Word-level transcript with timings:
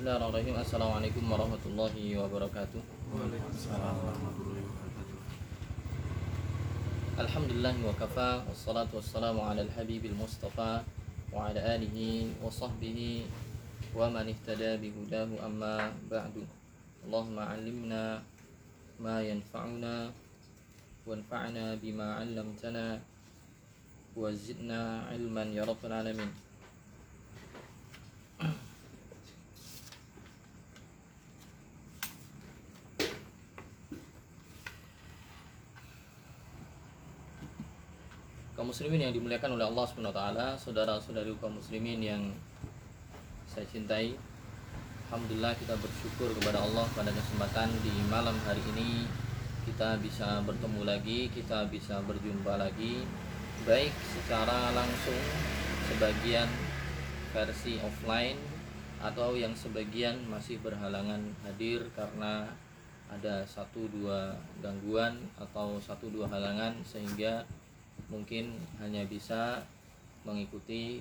Bismillahirrahmanirrahim 0.00 0.56
Assalamualaikum 0.56 1.24
warahmatullahi 1.28 2.16
wabarakatuh 2.16 2.80
Waalaikumsalam 3.12 3.96
warahmatullahi 4.00 4.64
wabarakatuh. 4.64 5.16
Alhamdulillah 7.20 7.74
wa 7.84 7.92
kafa 8.00 8.40
Wassalatu 8.48 8.96
wassalamu 8.96 9.44
ala 9.44 9.60
al-habibil 9.60 10.16
mustafa 10.16 10.80
Wa 11.28 11.52
ala 11.52 11.60
alihi 11.76 12.32
wa 12.40 12.48
sahbihi 12.48 13.28
Wa 13.92 14.08
man 14.08 14.24
ihtada 14.24 14.80
bihudahu 14.80 15.36
amma 15.36 15.92
ba'du 16.08 16.48
Allahumma 17.04 17.52
alimna 17.52 18.24
ma 18.96 19.20
yanfa'una 19.20 20.08
Wanfa'na 21.04 21.76
bima 21.76 22.24
'allamtana 22.24 22.96
Wa 24.16 24.32
zidna 24.32 25.12
ilman 25.12 25.52
ya 25.52 25.68
rabbal 25.68 25.92
alamin 25.92 26.32
kaum 38.60 38.68
muslimin 38.68 39.08
yang 39.08 39.16
dimuliakan 39.16 39.56
oleh 39.56 39.64
Allah 39.72 39.88
Subhanahu 39.88 40.12
wa 40.12 40.18
taala, 40.20 40.46
saudara-saudari 40.52 41.32
kaum 41.40 41.56
muslimin 41.56 41.96
yang 41.96 42.28
saya 43.48 43.64
cintai. 43.64 44.12
Alhamdulillah 45.08 45.56
kita 45.56 45.80
bersyukur 45.80 46.28
kepada 46.36 46.60
Allah 46.60 46.84
pada 46.92 47.08
kesempatan 47.08 47.72
di 47.80 47.88
malam 48.12 48.36
hari 48.44 48.60
ini 48.76 49.08
kita 49.64 49.96
bisa 50.04 50.44
bertemu 50.44 50.84
lagi, 50.84 51.32
kita 51.32 51.72
bisa 51.72 52.04
berjumpa 52.04 52.60
lagi 52.60 53.00
baik 53.64 53.96
secara 54.12 54.76
langsung 54.76 55.24
sebagian 55.88 56.52
versi 57.32 57.80
offline 57.80 58.36
atau 59.00 59.40
yang 59.40 59.56
sebagian 59.56 60.20
masih 60.28 60.60
berhalangan 60.60 61.32
hadir 61.48 61.88
karena 61.96 62.44
ada 63.08 63.40
satu 63.48 63.88
dua 63.88 64.36
gangguan 64.60 65.16
atau 65.40 65.80
satu 65.80 66.12
dua 66.12 66.28
halangan 66.28 66.76
sehingga 66.84 67.48
mungkin 68.10 68.58
hanya 68.82 69.06
bisa 69.06 69.62
mengikuti 70.26 71.00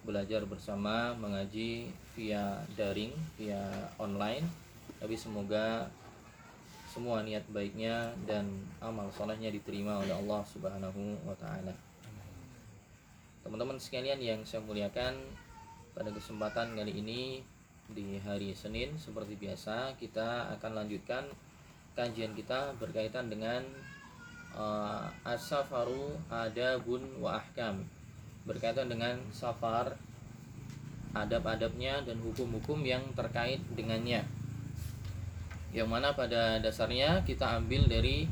belajar 0.00 0.48
bersama 0.48 1.12
mengaji 1.18 1.92
via 2.16 2.64
daring 2.72 3.12
via 3.36 3.60
online 4.00 4.48
tapi 4.96 5.12
semoga 5.18 5.90
semua 6.90 7.22
niat 7.22 7.46
baiknya 7.54 8.10
dan 8.26 8.50
amal 8.82 9.06
solehnya 9.14 9.46
diterima 9.46 10.02
oleh 10.02 10.10
Allah 10.10 10.42
Subhanahu 10.42 11.22
wa 11.22 11.36
taala. 11.38 11.70
Teman-teman 13.46 13.78
sekalian 13.78 14.18
yang 14.18 14.42
saya 14.42 14.58
muliakan, 14.66 15.14
pada 15.94 16.10
kesempatan 16.10 16.74
kali 16.74 16.98
ini 16.98 17.22
di 17.94 18.18
hari 18.22 18.54
Senin 18.58 18.94
seperti 18.98 19.38
biasa 19.38 19.98
kita 19.98 20.54
akan 20.58 20.82
lanjutkan 20.82 21.26
kajian 21.98 22.34
kita 22.38 22.74
berkaitan 22.78 23.26
dengan 23.26 23.66
uh, 24.54 25.06
as-safaru 25.22 26.16
adabun 26.30 27.02
wa 27.20 27.38
berkaitan 28.48 28.88
dengan 28.88 29.20
safar 29.30 29.94
adab-adabnya 31.12 32.06
dan 32.06 32.22
hukum-hukum 32.22 32.80
yang 32.86 33.02
terkait 33.18 33.58
dengannya. 33.74 34.22
Yang 35.70 35.88
mana 35.90 36.14
pada 36.14 36.58
dasarnya 36.58 37.22
kita 37.22 37.58
ambil 37.62 37.86
dari 37.86 38.26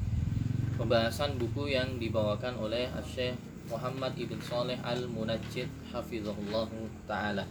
pembahasan 0.78 1.38
buku 1.38 1.74
yang 1.74 1.98
dibawakan 1.98 2.58
oleh 2.58 2.86
Syekh 3.02 3.34
Muhammad 3.68 4.14
Ibn 4.16 4.38
Saleh 4.42 4.78
Al-Munajjid 4.80 5.68
Hafizahullah 5.92 6.70
Ta'ala. 7.04 7.44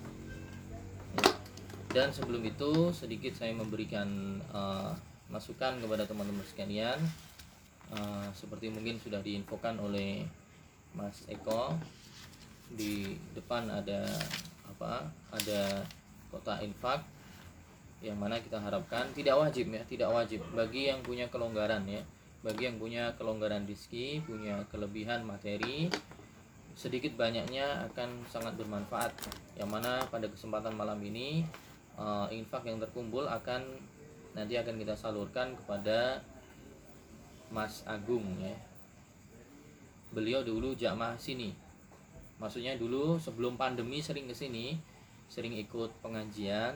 Dan 1.92 2.12
sebelum 2.12 2.44
itu 2.44 2.92
sedikit 2.92 3.32
saya 3.36 3.56
memberikan 3.56 4.40
uh, 4.52 4.92
masukan 5.32 5.80
kepada 5.80 6.04
teman-teman 6.08 6.44
sekalian 6.48 7.00
uh, 7.94 8.28
seperti 8.36 8.72
mungkin 8.74 9.00
sudah 9.00 9.22
diinfokan 9.24 9.80
oleh 9.80 10.26
Mas 10.96 11.24
Eko 11.30 11.76
di 12.68 13.16
depan 13.32 13.70
ada 13.72 14.04
apa 14.68 15.08
ada 15.32 15.86
kota 16.28 16.60
infak 16.60 17.06
yang 18.04 18.20
mana 18.20 18.38
kita 18.38 18.60
harapkan 18.60 19.10
tidak 19.16 19.40
wajib 19.40 19.72
ya 19.72 19.82
tidak 19.88 20.10
wajib. 20.12 20.44
Bagi 20.54 20.92
yang 20.92 21.00
punya 21.02 21.30
kelonggaran 21.32 21.88
ya 21.88 22.04
bagi 22.46 22.70
yang 22.70 22.78
punya 22.78 23.12
kelonggaran 23.18 23.66
rezeki 23.66 24.22
punya 24.24 24.62
kelebihan 24.70 25.26
materi 25.26 25.90
sedikit 26.78 27.18
banyaknya 27.18 27.90
akan 27.90 28.22
sangat 28.30 28.54
bermanfaat. 28.54 29.10
Yang 29.58 29.70
mana 29.74 30.06
pada 30.14 30.30
kesempatan 30.30 30.78
malam 30.78 31.02
ini 31.02 31.42
uh, 31.98 32.30
infak 32.30 32.70
yang 32.70 32.78
terkumpul 32.78 33.26
akan 33.26 33.66
nanti 34.38 34.54
akan 34.54 34.78
kita 34.78 34.94
salurkan 34.94 35.58
kepada 35.58 36.22
Mas 37.52 37.84
Agung 37.88 38.24
ya. 38.40 38.56
Beliau 40.12 40.44
dulu 40.44 40.76
jamaah 40.76 41.16
sini. 41.20 41.52
Maksudnya 42.38 42.78
dulu 42.78 43.18
sebelum 43.18 43.58
pandemi 43.58 44.00
sering 44.00 44.30
ke 44.30 44.36
sini 44.36 44.78
sering 45.28 45.56
ikut 45.56 45.92
pengajian. 46.04 46.76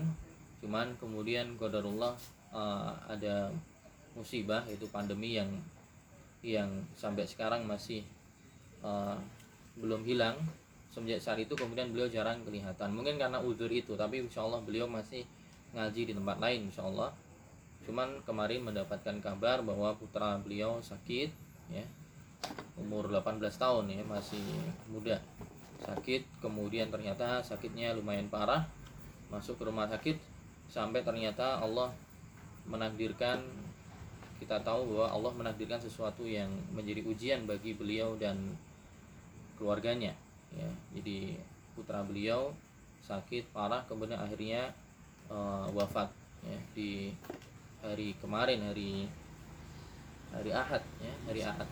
Cuman 0.60 0.94
kemudian 1.00 1.56
qadarullah 1.58 2.14
uh, 2.54 2.92
ada 3.08 3.50
musibah 4.14 4.68
yaitu 4.68 4.86
pandemi 4.92 5.40
yang 5.40 5.50
yang 6.44 6.70
sampai 6.98 7.24
sekarang 7.24 7.64
masih 7.66 8.04
uh, 8.84 9.16
belum 9.80 10.04
hilang. 10.04 10.38
Semenjak 10.92 11.24
saat 11.24 11.40
itu 11.40 11.56
kemudian 11.56 11.88
beliau 11.96 12.12
jarang 12.12 12.44
kelihatan. 12.44 12.92
Mungkin 12.92 13.16
karena 13.16 13.40
uzur 13.40 13.72
itu 13.72 13.96
tapi 13.96 14.20
insya 14.20 14.44
Allah 14.44 14.60
beliau 14.60 14.92
masih 14.92 15.24
ngaji 15.72 16.12
di 16.12 16.14
tempat 16.16 16.38
lain 16.44 16.68
insya 16.68 16.84
Allah 16.84 17.16
cuman 17.86 18.22
kemarin 18.24 18.62
mendapatkan 18.62 19.18
kabar 19.22 19.66
bahwa 19.66 19.94
putra 19.98 20.38
beliau 20.38 20.78
sakit 20.82 21.30
ya. 21.74 21.86
Umur 22.78 23.10
18 23.10 23.42
tahun 23.42 23.86
ya 23.90 24.02
masih 24.06 24.42
muda. 24.90 25.22
Sakit 25.82 26.26
kemudian 26.42 26.90
ternyata 26.94 27.42
sakitnya 27.42 27.94
lumayan 27.94 28.30
parah. 28.30 28.66
Masuk 29.34 29.58
ke 29.58 29.64
rumah 29.66 29.90
sakit 29.90 30.18
sampai 30.70 31.02
ternyata 31.02 31.62
Allah 31.62 31.90
menakdirkan 32.70 33.42
kita 34.42 34.58
tahu 34.66 34.98
bahwa 34.98 35.08
Allah 35.14 35.34
menakdirkan 35.38 35.78
sesuatu 35.78 36.26
yang 36.26 36.50
menjadi 36.74 37.06
ujian 37.06 37.46
bagi 37.46 37.78
beliau 37.78 38.18
dan 38.18 38.58
keluarganya 39.58 40.18
ya. 40.50 40.70
Jadi 40.98 41.38
putra 41.78 42.02
beliau 42.02 42.54
sakit 43.06 43.50
parah 43.54 43.82
kemudian 43.90 44.18
akhirnya 44.18 44.74
uh, 45.30 45.66
wafat 45.74 46.10
ya 46.46 46.58
di 46.74 47.14
hari 47.82 48.14
kemarin 48.22 48.62
hari 48.62 49.10
hari 50.30 50.54
Ahad 50.54 50.86
ya 51.02 51.14
hari 51.26 51.42
Ahad. 51.42 51.68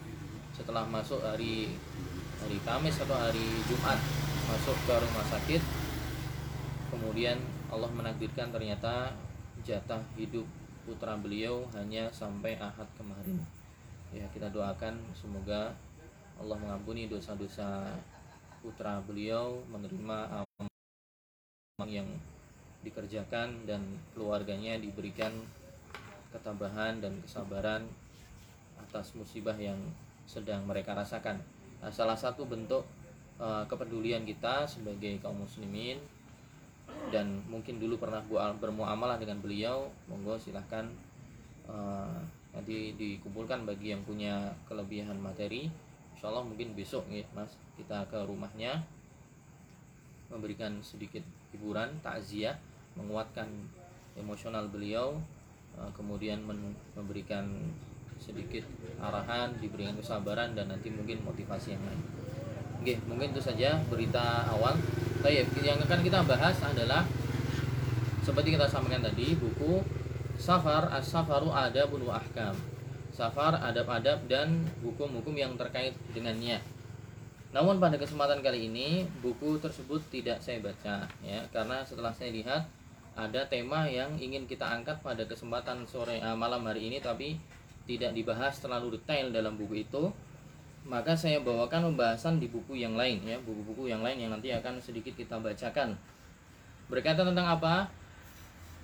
Setelah 0.58 0.84
masuk 0.90 1.22
hari 1.22 1.70
hari 2.42 2.58
Kamis 2.66 2.98
atau 2.98 3.14
hari 3.14 3.46
Jumat 3.70 4.02
masuk 4.50 4.76
ke 4.90 4.94
rumah 4.98 5.26
sakit 5.30 5.62
kemudian 6.90 7.38
Allah 7.70 7.90
menakdirkan 7.94 8.50
ternyata 8.50 9.14
jatah 9.62 10.02
hidup 10.18 10.50
putra 10.90 11.14
beliau 11.14 11.70
hanya 11.78 12.10
sampai 12.10 12.58
ahad 12.58 12.90
kemarin. 12.98 13.38
Ya 14.10 14.26
kita 14.34 14.50
doakan 14.50 14.98
semoga 15.14 15.78
Allah 16.42 16.58
mengampuni 16.58 17.06
dosa-dosa 17.06 17.94
putra 18.66 18.98
beliau 19.06 19.62
menerima 19.70 20.42
amal 20.42 21.86
yang 21.86 22.10
dikerjakan 22.82 23.70
dan 23.70 23.86
keluarganya 24.18 24.82
diberikan 24.82 25.30
ketabahan 26.30 27.02
dan 27.02 27.18
kesabaran 27.26 27.86
atas 28.80 29.14
musibah 29.18 29.56
yang 29.58 29.78
sedang 30.30 30.66
mereka 30.66 30.94
rasakan. 30.94 31.42
Nah, 31.82 31.90
salah 31.90 32.18
satu 32.18 32.46
bentuk 32.46 32.86
uh, 33.42 33.66
kepedulian 33.66 34.26
kita 34.28 34.70
sebagai 34.70 35.18
kaum 35.24 35.42
muslimin 35.42 35.98
dan 37.10 37.42
mungkin 37.46 37.78
dulu 37.78 38.02
pernah 38.02 38.22
bermuamalah 38.58 39.22
dengan 39.22 39.42
beliau 39.42 39.90
monggo 40.10 40.38
silahkan 40.42 40.90
uh, 41.70 42.18
nanti 42.50 42.98
dikumpulkan 42.98 43.66
bagi 43.66 43.94
yang 43.94 44.02
punya 44.06 44.54
kelebihan 44.66 45.18
materi. 45.22 45.70
Insya 46.18 46.34
Allah 46.34 46.44
mungkin 46.44 46.76
besok 46.76 47.08
ya 47.08 47.24
mas 47.32 47.56
kita 47.80 48.04
ke 48.12 48.20
rumahnya 48.28 48.84
memberikan 50.30 50.78
sedikit 50.84 51.24
hiburan 51.56 51.90
takziah 52.06 52.60
menguatkan 52.94 53.48
emosional 54.20 54.68
beliau 54.68 55.18
kemudian 55.96 56.44
memberikan 56.96 57.48
sedikit 58.20 58.68
arahan 59.00 59.56
diberikan 59.64 59.96
kesabaran 59.96 60.52
dan 60.52 60.68
nanti 60.68 60.92
mungkin 60.92 61.24
motivasi 61.24 61.76
yang 61.76 61.84
lain 61.88 62.02
Oke, 62.80 62.96
mungkin 63.12 63.36
itu 63.36 63.44
saja 63.44 63.76
berita 63.92 64.48
awal. 64.48 64.72
Baik, 65.20 65.52
yang 65.60 65.76
akan 65.84 66.00
kita 66.00 66.24
bahas 66.24 66.56
adalah 66.64 67.04
seperti 68.24 68.56
kita 68.56 68.72
sampaikan 68.72 69.04
tadi 69.04 69.36
buku 69.36 69.84
Safar 70.40 70.88
As-Safaru 70.88 71.52
Adabun 71.52 72.08
wa 72.08 72.16
Ahkam. 72.16 72.56
Safar 73.12 73.60
adab-adab 73.60 74.32
dan 74.32 74.64
hukum-hukum 74.80 75.36
yang 75.36 75.60
terkait 75.60 75.92
dengannya. 76.16 76.64
Namun 77.52 77.84
pada 77.84 78.00
kesempatan 78.00 78.40
kali 78.40 78.72
ini 78.72 79.04
buku 79.20 79.60
tersebut 79.60 80.00
tidak 80.08 80.40
saya 80.40 80.64
baca 80.64 81.04
ya 81.20 81.44
karena 81.52 81.84
setelah 81.84 82.16
saya 82.16 82.32
lihat 82.32 82.64
ada 83.20 83.44
tema 83.52 83.84
yang 83.84 84.16
ingin 84.16 84.48
kita 84.48 84.64
angkat 84.64 85.04
pada 85.04 85.28
kesempatan 85.28 85.84
sore 85.84 86.24
uh, 86.24 86.38
malam 86.40 86.64
hari 86.64 86.88
ini 86.88 87.04
tapi 87.04 87.36
tidak 87.84 88.16
dibahas 88.16 88.62
terlalu 88.64 88.96
detail 88.96 89.34
dalam 89.34 89.60
buku 89.60 89.84
itu. 89.84 90.08
Maka 90.88 91.12
saya 91.12 91.44
bawakan 91.44 91.92
pembahasan 91.92 92.40
di 92.40 92.48
buku 92.48 92.80
yang 92.80 92.96
lain 92.96 93.20
ya 93.28 93.36
buku-buku 93.44 93.92
yang 93.92 94.00
lain 94.00 94.24
yang 94.26 94.32
nanti 94.32 94.56
akan 94.56 94.80
sedikit 94.80 95.12
kita 95.20 95.36
bacakan. 95.36 96.00
Berkaitan 96.88 97.28
tentang 97.28 97.60
apa? 97.60 97.92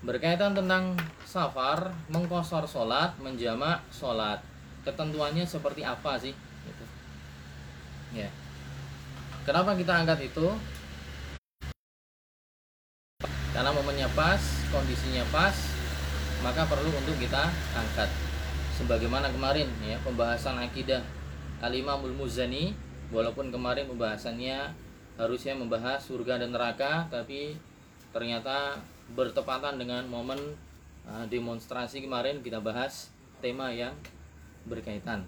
Berkaitan 0.03 0.51
tentang 0.53 0.99
safar 1.23 1.95
mengkosor 2.11 2.67
sholat 2.67 3.15
menjamak 3.23 3.81
sholat. 3.89 4.43
Ketentuannya 4.83 5.47
seperti 5.47 5.81
apa 5.81 6.19
sih? 6.19 6.35
Gitu. 6.65 6.85
ya. 8.19 8.29
Kenapa 9.45 9.73
kita 9.77 10.03
angkat 10.03 10.29
itu 10.29 10.45
karena 13.55 13.71
momennya 13.71 14.11
pas 14.11 14.43
kondisinya 14.67 15.23
pas 15.31 15.55
maka 16.43 16.67
perlu 16.67 16.91
untuk 16.91 17.15
kita 17.15 17.47
angkat. 17.71 18.11
Sebagaimana 18.75 19.31
kemarin 19.31 19.71
ya 19.79 19.95
pembahasan 20.03 20.59
akidah 20.59 20.99
Al-Imamul 21.63 22.11
Muzani 22.11 22.75
walaupun 23.15 23.55
kemarin 23.55 23.87
pembahasannya 23.87 24.75
harusnya 25.15 25.55
membahas 25.55 26.03
surga 26.03 26.43
dan 26.43 26.51
neraka 26.51 27.07
tapi 27.07 27.55
ternyata 28.11 28.75
bertepatan 29.15 29.79
dengan 29.79 30.03
momen 30.11 30.37
uh, 31.07 31.23
demonstrasi 31.31 32.03
kemarin 32.03 32.43
kita 32.43 32.59
bahas 32.59 33.15
tema 33.39 33.71
yang 33.71 33.95
berkaitan. 34.67 35.23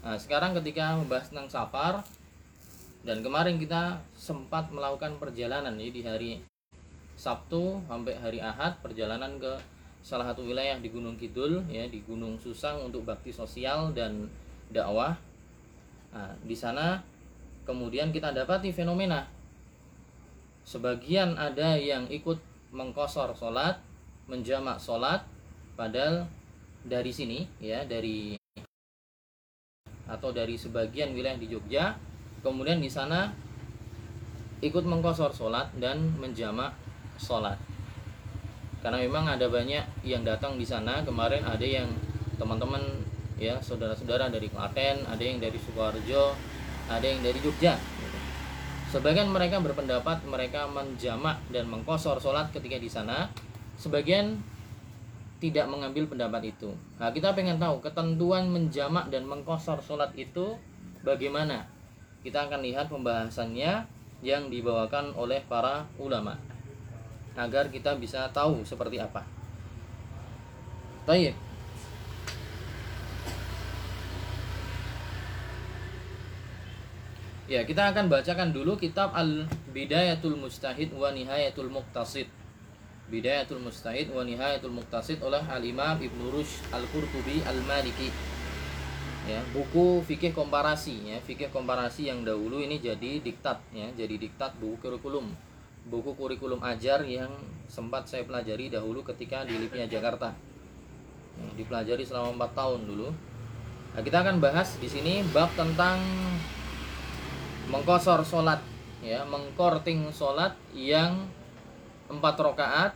Nah, 0.00 0.16
sekarang 0.16 0.56
ketika 0.56 0.96
membahas 0.96 1.28
tentang 1.28 1.52
safar 1.52 2.00
dan 3.04 3.20
kemarin 3.20 3.60
kita 3.60 4.00
sempat 4.16 4.72
melakukan 4.72 5.20
perjalanan 5.20 5.76
ya, 5.76 5.90
di 5.92 6.02
hari 6.06 6.30
Sabtu 7.18 7.82
sampai 7.90 8.14
hari 8.14 8.38
Ahad 8.38 8.78
perjalanan 8.78 9.42
ke 9.42 9.58
salah 10.06 10.30
satu 10.30 10.46
wilayah 10.46 10.78
di 10.78 10.86
Gunung 10.86 11.18
Kidul 11.18 11.66
ya 11.66 11.90
di 11.90 11.98
Gunung 12.06 12.38
Susang 12.38 12.78
untuk 12.86 13.02
bakti 13.02 13.34
sosial 13.34 13.90
dan 13.90 14.30
dakwah. 14.70 15.18
Nah, 16.14 16.30
di 16.46 16.54
sana 16.54 17.02
kemudian 17.66 18.14
kita 18.14 18.30
dapati 18.30 18.70
fenomena 18.70 19.26
sebagian 20.62 21.34
ada 21.34 21.74
yang 21.74 22.06
ikut 22.06 22.38
mengkosor 22.70 23.34
sholat, 23.34 23.82
menjamak 24.30 24.78
sholat, 24.78 25.26
padahal 25.74 26.30
dari 26.86 27.10
sini 27.10 27.50
ya 27.58 27.82
dari 27.82 28.38
atau 30.06 30.30
dari 30.30 30.54
sebagian 30.54 31.12
wilayah 31.12 31.36
di 31.36 31.50
Jogja, 31.50 31.98
kemudian 32.46 32.78
di 32.78 32.88
sana 32.88 33.34
ikut 34.62 34.86
mengkosor 34.86 35.34
sholat 35.34 35.74
dan 35.82 36.14
menjamak 36.16 36.72
sholat. 37.18 37.58
Karena 38.78 39.02
memang 39.02 39.26
ada 39.26 39.50
banyak 39.50 40.06
yang 40.06 40.22
datang 40.22 40.54
di 40.54 40.62
sana. 40.62 41.02
Kemarin 41.02 41.42
ada 41.42 41.66
yang 41.66 41.90
teman-teman 42.38 42.80
ya 43.38 43.58
saudara-saudara 43.58 44.30
dari 44.30 44.50
Klaten 44.50 45.06
ada 45.06 45.22
yang 45.22 45.38
dari 45.38 45.58
Sukoharjo 45.58 46.34
ada 46.86 47.04
yang 47.04 47.20
dari 47.20 47.38
Jogja. 47.42 47.78
Sebagian 48.88 49.28
mereka 49.28 49.60
berpendapat 49.60 50.24
mereka 50.24 50.64
menjamak 50.64 51.44
dan 51.52 51.68
mengkosor 51.68 52.22
sholat 52.22 52.48
ketika 52.54 52.80
di 52.80 52.88
sana. 52.88 53.28
Sebagian 53.76 54.40
tidak 55.38 55.68
mengambil 55.70 56.08
pendapat 56.08 56.50
itu. 56.56 56.72
Nah 56.98 57.12
kita 57.12 57.36
pengen 57.36 57.60
tahu 57.60 57.78
ketentuan 57.84 58.48
menjamak 58.48 59.12
dan 59.12 59.28
mengkosor 59.28 59.84
sholat 59.84 60.10
itu 60.16 60.56
bagaimana? 61.04 61.68
Kita 62.24 62.48
akan 62.50 62.64
lihat 62.64 62.90
pembahasannya 62.90 63.86
yang 64.24 64.50
dibawakan 64.50 65.14
oleh 65.14 65.44
para 65.46 65.86
ulama 66.02 66.34
agar 67.38 67.70
kita 67.70 67.94
bisa 67.94 68.26
tahu 68.34 68.66
seperti 68.66 68.98
apa. 68.98 69.22
Baik. 71.06 71.32
Ya, 77.48 77.64
kita 77.64 77.94
akan 77.94 78.12
bacakan 78.12 78.52
dulu 78.52 78.76
kitab 78.76 79.16
Al-Bidayatul 79.16 80.36
Mustahid 80.36 80.92
wa 80.92 81.08
Nihayatul 81.08 81.72
Muqtasid. 81.72 82.28
Bidayatul 83.08 83.64
Mustahid 83.64 84.12
wa 84.12 84.20
Nihayatul 84.20 84.76
Muqtasid 84.76 85.24
oleh 85.24 85.40
Al-Imam 85.48 85.96
Ibnu 85.96 86.28
Rushd 86.28 86.60
Al-Qurtubi 86.76 87.40
Al-Maliki. 87.48 88.12
Ya, 89.24 89.40
buku 89.56 90.04
fikih 90.04 90.36
komparasi 90.36 91.08
ya, 91.08 91.16
fikih 91.24 91.48
komparasi 91.48 92.12
yang 92.12 92.20
dahulu 92.20 92.60
ini 92.60 92.80
jadi 92.80 93.20
diktat 93.20 93.60
ya, 93.72 93.88
jadi 93.96 94.16
diktat 94.16 94.56
buku 94.56 94.80
kurikulum 94.80 95.32
buku 95.88 96.12
kurikulum 96.12 96.60
ajar 96.60 97.00
yang 97.08 97.32
sempat 97.68 98.04
saya 98.08 98.24
pelajari 98.24 98.68
dahulu 98.68 99.00
ketika 99.04 99.44
di 99.48 99.56
LIPnya 99.56 99.88
Jakarta. 99.88 100.32
dipelajari 101.54 102.02
selama 102.02 102.50
4 102.50 102.58
tahun 102.58 102.80
dulu. 102.82 103.08
Nah, 103.94 104.02
kita 104.02 104.26
akan 104.26 104.42
bahas 104.42 104.74
di 104.82 104.90
sini 104.90 105.22
bab 105.30 105.46
tentang 105.54 106.02
mengkosor 107.70 108.26
sholat 108.26 108.58
ya, 109.06 109.22
mengkorting 109.22 110.10
sholat 110.10 110.58
yang 110.74 111.30
empat 112.10 112.42
rokaat 112.42 112.92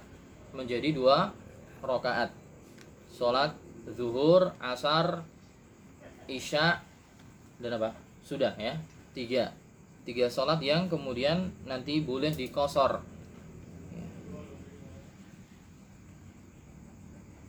menjadi 0.50 0.90
dua 0.90 1.30
rokaat. 1.86 2.34
Sholat 3.14 3.54
zuhur, 3.94 4.58
asar, 4.58 5.22
isya 6.26 6.82
dan 7.62 7.78
apa? 7.78 7.94
Sudah 8.26 8.58
ya, 8.58 8.74
tiga 9.14 9.54
tiga 10.02 10.26
sholat 10.26 10.58
yang 10.58 10.90
kemudian 10.90 11.54
nanti 11.62 12.02
boleh 12.02 12.34
dikosor. 12.34 13.02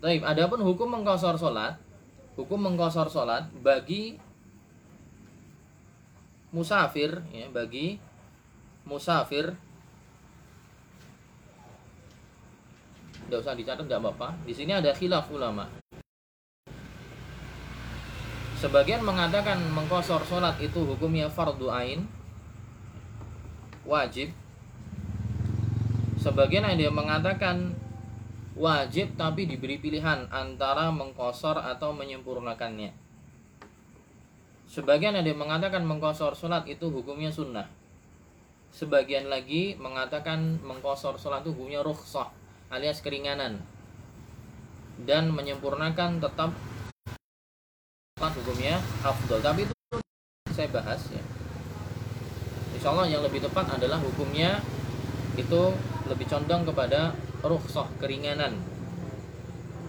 Baik, 0.03 0.19
adapun 0.27 0.59
hukum 0.59 0.91
mengkosor 0.91 1.39
sholat, 1.39 1.79
hukum 2.35 2.59
mengkosor 2.59 3.07
sholat 3.07 3.47
bagi 3.63 4.19
musafir, 6.51 7.23
ya, 7.31 7.47
bagi 7.49 7.97
musafir, 8.83 9.55
tidak 13.25 13.39
usah 13.41 13.55
dicatat 13.55 13.87
nggak 13.87 14.01
apa-apa. 14.03 14.35
Di 14.43 14.53
sini 14.53 14.75
ada 14.75 14.91
khilaf 14.91 15.31
ulama. 15.31 15.65
Sebagian 18.59 19.07
mengatakan 19.07 19.59
mengkosor 19.71 20.27
sholat 20.27 20.59
itu 20.59 20.83
hukumnya 20.83 21.31
fardu 21.31 21.71
ain, 21.71 22.03
wajib. 23.83 24.31
Sebagian 26.19 26.63
ada 26.63 26.79
yang 26.79 26.95
mengatakan 26.95 27.75
wajib 28.55 29.19
tapi 29.19 29.49
diberi 29.49 29.81
pilihan 29.81 30.29
antara 30.31 30.93
mengkosor 30.93 31.59
atau 31.59 31.91
menyempurnakannya. 31.91 32.95
Sebagian 34.71 35.13
ada 35.13 35.27
yang 35.27 35.37
mengatakan 35.37 35.85
mengkosor 35.85 36.33
sholat 36.33 36.65
itu 36.65 36.89
hukumnya 36.89 37.29
sunnah. 37.29 37.67
Sebagian 38.73 39.29
lagi 39.29 39.77
mengatakan 39.77 40.57
mengkosor 40.65 41.21
sholat 41.21 41.45
itu 41.45 41.53
hukumnya 41.53 41.85
rukhsah 41.85 42.31
alias 42.73 43.03
keringanan. 43.03 43.61
Dan 45.03 45.29
menyempurnakan 45.35 46.23
tetap 46.23 46.55
hukumnya 48.17 48.79
afdol. 49.03 49.43
Tapi 49.43 49.67
itu 49.67 49.75
saya 50.53 50.69
bahas 50.71 51.01
ya 51.11 51.32
insya 52.83 52.99
Allah 52.99 53.15
yang 53.15 53.23
lebih 53.23 53.39
tepat 53.39 53.79
adalah 53.79 53.95
hukumnya 53.95 54.59
itu 55.39 55.71
lebih 56.11 56.27
condong 56.27 56.67
kepada 56.67 57.15
rukhsah 57.39 57.87
keringanan. 57.95 58.59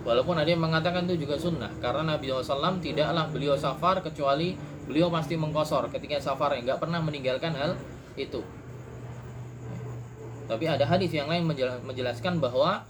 Walaupun 0.07 0.39
ada 0.39 0.47
yang 0.47 0.63
mengatakan 0.63 1.03
itu 1.11 1.27
juga 1.27 1.35
sunnah 1.35 1.75
karena 1.83 2.15
Nabi 2.15 2.31
SAW 2.31 2.79
tidaklah 2.79 3.27
beliau 3.35 3.59
safar 3.59 3.99
kecuali 3.99 4.55
beliau 4.87 5.11
pasti 5.11 5.35
mengkosor 5.35 5.91
ketika 5.91 6.23
safar 6.23 6.55
yang 6.55 6.71
nggak 6.71 6.79
pernah 6.79 7.03
meninggalkan 7.03 7.51
hal 7.59 7.75
itu. 8.15 8.47
Tapi 10.47 10.65
ada 10.71 10.87
hadis 10.87 11.11
yang 11.11 11.27
lain 11.27 11.51
menjelaskan 11.83 12.39
bahwa 12.39 12.87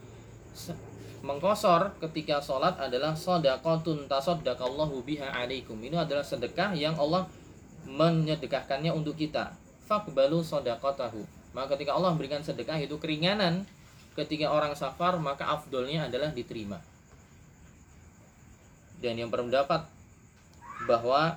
mengkosor 1.25 1.97
ketika 2.05 2.45
sholat 2.45 2.77
adalah 2.77 3.17
sodakotun 3.17 4.05
tasodakallahu 4.05 5.01
biha 5.01 5.33
alaikum. 5.33 5.81
Ini 5.81 6.05
adalah 6.05 6.21
sedekah 6.21 6.77
yang 6.77 6.93
Allah 7.01 7.25
menyedekahkannya 7.89 8.93
untuk 8.93 9.17
kita 9.17 9.64
fakbalu 9.85 10.41
sodakotahu 10.45 11.25
maka 11.55 11.79
ketika 11.79 11.95
Allah 11.95 12.11
memberikan 12.13 12.43
sedekah 12.43 12.81
itu 12.81 12.99
keringanan 12.99 13.63
ketika 14.15 14.51
orang 14.51 14.75
safar 14.75 15.19
maka 15.19 15.47
afdolnya 15.47 16.07
adalah 16.07 16.31
diterima 16.31 16.79
dan 18.99 19.21
yang 19.21 19.29
berpendapat 19.29 19.85
bahwa 20.89 21.37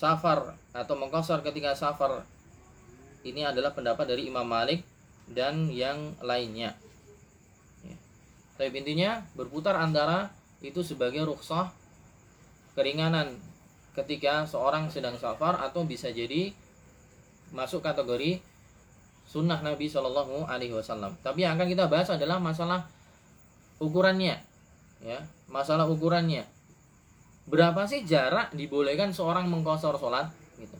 safar 0.00 0.56
atau 0.72 0.94
mengkosor 0.96 1.44
ketika 1.44 1.76
safar 1.76 2.24
ini 3.20 3.44
adalah 3.44 3.76
pendapat 3.76 4.08
dari 4.08 4.32
Imam 4.32 4.48
Malik 4.48 4.80
dan 5.28 5.68
yang 5.68 6.16
lainnya. 6.24 6.72
Ya. 7.84 7.96
Tapi 8.56 8.80
intinya 8.80 9.20
berputar 9.36 9.76
antara 9.76 10.32
itu 10.64 10.80
sebagai 10.80 11.28
rukhsah 11.28 11.68
keringanan 12.80 13.36
ketika 13.92 14.48
seorang 14.48 14.88
sedang 14.88 15.20
safar 15.20 15.60
atau 15.60 15.84
bisa 15.84 16.08
jadi 16.08 16.56
masuk 17.52 17.84
kategori 17.84 18.40
sunnah 19.28 19.60
Nabi 19.60 19.92
Shallallahu 19.92 20.48
Alaihi 20.48 20.72
Wasallam. 20.72 21.12
Tapi 21.20 21.44
yang 21.44 21.60
akan 21.60 21.68
kita 21.68 21.92
bahas 21.92 22.08
adalah 22.08 22.40
masalah 22.40 22.88
ukurannya, 23.76 24.40
ya, 25.04 25.20
masalah 25.52 25.84
ukurannya. 25.84 26.48
Berapa 27.44 27.84
sih 27.84 28.08
jarak 28.08 28.56
dibolehkan 28.56 29.12
seorang 29.12 29.44
mengkosor 29.52 30.00
sholat? 30.00 30.32
Gitu. 30.56 30.78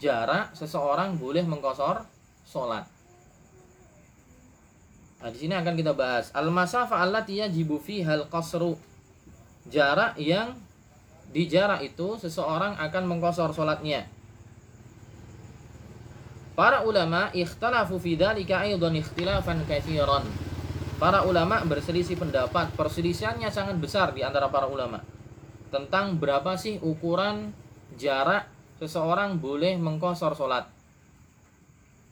Jarak 0.00 0.56
seseorang 0.56 1.20
boleh 1.20 1.44
mengkosor 1.44 2.08
sholat. 2.48 2.88
Nah, 5.18 5.30
di 5.34 5.38
sini 5.42 5.58
akan 5.58 5.74
kita 5.74 5.98
bahas 5.98 6.30
al-masafa 6.30 7.02
allati 7.02 7.42
yajibu 7.42 7.82
fiha 7.82 8.14
al-qasru. 8.14 8.78
Jarak 9.66 10.14
yang 10.22 10.54
di 11.28 11.44
jarak 11.46 11.84
itu 11.84 12.16
seseorang 12.16 12.76
akan 12.80 13.04
mengkosor 13.04 13.52
sholatnya. 13.52 14.08
Para 16.58 16.82
ulama 16.82 17.30
ikhtalafu 17.30 18.02
fi 18.02 18.18
dzalika 18.18 18.66
aidan 18.66 18.98
ikhtilafan 18.98 19.62
katsiran. 19.68 20.26
Para 20.98 21.22
ulama 21.22 21.62
berselisih 21.62 22.18
pendapat, 22.18 22.74
perselisihannya 22.74 23.46
sangat 23.54 23.78
besar 23.78 24.10
di 24.10 24.26
antara 24.26 24.50
para 24.50 24.66
ulama 24.66 24.98
tentang 25.68 26.16
berapa 26.16 26.56
sih 26.56 26.80
ukuran 26.80 27.52
jarak 28.00 28.48
seseorang 28.80 29.36
boleh 29.36 29.76
mengkosor 29.76 30.32
sholat. 30.32 30.66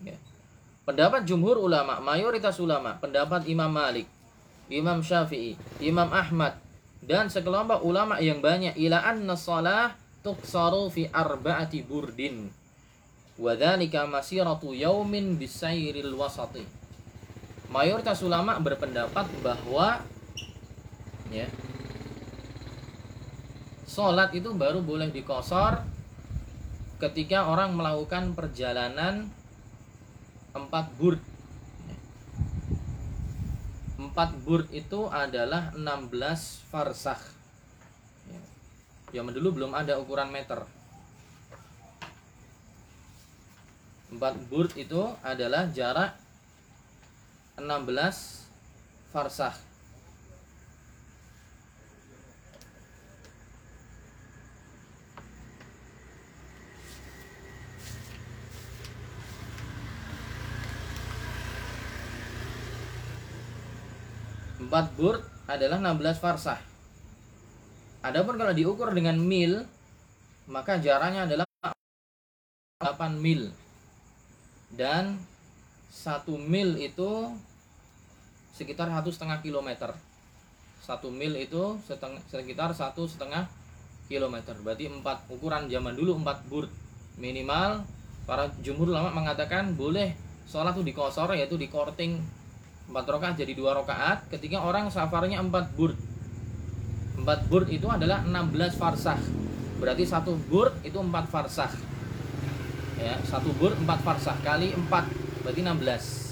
Ya. 0.05 0.17
Pendapat 0.85 1.27
jumhur 1.27 1.59
ulama, 1.59 1.99
mayoritas 1.99 2.61
ulama, 2.63 3.01
pendapat 3.01 3.49
Imam 3.51 3.73
Malik, 3.73 4.07
Imam 4.71 5.03
Syafi'i, 5.03 5.59
Imam 5.83 6.07
Ahmad, 6.13 6.59
dan 7.07 7.31
sekelompok 7.31 7.87
ulama 7.87 8.19
yang 8.19 8.43
banyak 8.43 8.75
ila 8.77 9.07
anna 9.07 9.39
shalah 9.39 9.95
tuqsaru 10.27 10.91
fi 10.91 11.07
arba'ati 11.09 11.87
burdin 11.87 12.51
Wadhalika 13.37 14.09
masiratu 14.09 14.73
yaumin 14.73 15.37
bisairil 15.37 16.17
wasati. 16.17 16.65
Mayoritas 17.69 18.25
ulama 18.25 18.57
berpendapat 18.57 19.29
bahwa 19.45 20.01
ya 21.29 21.45
Sholat 23.85 24.33
itu 24.33 24.53
baru 24.57 24.81
boleh 24.81 25.09
dikosor 25.13 25.85
ketika 27.01 27.49
orang 27.49 27.77
melakukan 27.77 28.33
perjalanan 28.33 29.29
empat 30.57 30.93
burd. 30.97 31.21
Empat 34.17 34.33
burd 34.49 34.73
itu 34.73 35.13
adalah 35.13 35.77
16 35.77 36.09
farsah. 36.73 37.21
Ya. 38.25 38.41
Zaman 39.21 39.37
dulu 39.37 39.61
belum 39.61 39.77
ada 39.77 40.01
ukuran 40.01 40.33
meter. 40.33 40.65
4 44.09 44.17
burd 44.49 44.73
itu 44.81 45.05
adalah 45.21 45.69
jarak 45.69 46.17
16 47.61 48.49
farsah. 49.13 49.53
Empat 64.67 64.99
burd 64.99 65.23
adalah 65.47 65.79
16 65.79 66.19
farsah. 66.19 66.59
Adapun 68.03 68.35
kalau 68.35 68.51
diukur 68.51 68.91
dengan 68.91 69.15
mil, 69.15 69.63
maka 70.51 70.83
jaraknya 70.83 71.31
adalah 71.31 71.47
8 72.83 73.15
mil. 73.15 73.55
Dan 74.75 75.23
satu 75.87 76.35
mil 76.35 76.75
itu 76.83 77.31
sekitar 78.59 78.91
satu 78.91 79.15
setengah 79.15 79.39
kilometer. 79.39 79.95
Satu 80.83 81.15
mil 81.15 81.39
itu 81.39 81.79
sekitar 82.27 82.75
satu 82.75 83.07
setengah 83.07 83.47
kilometer. 84.11 84.59
Berarti 84.67 84.91
empat 84.91 85.31
ukuran 85.31 85.71
zaman 85.71 85.95
dulu 85.95 86.19
empat 86.19 86.43
burd 86.51 86.75
minimal 87.23 87.87
para 88.27 88.51
jumhur 88.67 88.91
lama 88.91 89.15
mengatakan 89.15 89.79
boleh 89.79 90.19
sholat 90.51 90.75
itu 90.75 90.91
dikosor 90.91 91.39
yaitu 91.39 91.55
di 91.55 91.71
korting 91.71 92.19
empat 92.91 93.05
rakaat 93.07 93.35
jadi 93.39 93.53
dua 93.53 93.77
rakaat. 93.77 94.29
Ketika 94.31 94.63
orang 94.63 94.89
safarnya 94.89 95.43
empat 95.43 95.73
burd 95.75 95.97
empat 97.17 97.49
burd 97.49 97.67
itu 97.73 97.89
adalah 97.89 98.23
16 98.23 98.77
farsah 98.77 99.17
berarti 99.81 100.05
satu 100.05 100.37
burd 100.37 100.73
itu 100.85 101.01
empat 101.01 101.27
farsah 101.33 101.73
ya 103.01 103.17
satu 103.25 103.51
bur 103.57 103.73
empat 103.73 104.05
farsah 104.05 104.37
kali 104.45 104.73
empat 104.77 105.05
berarti 105.43 105.61
16 105.65 106.27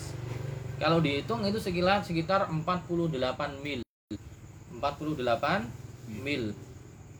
kalau 0.82 0.98
dihitung 0.98 1.46
itu 1.46 1.62
sekitar 1.62 2.02
sekitar 2.02 2.50
48 2.50 3.14
mil. 3.62 3.80
48 4.76 6.20
mil. 6.20 6.50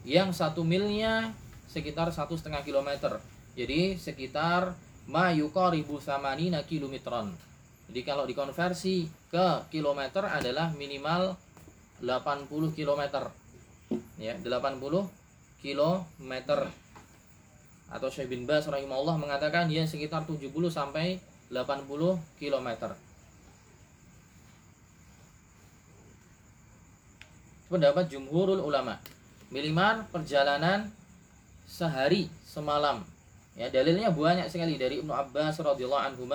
Yang 0.05 0.29
satu 0.37 0.67
milnya 0.67 1.33
sekitar 1.71 2.11
satu 2.11 2.35
setengah 2.35 2.67
kilometer. 2.67 3.23
Jadi 3.55 3.95
sekitar 3.95 4.75
mayuko 5.07 5.71
ribu 5.71 6.03
samanina 6.03 6.67
kilometron 6.67 7.54
jadi 7.93 8.01
kalau 8.07 8.25
dikonversi 8.25 9.09
ke 9.29 9.47
kilometer 9.69 10.25
adalah 10.25 10.73
minimal 10.73 11.37
80 12.01 12.49
kilometer 12.77 13.29
ya 14.19 14.35
80 14.41 14.81
kilometer 15.61 16.61
atau 17.95 18.09
Syekh 18.11 18.33
bin 18.33 18.43
Bas 18.49 18.67
rahimahullah 18.67 19.21
mengatakan 19.21 19.71
dia 19.71 19.87
sekitar 19.87 20.27
70 20.27 20.51
sampai 20.67 21.23
80 21.53 21.87
km. 22.43 22.69
Pendapat 27.71 28.11
jumhurul 28.11 28.59
ulama. 28.63 28.99
Minimal 29.55 30.11
perjalanan 30.11 30.91
sehari 31.71 32.27
semalam. 32.43 33.07
Ya, 33.55 33.71
dalilnya 33.71 34.11
banyak 34.11 34.51
sekali 34.51 34.75
dari 34.75 34.99
Ibnu 34.99 35.15
Abbas 35.15 35.63
radhiyallahu 35.63 36.03
anhu. 36.03 36.27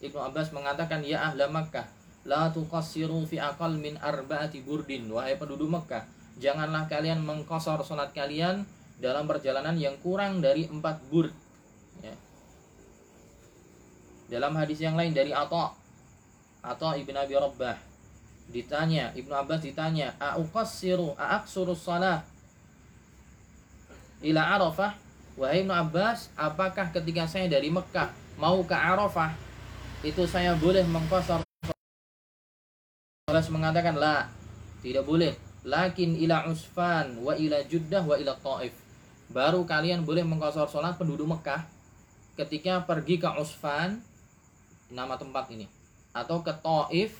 Ibnu 0.00 0.20
Abbas 0.20 0.52
mengatakan 0.52 1.00
ya 1.00 1.32
ahla 1.32 1.48
Makkah 1.48 1.88
la 2.26 2.50
tuqassiru 2.52 3.24
fi 3.24 3.40
aqal 3.40 3.78
min 3.78 3.96
arba'ati 3.96 4.60
burdin. 4.66 5.08
Wahai 5.08 5.38
penduduk 5.40 5.70
Makkah 5.70 6.04
janganlah 6.36 6.84
kalian 6.90 7.24
mengkosor 7.24 7.80
salat 7.80 8.12
kalian 8.12 8.66
dalam 9.00 9.24
perjalanan 9.24 9.76
yang 9.78 9.96
kurang 10.04 10.44
dari 10.44 10.68
empat 10.68 11.00
bur. 11.08 11.32
Ya. 12.04 12.12
dalam 14.28 14.52
hadis 14.58 14.84
yang 14.84 15.00
lain 15.00 15.16
dari 15.16 15.32
Atta 15.32 15.72
atau 16.60 16.90
Ibn 16.92 17.16
Abi 17.24 17.34
Rabbah 17.38 17.76
ditanya 18.52 19.16
Ibnu 19.16 19.32
Abbas 19.32 19.64
ditanya 19.64 20.12
a'uqassiru 20.20 21.16
a'aksuru 21.16 21.72
salah 21.72 22.20
ila 24.20 24.42
Arafah? 24.60 24.92
Wahai 25.40 25.64
Ibnu 25.64 25.72
Abbas 25.72 26.28
apakah 26.36 26.92
ketika 26.92 27.24
saya 27.24 27.48
dari 27.48 27.72
Mekah 27.72 28.12
mau 28.36 28.60
ke 28.66 28.76
Arafah 28.76 29.45
itu 30.06 30.22
saya 30.30 30.54
boleh 30.54 30.86
mengkosor. 30.86 31.42
Abbas 33.26 33.50
mengatakan 33.50 33.98
la. 33.98 34.30
Tidak 34.78 35.02
boleh. 35.02 35.34
Lakin 35.66 36.14
ila 36.22 36.46
Usfan 36.46 37.18
wa 37.18 37.34
ila 37.34 37.58
Juddah 37.66 38.06
wa 38.06 38.14
ila 38.14 38.38
Taif. 38.38 38.70
Baru 39.34 39.66
kalian 39.66 40.06
boleh 40.06 40.22
mengkosor 40.22 40.70
sholat 40.70 40.94
penduduk 40.94 41.26
Mekah 41.26 41.66
ketika 42.38 42.86
pergi 42.86 43.18
ke 43.18 43.26
Usfan 43.34 43.98
nama 44.94 45.18
tempat 45.18 45.50
ini 45.50 45.66
atau 46.14 46.38
ke 46.38 46.54
Taif 46.54 47.18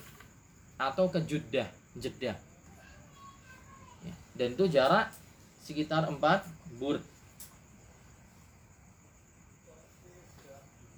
atau 0.79 1.11
ke 1.11 1.19
Jeddah 1.27 1.67
Jeddah. 1.99 2.39
Ya, 4.07 4.15
dan 4.39 4.55
itu 4.55 4.63
jarak 4.71 5.11
sekitar 5.59 6.07
4 6.07 6.15
bur 6.79 7.03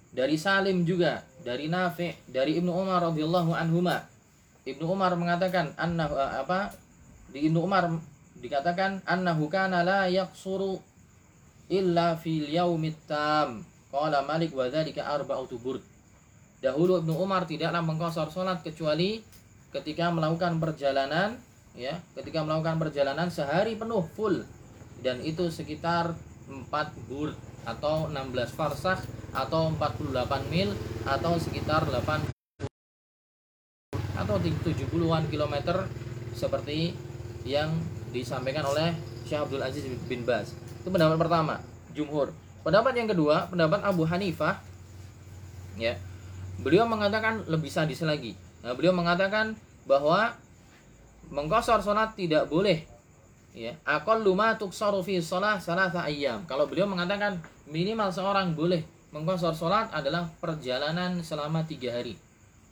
dari 0.10 0.36
Salim 0.38 0.86
juga 0.86 1.22
dari 1.46 1.70
Nafi 1.70 2.30
dari 2.30 2.58
Ibnu 2.58 2.72
Umar 2.74 3.06
radhiyallahu 3.13 3.54
anhuma 3.54 4.06
Ibnu 4.70 4.86
Umar 4.86 5.18
mengatakan 5.18 5.74
anna 5.80 6.06
apa 6.36 6.70
di 7.34 7.50
Ibnu 7.50 7.66
Umar 7.66 7.89
dikatakan 8.38 9.01
annahu 9.08 9.50
kana 9.50 9.82
la 9.82 10.06
yaqsuru 10.06 10.78
illa 11.70 12.18
fil 12.18 12.50
yaumit 12.50 12.98
tam. 13.10 13.66
Qala 13.89 14.22
Malik 14.22 14.54
wa 14.54 14.70
dzalika 14.70 15.01
arba'atu 15.01 15.58
burd. 15.58 15.82
Dahulu 16.62 17.01
Ibnu 17.01 17.18
Umar 17.18 17.50
tidaklah 17.50 17.82
mengkosor 17.82 18.30
salat 18.30 18.62
kecuali 18.62 19.25
ketika 19.74 20.13
melakukan 20.13 20.62
perjalanan 20.62 21.42
ya, 21.74 21.98
ketika 22.13 22.46
melakukan 22.46 22.78
perjalanan 22.78 23.34
sehari 23.34 23.74
penuh 23.74 24.06
full 24.13 24.46
dan 25.01 25.24
itu 25.25 25.50
sekitar 25.50 26.13
4 26.46 26.70
burd 27.10 27.34
atau 27.63 28.08
16 28.12 28.56
farsah 28.56 29.00
atau 29.32 29.72
48 29.75 30.51
mil 30.54 30.74
atau 31.06 31.38
sekitar 31.38 31.86
8 31.88 32.32
atau 34.20 34.36
70-an 34.36 35.24
kilometer 35.32 35.88
seperti 36.36 36.94
yang 37.48 37.72
disampaikan 38.12 38.68
oleh 38.68 38.92
Syekh 39.24 39.48
Abdul 39.48 39.63
Aziz 39.63 39.86
bin 40.10 40.28
Baz. 40.28 40.51
Itu 40.82 40.92
pendapat 40.92 41.18
pertama, 41.22 41.62
jumhur. 41.96 42.36
Pendapat 42.66 42.94
yang 43.00 43.08
kedua, 43.08 43.48
pendapat 43.48 43.80
Abu 43.86 44.04
Hanifah 44.04 44.60
ya 45.80 45.96
beliau 46.60 46.84
mengatakan 46.84 47.48
lebih 47.48 47.72
sadis 47.72 48.04
lagi 48.04 48.36
nah, 48.62 48.75
beliau 48.75 48.92
mengatakan 48.92 49.56
bahwa 49.88 50.36
mengkosor 51.32 51.80
sholat 51.80 52.13
tidak 52.20 52.51
boleh 52.51 52.84
ya. 53.60 53.75
Akal 53.84 54.24
luma 54.24 54.56
tuksaru 54.56 55.04
fi 55.04 55.20
sholat 55.20 55.60
salah 55.60 55.92
ayam 56.08 56.48
kalau 56.48 56.63
beliau 56.72 56.88
mengatakan 56.88 57.44
minimal 57.68 58.08
seorang 58.08 58.56
boleh 58.56 58.88
mengkosor 59.12 59.51
sholat 59.51 59.92
adalah 59.92 60.32
perjalanan 60.39 61.20
selama 61.20 61.68
tiga 61.68 62.00
hari. 62.00 62.16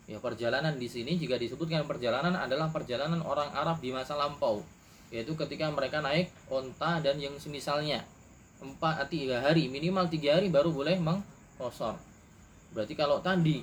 Ya 0.08 0.24
perjalanan 0.24 0.80
di 0.80 0.88
sini 0.88 1.20
jika 1.20 1.36
disebutkan 1.36 1.84
perjalanan 1.84 2.40
adalah 2.40 2.72
perjalanan 2.72 3.20
orang 3.20 3.52
Arab 3.52 3.84
di 3.84 3.92
masa 3.92 4.16
lampau 4.16 4.64
yaitu 5.12 5.36
ketika 5.36 5.68
mereka 5.72 6.00
naik 6.00 6.32
onta 6.48 7.04
dan 7.04 7.20
yang 7.20 7.36
semisalnya. 7.36 8.08
Empat 8.64 9.12
tiga 9.12 9.44
hari 9.44 9.68
minimal 9.68 10.08
tiga 10.08 10.40
hari 10.40 10.48
baru 10.48 10.72
boleh 10.72 10.96
mengkosor. 10.98 12.00
Berarti 12.72 12.96
kalau 12.96 13.20
tadi 13.20 13.62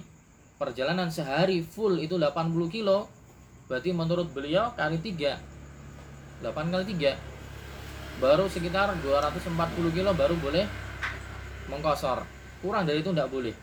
perjalanan 0.61 1.09
sehari 1.11 1.64
full 1.64 1.99
itu 1.99 2.14
80 2.21 2.52
kilo 2.71 3.11
berarti 3.64 3.90
menurut 3.97 4.28
beliau 4.31 4.71
kali 4.76 5.00
3 5.00 5.53
8 6.43 6.73
kali 6.73 6.85
3 6.97 7.35
baru 8.23 8.47
sekitar 8.47 8.95
240 9.03 9.50
kilo 9.91 10.11
baru 10.14 10.35
boleh 10.38 10.67
mengkosor. 11.67 12.23
Kurang 12.62 12.87
dari 12.87 13.03
itu 13.03 13.11
tidak 13.11 13.29
boleh. 13.29 13.55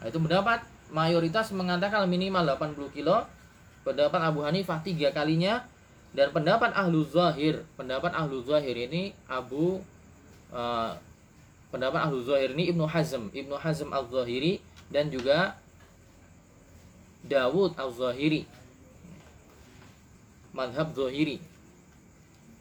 Nah, 0.00 0.06
itu 0.08 0.18
pendapat 0.18 0.64
mayoritas 0.90 1.52
mengatakan 1.52 2.08
minimal 2.08 2.44
80 2.56 2.96
kilo. 2.96 3.24
Pendapat 3.84 4.20
Abu 4.24 4.40
Hanifah 4.42 4.80
tiga 4.80 5.12
kalinya. 5.12 5.66
Dan 6.14 6.30
pendapat 6.30 6.70
ahlu 6.78 7.02
zahir 7.02 7.66
pendapat 7.74 8.14
ahlu 8.14 8.38
zahir 8.46 8.86
ini 8.86 9.10
Abu 9.26 9.82
uh, 10.54 10.94
pendapat 11.74 12.06
ahlu 12.06 12.22
zahir 12.22 12.54
ini 12.54 12.70
Ibnu 12.70 12.86
Hazm 12.86 13.34
Ibnu 13.34 13.58
Hazm 13.58 13.90
al-Zahiri 13.90 14.62
dan 14.94 15.10
juga 15.10 15.58
Dawud 17.26 17.74
al-Zahiri 17.74 18.46
madhab 20.54 20.94
Zahiri. 20.94 21.42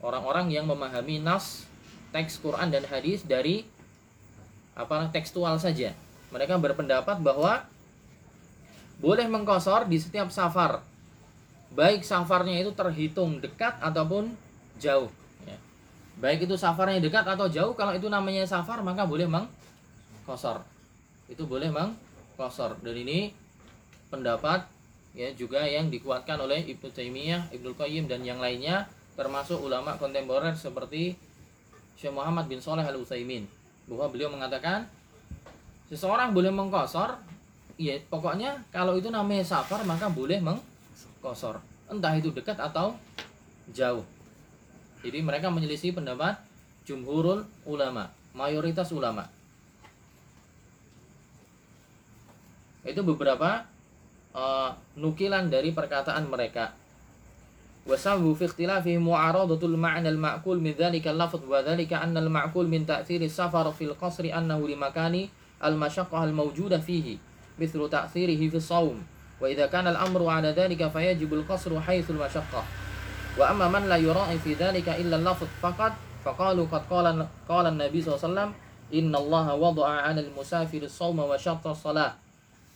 Orang-orang 0.03 0.51
yang 0.51 0.67
memahami 0.67 1.21
nas 1.23 1.63
teks 2.11 2.41
Quran 2.41 2.73
dan 2.73 2.83
hadis 2.89 3.23
dari 3.23 3.63
apa 4.73 5.07
tekstual 5.13 5.55
saja. 5.61 5.93
Mereka 6.33 6.57
berpendapat 6.57 7.21
bahwa 7.21 7.63
boleh 8.97 9.29
mengkosor 9.29 9.85
di 9.85 10.01
setiap 10.01 10.33
safar. 10.33 10.81
Baik 11.73 12.01
safarnya 12.05 12.61
itu 12.61 12.73
terhitung 12.73 13.41
dekat 13.41 13.77
ataupun 13.81 14.33
jauh 14.77 15.09
ya. 15.45 15.57
baik 16.21 16.45
itu 16.45 16.53
safarnya 16.53 17.01
dekat 17.01 17.25
atau 17.25 17.49
jauh 17.49 17.73
kalau 17.73 17.97
itu 17.97 18.05
namanya 18.09 18.45
safar 18.45 18.81
maka 18.85 19.05
boleh 19.05 19.25
mengkosor. 19.29 20.65
Itu 21.29 21.45
boleh 21.49 21.69
mengkosor. 21.73 22.77
Dan 22.81 22.93
ini 22.97 23.33
pendapat 24.13 24.72
ya 25.13 25.29
juga 25.37 25.61
yang 25.65 25.93
dikuatkan 25.93 26.41
oleh 26.41 26.65
Ibnu 26.65 26.89
Taimiyah, 26.89 27.53
Ibnu 27.53 27.77
Qayyim 27.77 28.09
dan 28.09 28.25
yang 28.25 28.41
lainnya 28.41 28.89
termasuk 29.13 29.61
ulama 29.61 29.93
kontemporer 30.01 30.57
seperti 30.57 31.13
Syekh 31.93 32.13
Muhammad 32.13 32.49
bin 32.49 32.57
Saleh 32.57 32.81
Al 32.81 32.97
Utsaimin 32.97 33.45
bahwa 33.85 34.09
beliau 34.09 34.33
mengatakan 34.33 34.89
seseorang 35.87 36.33
boleh 36.33 36.49
mengkosor 36.49 37.21
ya 37.77 37.97
pokoknya 38.09 38.65
kalau 38.73 38.97
itu 38.97 39.13
namanya 39.13 39.45
safar 39.45 39.85
maka 39.85 40.09
boleh 40.09 40.41
mengkosor. 40.41 41.61
Entah 41.85 42.17
itu 42.17 42.33
dekat 42.33 42.57
atau 42.57 42.97
jauh. 43.69 44.03
Jadi 45.05 45.19
mereka 45.21 45.53
menyelisih 45.53 45.93
pendapat 45.93 46.41
jumhurul 46.89 47.45
ulama 47.69 48.09
mayoritas 48.33 48.89
ulama. 48.89 49.29
Itu 52.83 53.05
beberapa 53.05 53.63
uh, 54.33 54.73
nukilan 54.97 55.47
dari 55.47 55.71
perkataan 55.71 56.27
mereka. 56.27 56.73
Wasabu 57.83 58.31
fi 58.31 58.47
ikhtilafi 58.47 58.95
mu'aradatul 58.95 59.75
ma'na 59.75 60.07
al-ma'kul 60.07 60.55
min 60.63 60.71
dhalika 60.71 61.11
al-lafz 61.11 61.43
wa 61.43 61.59
dhalika 61.59 61.99
anna 61.99 62.23
al-ma'kul 62.23 62.63
min 62.63 62.87
ta'thiri 62.87 63.27
safar 63.27 63.67
fil 63.75 63.91
qasri 63.99 64.31
annahu 64.31 64.71
li 64.71 64.75
makani 64.79 65.27
al-mashaqqah 65.59 66.23
al-mawjuda 66.31 66.79
fihi 66.79 67.19
mithlu 67.59 67.91
ta'thirihi 67.91 68.47
fi 68.47 68.59
sawm 68.59 69.03
wa 69.35 69.45
idza 69.51 69.67
kana 69.67 69.91
al-amru 69.91 70.31
'ala 70.31 70.55
dhalika 70.55 70.87
fayajibu 70.87 71.43
al-qasru 71.43 71.75
haythu 71.75 72.15
al-mashaqqah 72.15 72.63
wa 73.35 73.43
amma 73.51 73.67
man 73.67 73.91
la 73.91 73.99
yura'i 73.99 74.39
fi 74.39 74.55
dhalika 74.55 74.95
illa 74.95 75.19
al-lafz 75.19 75.43
faqat 75.59 75.91
faqalu 76.23 76.63
qad 76.71 76.87
qala 76.87 77.11
qala 77.43 77.67
an-nabi 77.67 77.99
sallallahu 77.99 78.15
alaihi 78.15 78.31
wasallam 78.31 78.51
inna 78.95 79.17
allaha 79.19 79.59
wada'a 79.59 80.07
'ala 80.07 80.23
al-musafir 80.23 80.87
as-sawma 80.87 81.27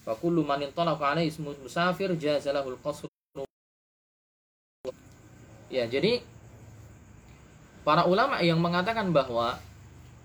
wa 0.08 0.15
syatta 0.15 0.15
as-salah 0.15 0.15
fa 0.15 0.15
kullu 0.15 0.41
man 0.48 0.60
intalaqa 0.63 1.04
alaihi 1.12 1.28
ismu 1.28 1.52
musafir 1.60 2.15
jazalahul 2.15 2.80
qasr 2.80 3.12
ya 5.67 5.84
jadi 5.84 6.24
para 7.84 8.08
ulama 8.08 8.39
yang 8.39 8.63
mengatakan 8.63 9.12
bahwa 9.12 9.60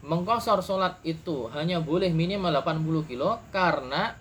mengkosor 0.02 0.62
sholat 0.62 0.98
itu 1.02 1.50
hanya 1.50 1.82
boleh 1.82 2.10
minimal 2.14 2.62
80 2.62 3.10
kilo 3.10 3.38
karena 3.50 4.14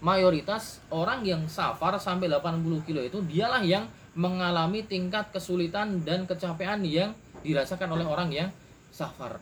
mayoritas 0.00 0.84
orang 0.92 1.24
yang 1.24 1.48
safar 1.48 1.96
sampai 1.96 2.28
80 2.28 2.84
kilo 2.84 3.00
itu 3.00 3.24
dialah 3.24 3.64
yang 3.64 3.88
mengalami 4.16 4.84
tingkat 4.84 5.32
kesulitan 5.32 6.04
dan 6.04 6.24
kecapean 6.28 6.84
yang 6.84 7.12
dirasakan 7.44 7.96
oleh 7.96 8.04
orang 8.04 8.28
yang 8.32 8.48
safar. 8.92 9.40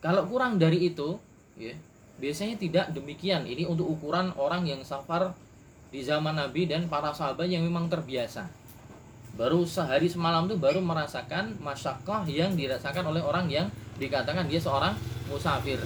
Kalau 0.00 0.24
kurang 0.28 0.56
dari 0.56 0.88
itu, 0.88 1.20
ya, 1.60 1.76
Biasanya 2.20 2.60
tidak 2.60 2.86
demikian. 2.92 3.48
Ini 3.48 3.64
untuk 3.64 3.88
ukuran 3.88 4.36
orang 4.36 4.68
yang 4.68 4.84
safar 4.84 5.32
di 5.88 6.04
zaman 6.04 6.36
Nabi 6.36 6.68
dan 6.68 6.86
para 6.86 7.10
sahabat 7.16 7.48
yang 7.48 7.64
memang 7.64 7.88
terbiasa. 7.88 8.44
Baru 9.40 9.64
sehari 9.64 10.06
semalam 10.06 10.44
itu 10.44 10.60
baru 10.60 10.84
merasakan 10.84 11.56
masyakoh 11.64 12.28
yang 12.28 12.52
dirasakan 12.54 13.08
oleh 13.08 13.24
orang 13.24 13.48
yang 13.48 13.72
dikatakan 13.96 14.44
dia 14.46 14.60
seorang 14.60 14.92
musafir. 15.32 15.80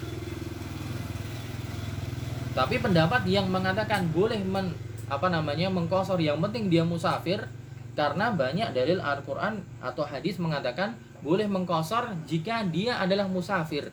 Tapi 2.55 2.83
pendapat 2.83 3.23
yang 3.31 3.47
mengatakan 3.47 4.11
boleh 4.11 4.43
men 4.43 4.75
apa 5.07 5.29
namanya 5.31 5.69
mengkosor 5.71 6.19
yang 6.19 6.41
penting 6.41 6.67
dia 6.73 6.83
musafir 6.83 7.47
karena 7.95 8.33
banyak 8.35 8.73
dalil 8.75 8.99
Al-Qur'an 8.99 9.63
atau 9.85 10.03
hadis 10.03 10.41
mengatakan 10.41 10.99
boleh 11.21 11.47
mengkosor 11.47 12.11
jika 12.27 12.65
dia 12.67 12.99
adalah 12.99 13.29
musafir 13.29 13.93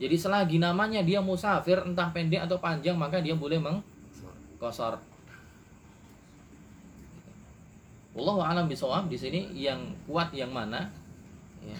jadi 0.00 0.16
selagi 0.16 0.56
namanya 0.58 1.04
dia 1.04 1.20
musafir 1.20 1.78
entah 1.82 2.10
pendek 2.10 2.44
atau 2.44 2.58
panjang 2.58 2.96
maka 2.96 3.20
dia 3.20 3.36
boleh 3.36 3.60
mengkosor. 3.60 4.98
Allah 8.12 8.36
alam 8.44 8.68
bisawab 8.68 9.08
di 9.08 9.16
sini 9.16 9.48
yang 9.56 9.80
kuat 10.04 10.28
yang 10.36 10.52
mana? 10.52 10.84
Ya. 11.64 11.78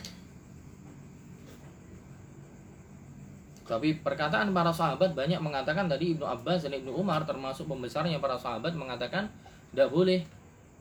Tapi 3.68 4.00
perkataan 4.00 4.52
para 4.52 4.72
sahabat 4.72 5.16
banyak 5.16 5.40
mengatakan 5.40 5.88
tadi 5.88 6.16
Ibnu 6.16 6.24
Abbas 6.26 6.66
dan 6.66 6.76
Ibnu 6.76 6.92
Umar 6.92 7.24
termasuk 7.24 7.68
pembesarnya 7.68 8.20
para 8.20 8.36
sahabat 8.36 8.76
mengatakan 8.76 9.28
tidak 9.72 9.88
boleh 9.88 10.20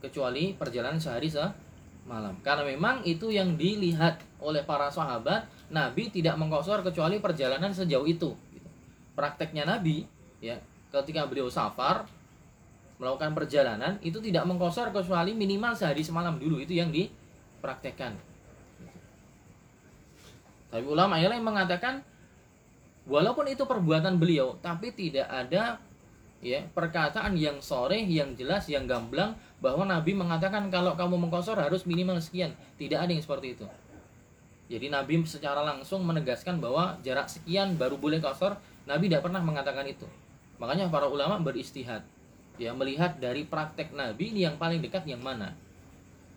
kecuali 0.03 0.51
perjalanan 0.57 0.99
sehari 0.99 1.29
semalam. 1.29 2.35
Karena 2.41 2.67
memang 2.67 3.05
itu 3.05 3.31
yang 3.31 3.55
dilihat 3.55 4.19
oleh 4.41 4.65
para 4.65 4.89
sahabat 4.89 5.45
Nabi 5.71 6.11
tidak 6.11 6.35
mengkosor 6.35 6.83
kecuali 6.83 7.23
perjalanan 7.23 7.71
sejauh 7.71 8.03
itu. 8.03 8.35
Prakteknya 9.15 9.63
Nabi, 9.63 10.03
ya, 10.43 10.59
ketika 10.91 11.23
beliau 11.25 11.47
safar 11.47 12.05
melakukan 12.99 13.33
perjalanan 13.33 13.97
itu 14.05 14.21
tidak 14.21 14.45
mengkosor 14.45 14.93
kecuali 14.93 15.33
minimal 15.33 15.73
sehari 15.73 16.05
semalam 16.05 16.37
dulu 16.37 16.61
itu 16.61 16.77
yang 16.77 16.93
dipraktekkan. 16.93 18.13
Tapi 20.69 20.85
ulama 20.85 21.17
yang 21.17 21.41
mengatakan 21.41 22.05
walaupun 23.09 23.49
itu 23.49 23.65
perbuatan 23.65 24.21
beliau, 24.21 24.55
tapi 24.61 24.93
tidak 24.93 25.27
ada 25.27 25.81
ya 26.43 26.61
perkataan 26.71 27.33
yang 27.35 27.57
sore, 27.59 27.99
yang 28.05 28.37
jelas, 28.37 28.69
yang 28.69 28.85
gamblang 28.85 29.33
bahwa 29.61 29.85
Nabi 29.85 30.13
mengatakan 30.13 30.69
kalau 30.69 30.97
kamu 30.97 31.27
mengkosor 31.27 31.57
harus 31.57 31.83
minimal 31.89 32.21
sekian. 32.21 32.53
Tidak 32.77 32.97
ada 32.97 33.11
yang 33.11 33.21
seperti 33.21 33.57
itu. 33.57 33.65
Jadi 34.71 34.87
Nabi 34.87 35.19
secara 35.27 35.67
langsung 35.67 36.07
menegaskan 36.07 36.63
bahwa 36.63 36.95
jarak 37.03 37.27
sekian 37.27 37.75
baru 37.75 37.99
boleh 37.99 38.23
kosor. 38.23 38.55
Nabi 38.87 39.11
tidak 39.11 39.27
pernah 39.27 39.43
mengatakan 39.43 39.83
itu. 39.83 40.07
Makanya 40.63 40.87
para 40.87 41.11
ulama 41.11 41.35
beristihad. 41.43 42.07
Ya, 42.55 42.71
melihat 42.71 43.19
dari 43.19 43.43
praktek 43.43 43.91
Nabi 43.91 44.31
ini 44.31 44.47
yang 44.47 44.55
paling 44.55 44.79
dekat 44.79 45.03
yang 45.03 45.19
mana. 45.19 45.51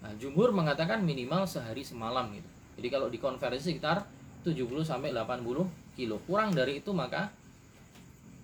Nah, 0.02 0.12
jumhur 0.18 0.50
mengatakan 0.50 1.06
minimal 1.06 1.46
sehari 1.46 1.86
semalam 1.86 2.26
gitu. 2.34 2.50
Jadi 2.74 2.88
kalau 2.90 3.06
dikonversi 3.06 3.70
sekitar 3.70 4.02
70 4.42 4.82
sampai 4.82 5.14
80 5.14 5.94
kilo. 5.94 6.18
Kurang 6.26 6.50
dari 6.58 6.82
itu 6.82 6.90
maka 6.90 7.30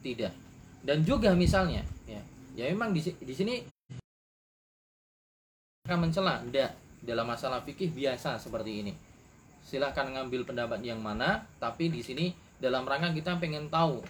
tidak. 0.07 0.31
Dan 0.87 1.03
juga 1.03 1.35
misalnya 1.35 1.83
ya, 2.07 2.23
ya 2.55 2.71
memang 2.71 2.95
di, 2.95 3.03
di 3.03 3.35
sini 3.35 3.59
akan 5.91 5.99
mencela 5.99 6.39
tidak 6.47 6.79
dalam 7.03 7.27
masalah 7.27 7.59
fikih 7.67 7.91
biasa 7.91 8.39
seperti 8.39 8.87
ini 8.87 9.10
silahkan 9.71 10.11
ngambil 10.11 10.43
pendapat 10.43 10.83
yang 10.83 10.99
mana 10.99 11.47
tapi 11.63 11.87
di 11.87 12.03
sini 12.03 12.35
dalam 12.59 12.83
rangka 12.83 13.15
kita 13.15 13.39
pengen 13.39 13.71
tahu 13.71 14.03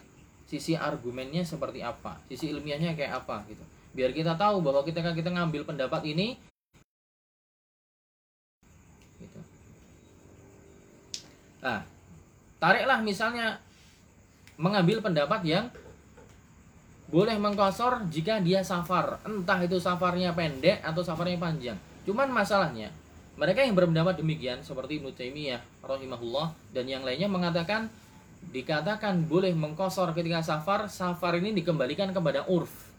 sisi 0.49 0.73
argumennya 0.73 1.44
seperti 1.44 1.85
apa 1.85 2.16
sisi 2.33 2.49
ilmiahnya 2.49 2.96
kayak 2.96 3.23
apa 3.23 3.44
gitu. 3.53 3.61
Biar 3.92 4.16
kita 4.16 4.40
tahu 4.40 4.64
bahwa 4.64 4.81
ketika 4.88 5.12
kita 5.12 5.29
ngambil 5.29 5.68
pendapat 5.68 6.01
ini 6.09 6.40
gitu. 9.20 9.40
nah 11.61 11.85
tariklah 12.57 13.05
misalnya 13.05 13.61
mengambil 14.57 15.05
pendapat 15.05 15.44
yang 15.44 15.68
boleh 17.11 17.37
mengkosor 17.37 18.09
jika 18.09 18.40
dia 18.40 18.64
safar. 18.64 19.20
Entah 19.29 19.61
itu 19.61 19.77
safarnya 19.77 20.33
pendek 20.33 20.81
atau 20.81 21.03
safarnya 21.03 21.37
panjang. 21.37 21.77
Cuman 22.07 22.31
masalahnya 22.33 22.88
mereka 23.40 23.64
yang 23.64 23.72
berpendapat 23.72 24.20
demikian 24.20 24.61
seperti 24.61 25.00
Ibnu 25.00 25.16
Taimiyah 25.16 25.64
rahimahullah 25.81 26.53
dan 26.76 26.85
yang 26.85 27.00
lainnya 27.00 27.24
mengatakan 27.24 27.88
dikatakan 28.53 29.24
boleh 29.24 29.57
mengkosor 29.57 30.12
ketika 30.12 30.44
safar 30.44 30.92
safar 30.92 31.40
ini 31.40 31.57
dikembalikan 31.57 32.12
kepada 32.12 32.44
urf 32.53 32.92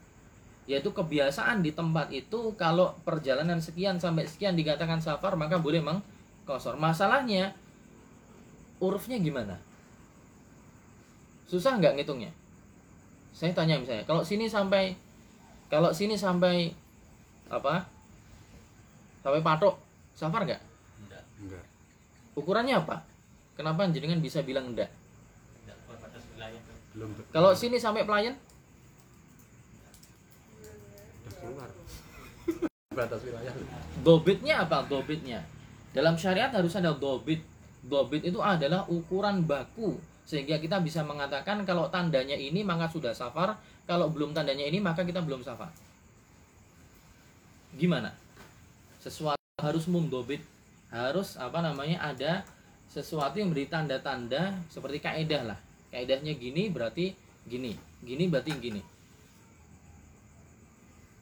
yaitu 0.66 0.90
kebiasaan 0.90 1.62
di 1.62 1.70
tempat 1.70 2.10
itu 2.10 2.54
kalau 2.58 2.94
perjalanan 3.06 3.62
sekian 3.62 4.02
sampai 4.02 4.26
sekian 4.26 4.58
dikatakan 4.58 4.98
safar 4.98 5.34
maka 5.34 5.58
boleh 5.62 5.82
mengkosor. 5.82 6.74
Masalahnya 6.78 7.54
urufnya 8.78 9.18
gimana? 9.18 9.62
Susah 11.50 11.78
nggak 11.78 12.02
ngitungnya? 12.02 12.30
Saya 13.30 13.54
tanya 13.54 13.78
misalnya 13.78 14.06
kalau 14.06 14.22
sini 14.22 14.46
sampai 14.50 14.94
kalau 15.70 15.90
sini 15.90 16.14
sampai 16.14 16.70
apa? 17.50 17.86
Sampai 19.22 19.42
patok 19.42 19.91
safar 20.22 20.46
nggak? 20.46 20.62
Enggak. 21.42 21.64
ukurannya 22.38 22.78
apa? 22.78 23.02
Kenapa 23.58 23.90
jenengan 23.90 24.22
bisa 24.22 24.38
bilang 24.46 24.70
enggak? 24.70 24.86
Tidak 25.58 25.76
keluar 25.82 25.98
batas 25.98 26.22
wilayah 26.30 26.60
Belum 26.94 27.10
kalau 27.34 27.50
sini 27.58 27.82
sampai 27.82 28.06
pelayan? 28.06 28.38
Udah 31.26 31.34
keluar. 31.42 31.68
Batas 33.02 33.20
wilayah. 33.26 33.52
dobitnya 34.06 34.54
apa 34.62 34.86
dobitnya? 34.86 35.42
Dalam 35.90 36.14
syariat 36.14 36.54
harus 36.54 36.72
ada 36.78 36.94
dobit. 36.94 37.42
Dobit 37.82 38.22
itu 38.22 38.38
adalah 38.38 38.86
ukuran 38.86 39.42
baku. 39.42 39.98
Sehingga 40.22 40.62
kita 40.62 40.78
bisa 40.78 41.02
mengatakan 41.02 41.66
kalau 41.66 41.90
tandanya 41.90 42.38
ini 42.38 42.62
maka 42.62 42.86
sudah 42.86 43.10
safar. 43.10 43.58
Kalau 43.82 44.06
belum 44.14 44.30
tandanya 44.30 44.62
ini 44.62 44.78
maka 44.78 45.02
kita 45.02 45.18
belum 45.18 45.42
safar. 45.42 45.68
Gimana? 47.74 48.14
Sesuatu 49.02 49.41
harus 49.62 49.86
mumdobit 49.86 50.42
harus 50.92 51.40
apa 51.40 51.64
namanya 51.64 52.04
ada 52.04 52.44
sesuatu 52.92 53.40
yang 53.40 53.48
beri 53.48 53.64
tanda-tanda 53.64 54.52
seperti 54.68 55.00
kaidah 55.00 55.48
lah. 55.48 55.58
Kaidahnya 55.88 56.36
gini 56.36 56.68
berarti 56.68 57.16
gini. 57.48 57.72
Gini 58.04 58.28
berarti 58.28 58.52
gini. 58.60 58.82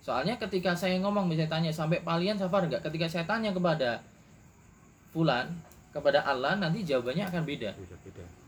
Soalnya 0.03 0.35
ketika 0.43 0.75
saya 0.75 0.99
ngomong 0.99 1.31
misalnya 1.31 1.55
tanya 1.55 1.71
sampai 1.71 2.03
palian 2.03 2.35
safar 2.35 2.67
enggak 2.67 2.83
ketika 2.83 3.07
saya 3.07 3.25
tanya 3.31 3.55
kepada 3.55 4.03
fulan 5.15 5.55
kepada 5.95 6.27
Allah 6.27 6.59
nanti 6.59 6.83
jawabannya 6.83 7.31
akan 7.31 7.43
beda. 7.47 7.71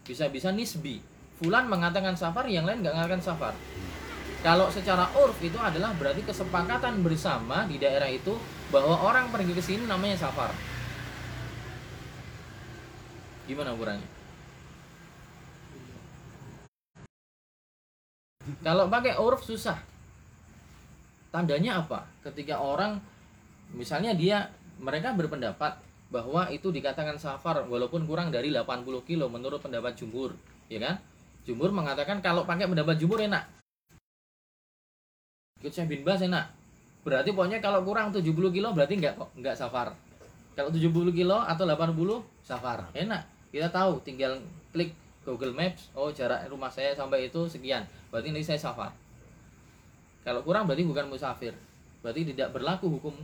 Bisa-bisa 0.03 0.51
nisbi. 0.51 0.99
Fulan 1.39 1.71
mengatakan 1.71 2.19
safar 2.19 2.51
yang 2.51 2.67
lain 2.67 2.83
nggak 2.83 2.95
mengatakan 2.99 3.23
safar. 3.23 3.55
Kalau 4.43 4.67
secara 4.75 5.07
urf 5.15 5.39
itu 5.39 5.55
adalah 5.55 5.95
berarti 5.95 6.27
kesepakatan 6.27 6.99
bersama 7.07 7.63
di 7.71 7.79
daerah 7.79 8.11
itu 8.11 8.35
bahwa 8.73 8.97
orang 9.05 9.29
pergi 9.29 9.53
ke 9.53 9.61
sini 9.61 9.85
namanya 9.85 10.17
safar. 10.17 10.49
Gimana 13.45 13.77
ukurannya? 13.77 14.09
Kalau 18.65 18.89
pakai 18.89 19.21
urf 19.21 19.45
susah. 19.45 19.77
Tandanya 21.29 21.85
apa? 21.85 22.09
Ketika 22.25 22.65
orang 22.65 22.97
misalnya 23.77 24.17
dia 24.17 24.49
mereka 24.81 25.13
berpendapat 25.13 25.77
bahwa 26.09 26.49
itu 26.49 26.73
dikatakan 26.73 27.17
safar 27.21 27.69
walaupun 27.69 28.05
kurang 28.09 28.33
dari 28.33 28.53
80 28.53 28.85
kilo 29.05 29.29
menurut 29.29 29.61
pendapat 29.61 30.01
jumhur 30.01 30.33
ya 30.73 30.81
kan? 30.81 30.97
Jumhur 31.45 31.77
mengatakan 31.77 32.25
kalau 32.25 32.49
pakai 32.49 32.65
pendapat 32.65 32.97
jumhur 32.97 33.21
enak. 33.21 33.45
Ikut 35.61 35.73
saya 35.73 35.87
bin 35.87 36.03
Bas 36.03 36.25
enak 36.25 36.62
berarti 37.03 37.35
pokoknya 37.35 37.59
kalau 37.59 37.83
kurang 37.83 38.15
70 38.15 38.31
kilo 38.31 38.69
berarti 38.71 38.95
enggak 38.99 39.19
kok 39.19 39.31
enggak 39.35 39.59
safar. 39.59 39.95
Kalau 40.55 40.71
70 40.71 41.11
kilo 41.17 41.39
atau 41.43 41.65
80 41.67 42.23
safar. 42.45 42.87
Enak. 42.95 43.23
Kita 43.53 43.69
tahu 43.69 44.01
tinggal 44.07 44.41
klik 44.73 44.95
Google 45.23 45.55
Maps 45.55 45.91
oh 45.95 46.11
jarak 46.11 46.47
rumah 46.51 46.73
saya 46.73 46.97
sampai 46.99 47.31
itu 47.31 47.47
sekian 47.47 47.87
berarti 48.11 48.35
ini 48.35 48.43
saya 48.43 48.59
safar. 48.59 48.91
Kalau 50.23 50.43
kurang 50.47 50.67
berarti 50.71 50.87
bukan 50.87 51.11
musafir. 51.11 51.55
Berarti 52.03 52.35
tidak 52.35 52.55
berlaku 52.55 52.91
hukum 52.91 53.15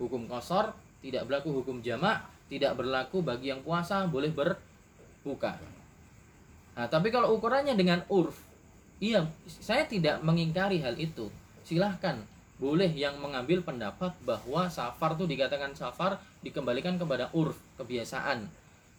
hukum 0.00 0.24
kosor 0.28 0.72
tidak 1.04 1.28
berlaku 1.28 1.50
hukum 1.62 1.82
jamak 1.82 2.24
tidak 2.48 2.76
berlaku 2.78 3.20
bagi 3.20 3.52
yang 3.52 3.60
puasa 3.60 4.04
boleh 4.08 4.32
berbuka. 4.32 5.60
Nah 6.72 6.86
tapi 6.88 7.12
kalau 7.12 7.36
ukurannya 7.36 7.76
dengan 7.76 8.00
urf 8.08 8.36
iya 9.02 9.28
saya 9.46 9.84
tidak 9.84 10.24
mengingkari 10.24 10.80
hal 10.80 10.96
itu. 10.96 11.28
Silahkan 11.62 12.18
boleh 12.62 12.94
yang 12.94 13.18
mengambil 13.18 13.58
pendapat 13.66 14.14
bahwa 14.22 14.70
safar 14.70 15.18
itu 15.18 15.26
dikatakan 15.26 15.74
safar 15.74 16.22
dikembalikan 16.46 16.94
kepada 16.94 17.26
urf 17.34 17.58
kebiasaan. 17.74 18.46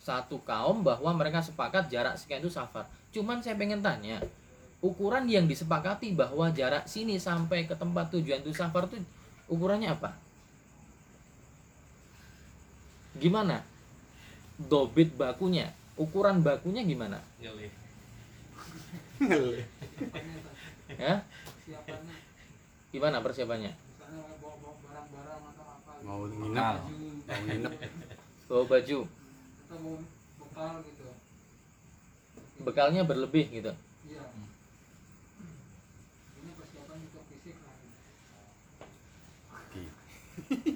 Satu 0.03 0.43
kaum 0.43 0.83
bahwa 0.83 1.15
mereka 1.15 1.39
sepakat 1.39 1.87
jarak 1.87 2.19
sekian 2.19 2.43
itu 2.43 2.51
safar. 2.51 2.83
Cuman 3.15 3.39
saya 3.39 3.55
pengen 3.55 3.79
tanya 3.79 4.19
ukuran 4.83 5.31
yang 5.31 5.47
disepakati 5.47 6.11
bahwa 6.11 6.51
jarak 6.51 6.83
sini 6.91 7.15
sampai 7.15 7.63
ke 7.63 7.71
tempat 7.71 8.11
tujuan 8.11 8.43
itu 8.43 8.51
safar 8.51 8.83
itu 8.91 8.99
ukurannya 9.47 9.95
apa? 9.95 10.11
Gimana? 13.15 13.63
Dobit 14.59 15.15
bakunya 15.15 15.71
ukuran 15.95 16.43
bakunya 16.43 16.83
gimana? 16.83 17.23
Ya 20.99 21.23
gimana 22.93 23.25
persiapannya. 23.25 23.73
Mau 26.05 26.29
nginep, 26.29 26.77
baju 26.77 27.05
mau 27.25 27.41
nginep. 27.49 27.73
bawa 28.45 28.63
baju? 28.69 28.99
Atau 29.09 29.77
mau 29.81 29.97
bekal 30.37 30.73
gitu. 30.85 31.05
Bekalnya 32.61 33.01
berlebih 33.01 33.49
gitu? 33.49 33.73
Iya. 34.05 34.23
Ini 36.37 36.51
persiapan 36.53 36.97
untuk 37.01 37.23
fisik 37.33 37.57
lah. 37.65 37.75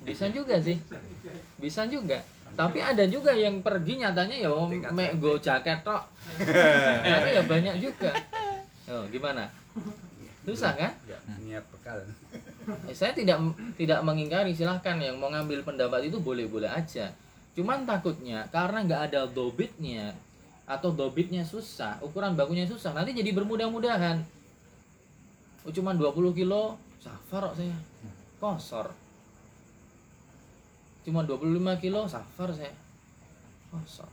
Bisa 0.01 0.25
juga 0.33 0.55
sih. 0.57 0.81
Bisa 1.61 1.85
juga. 1.85 2.25
Tapi 2.57 2.81
ada 2.81 3.05
juga 3.05 3.37
yang 3.37 3.61
pergi 3.61 4.01
nyatanya 4.01 4.33
ya 4.41 4.49
om 4.49 4.73
mek 4.73 5.21
go 5.21 5.37
jaket 5.37 5.85
tok. 5.85 6.09
Tapi 7.13 7.29
ya 7.37 7.43
banyak 7.45 7.77
juga. 7.77 8.09
Oh 8.87 9.05
gimana 9.11 9.51
susah 10.47 10.71
kan? 10.79 10.91
Ya, 11.03 11.19
niat 11.43 11.65
bekal. 11.75 11.99
Eh, 12.87 12.95
saya 12.95 13.11
tidak 13.11 13.35
tidak 13.75 13.99
mengingkari 13.99 14.55
silahkan. 14.55 14.95
Yang 14.95 15.19
mau 15.19 15.27
ngambil 15.27 15.67
pendapat 15.67 16.07
itu 16.07 16.23
boleh 16.23 16.47
boleh 16.47 16.71
aja. 16.71 17.11
Cuman 17.51 17.83
takutnya 17.83 18.47
karena 18.47 18.87
nggak 18.87 19.01
ada 19.11 19.27
dobitnya 19.27 20.15
atau 20.67 20.91
dobitnya 20.91 21.47
susah 21.47 21.95
ukuran 22.03 22.35
bakunya 22.35 22.63
susah 22.67 22.95
nanti 22.95 23.11
jadi 23.11 23.35
bermudah-mudahan. 23.35 24.23
Oh, 25.67 25.71
cuman 25.75 25.99
20 25.99 26.31
kilo 26.31 26.79
safar 27.03 27.51
kok 27.51 27.55
saya. 27.59 27.75
Kosor. 28.39 28.87
Cuma 31.03 31.27
25 31.27 31.83
kilo 31.83 32.07
safar 32.07 32.55
saya. 32.55 32.71
Kosor. 33.67 34.07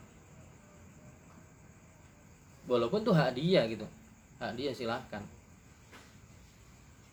Walaupun 2.66 3.06
tuh 3.06 3.14
hak 3.14 3.38
dia 3.38 3.62
gitu. 3.70 3.86
Hak 4.42 4.58
dia 4.58 4.74
silahkan 4.74 5.22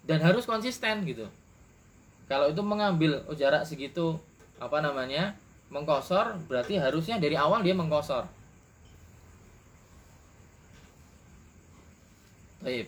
dan 0.07 0.19
harus 0.21 0.47
konsisten 0.47 1.05
gitu 1.05 1.27
kalau 2.29 2.47
itu 2.47 2.61
mengambil 2.63 3.21
oh, 3.27 3.35
jarak 3.35 3.67
segitu 3.67 4.17
apa 4.57 4.79
namanya 4.79 5.35
mengkosor 5.71 6.37
berarti 6.47 6.77
harusnya 6.79 7.17
dari 7.17 7.35
awal 7.35 7.63
dia 7.63 7.75
mengkosor 7.75 8.27
Baik. 12.61 12.87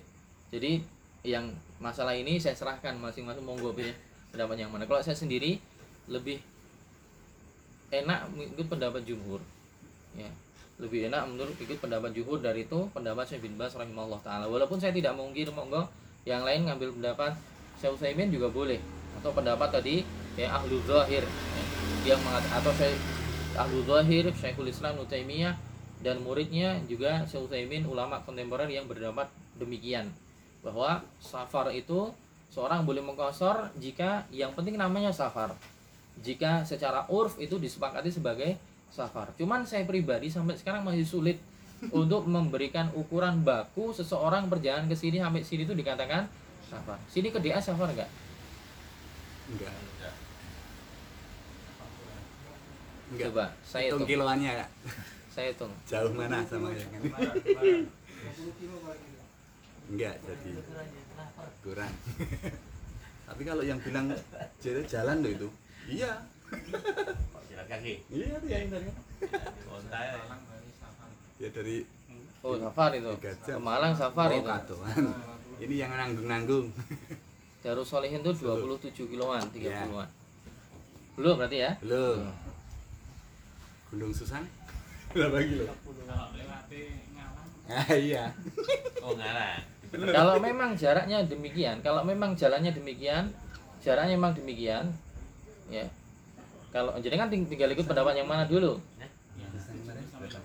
Jadi 0.54 0.86
yang 1.26 1.49
masalah 1.82 2.13
ini 2.13 2.38
saya 2.38 2.54
serahkan 2.54 2.93
masing-masing 3.02 3.41
monggo 3.41 3.73
pilih 3.73 3.93
pendapat 4.30 4.62
yang 4.62 4.69
mana. 4.69 4.86
Kalau 4.86 5.02
saya 5.02 5.17
sendiri 5.17 5.58
lebih 6.06 6.38
enak 7.89 8.30
ikut 8.54 8.69
pendapat 8.69 9.02
jumhur. 9.02 9.41
Ya. 10.13 10.30
Lebih 10.78 11.10
enak 11.10 11.26
menurut 11.26 11.58
ikut 11.58 11.82
pendapat 11.82 12.13
jumhur 12.13 12.38
dari 12.38 12.69
itu 12.69 12.86
pendapat 12.93 13.26
Syekh 13.26 13.49
bin 13.49 13.58
Bas 13.58 13.73
rahimahullah 13.73 14.21
taala. 14.21 14.45
Walaupun 14.45 14.78
saya 14.78 14.93
tidak 14.93 15.17
mungkin 15.17 15.49
monggo 15.58 15.89
yang 16.23 16.47
lain 16.47 16.67
ngambil 16.67 16.95
pendapat 16.95 17.36
Syekh 17.79 17.99
Utsaimin 17.99 18.31
juga 18.31 18.47
boleh. 18.47 18.79
Atau 19.19 19.36
pendapat 19.36 19.69
tadi 19.79 20.07
ya 20.39 20.55
ahlu 20.55 20.79
zahir. 20.88 21.23
Ya, 21.23 22.15
yang 22.15 22.19
mengatakan 22.23 22.59
atau 22.63 22.73
saya 22.75 22.95
ahlu 23.59 23.83
zahir 23.83 24.25
Syekhul 24.33 24.71
Islam 24.71 24.99
Ibnu 24.99 25.07
Taimiyah 25.07 25.55
dan 26.03 26.19
muridnya 26.23 26.79
juga 26.88 27.23
Syekh 27.27 27.51
Utsaimin 27.51 27.83
ulama 27.88 28.23
kontemporer 28.23 28.67
yang 28.71 28.88
berpendapat 28.88 29.27
demikian. 29.59 30.12
Bahwa 30.63 31.03
safar 31.19 31.71
itu 31.75 32.12
seorang 32.47 32.88
boleh 32.88 33.03
mengkosor 33.03 33.71
jika 33.79 34.23
yang 34.31 34.55
penting 34.55 34.79
namanya 34.79 35.12
safar. 35.12 35.51
Jika 36.23 36.63
secara 36.63 37.09
urf 37.09 37.36
itu 37.41 37.57
disepakati 37.59 38.13
sebagai 38.13 38.55
safar. 38.93 39.33
Cuman 39.36 39.65
saya 39.65 39.83
pribadi 39.83 40.29
sampai 40.29 40.53
sekarang 40.55 40.86
masih 40.86 41.03
sulit 41.03 41.41
untuk 41.91 42.24
memberikan 42.30 42.88
ukuran 42.96 43.43
baku 43.43 43.91
seseorang 43.91 44.48
berjalan 44.48 44.88
ke 44.88 44.96
sini 44.96 45.19
sampai 45.19 45.43
sini 45.43 45.67
itu 45.67 45.76
dikatakan 45.76 46.30
safar 46.69 46.98
sini 47.12 47.28
ke 47.34 47.39
DA 47.43 47.60
safar 47.60 47.91
enggak. 47.91 48.10
Enggak. 49.52 49.74
Enggak. 53.12 53.28
Coba 53.34 53.46
saya 53.67 53.91
hitung 53.91 54.08
hitung. 54.08 54.10
kiloannya 54.10 54.52
ya. 54.63 54.67
Saya 55.34 55.52
hitung. 55.52 55.74
Jauh 55.89 56.13
mana 56.15 56.46
sama 56.48 56.72
yang 56.72 56.89
ini? 56.93 57.10
20 57.10 58.60
kilo 58.62 58.78
kali 58.86 59.08
enggak 59.91 60.15
jadi 60.24 60.52
kurang. 61.60 61.93
Tapi 63.28 63.41
kalau 63.43 63.63
yang 63.65 63.80
bilang 63.84 64.13
jalan 64.62 64.86
jalan 64.88 65.17
loh 65.19 65.32
itu 65.32 65.50
iya. 65.89 66.12
Kok 66.54 67.43
jalan 67.50 67.65
kaki? 67.67 67.93
iya 68.13 68.38
dia 68.46 68.58
yang 68.63 68.72
dari 68.72 68.88
Dia 71.43 71.51
dari 71.51 71.84
oh 72.39 72.56
safar 72.56 72.95
itu. 72.95 73.12
Ke 73.19 73.60
Malang 73.60 73.91
safar 73.91 74.32
oh, 74.32 74.39
itu. 74.39 74.75
ini 75.67 75.75
yang 75.75 75.91
nanggung 75.91 76.27
nanggung 76.32 76.67
Darus 77.67 77.91
Solihin 77.91 78.23
itu 78.23 78.32
27 78.32 78.95
kiloan 79.12 79.43
30 79.51 79.67
Iya. 79.67 79.84
an 79.84 80.08
belum 81.19 81.36
berarti 81.36 81.58
ya? 81.67 81.71
Belum. 81.84 82.32
Gunung 83.91 84.15
susang? 84.15 84.47
Berapa 85.12 85.43
kilo 85.43 85.67
ah 87.63 87.88
iya. 87.95 88.27
Oh 89.03 89.15
ngalah. 89.15 89.60
kalau 90.12 90.36
memang 90.39 90.75
jaraknya 90.79 91.27
demikian 91.27 91.79
kalau 91.84 92.03
memang 92.08 92.39
jalannya 92.39 92.71
demikian 92.71 93.27
jaraknya 93.84 94.15
memang 94.15 94.32
demikian 94.32 94.95
ya. 95.67 95.84
Kalau 96.71 96.95
jadi 97.03 97.19
kan 97.19 97.27
ting- 97.27 97.51
tinggal 97.51 97.67
ikut 97.75 97.84
pendapat 97.84 98.15
yang 98.15 98.32
mana 98.32 98.47
dulu 98.47 98.79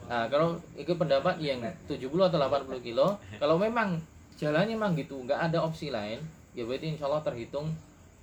nah 0.09 0.25
kalau 0.33 0.57
ikut 0.75 0.97
pendapat 0.97 1.37
yang 1.39 1.61
70 1.85 2.01
atau 2.01 2.39
80 2.41 2.81
kilo 2.81 3.21
kalau 3.37 3.61
memang 3.61 4.01
jalannya 4.41 4.75
memang 4.75 4.97
gitu 4.97 5.21
nggak 5.21 5.53
ada 5.53 5.61
opsi 5.61 5.93
lain 5.93 6.19
ya 6.57 6.65
berarti 6.65 6.97
insya 6.97 7.07
Allah 7.07 7.23
terhitung 7.23 7.69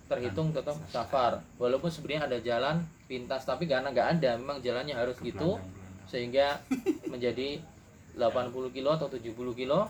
terhitung 0.05 0.53
tetap 0.53 0.77
safar. 0.89 1.41
Walaupun 1.57 1.89
sebenarnya 1.89 2.29
ada 2.29 2.37
jalan 2.41 2.75
pintas 3.09 3.45
tapi 3.45 3.65
karena 3.65 3.89
nggak 3.89 4.21
ada 4.21 4.37
memang 4.37 4.61
jalannya 4.61 4.93
harus 4.93 5.17
gitu 5.21 5.57
sehingga 6.05 6.61
menjadi 7.11 7.57
80 8.13 8.75
kilo 8.75 8.89
atau 8.93 9.09
70 9.09 9.33
kilo 9.57 9.89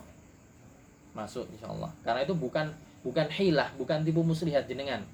masuk 1.12 1.47
insya 1.51 1.67
Allah. 1.71 1.91
Karena 2.03 2.23
itu 2.23 2.36
bukan 2.36 2.71
bukan 3.03 3.27
hilah 3.29 3.69
bukan 3.77 4.01
tipu 4.01 4.25
muslihat 4.25 4.65
jenengan 4.65 5.05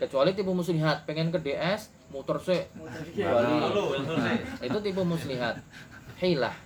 kecuali 0.00 0.32
tipu 0.32 0.52
muslihat 0.56 1.04
pengen 1.04 1.28
ke 1.28 1.38
DS 1.42 1.92
muter 2.08 2.38
sih. 2.40 2.62
Bali 3.20 3.52
Lalu 3.60 4.04
selesai. 4.04 4.64
itu 4.64 4.78
tipu 4.80 5.02
muslihat. 5.04 5.60
Hilah. 6.18 6.56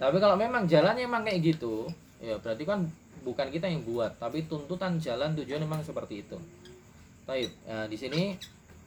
Tapi 0.00 0.16
kalau 0.18 0.34
memang 0.34 0.66
jalannya 0.66 1.06
emang 1.06 1.22
kayak 1.22 1.40
gitu 1.42 1.86
ya 2.22 2.38
berarti 2.38 2.62
kan 2.62 2.86
bukan 3.26 3.50
kita 3.50 3.66
yang 3.66 3.82
buat 3.82 4.18
tapi 4.18 4.46
tuntutan 4.46 4.98
jalan 4.98 5.34
tujuan 5.38 5.62
memang 5.62 5.82
seperti 5.82 6.26
itu. 6.26 6.38
Taib 7.22 7.50
nah, 7.66 7.86
di 7.86 7.94
sini 7.94 8.34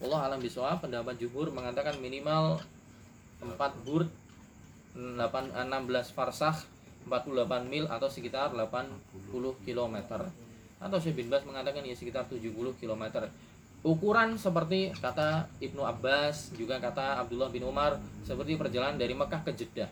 Allah 0.03 0.27
alam 0.27 0.43
biswa 0.43 0.75
pendapat 0.75 1.15
jumhur 1.15 1.55
mengatakan 1.55 1.95
minimal 2.03 2.59
4 3.39 3.85
bur 3.87 4.07
8, 4.95 5.55
16 5.55 6.15
farsah 6.15 6.55
48 7.07 7.71
mil 7.71 7.85
atau 7.87 8.07
sekitar 8.07 8.51
80 8.55 8.87
km 9.63 9.95
atau 10.79 10.97
Syekh 10.99 11.23
bin 11.23 11.27
Bas 11.31 11.43
mengatakan 11.47 11.81
ya 11.87 11.95
sekitar 11.95 12.27
70 12.27 12.51
km 12.77 13.03
ukuran 13.85 14.33
seperti 14.33 14.89
kata 14.97 15.45
Ibnu 15.61 15.85
Abbas 15.85 16.57
juga 16.57 16.81
kata 16.81 17.21
Abdullah 17.21 17.53
bin 17.53 17.61
Umar 17.61 18.01
seperti 18.25 18.57
perjalanan 18.57 18.97
dari 18.97 19.13
Mekah 19.13 19.45
ke 19.45 19.53
Jeddah. 19.53 19.87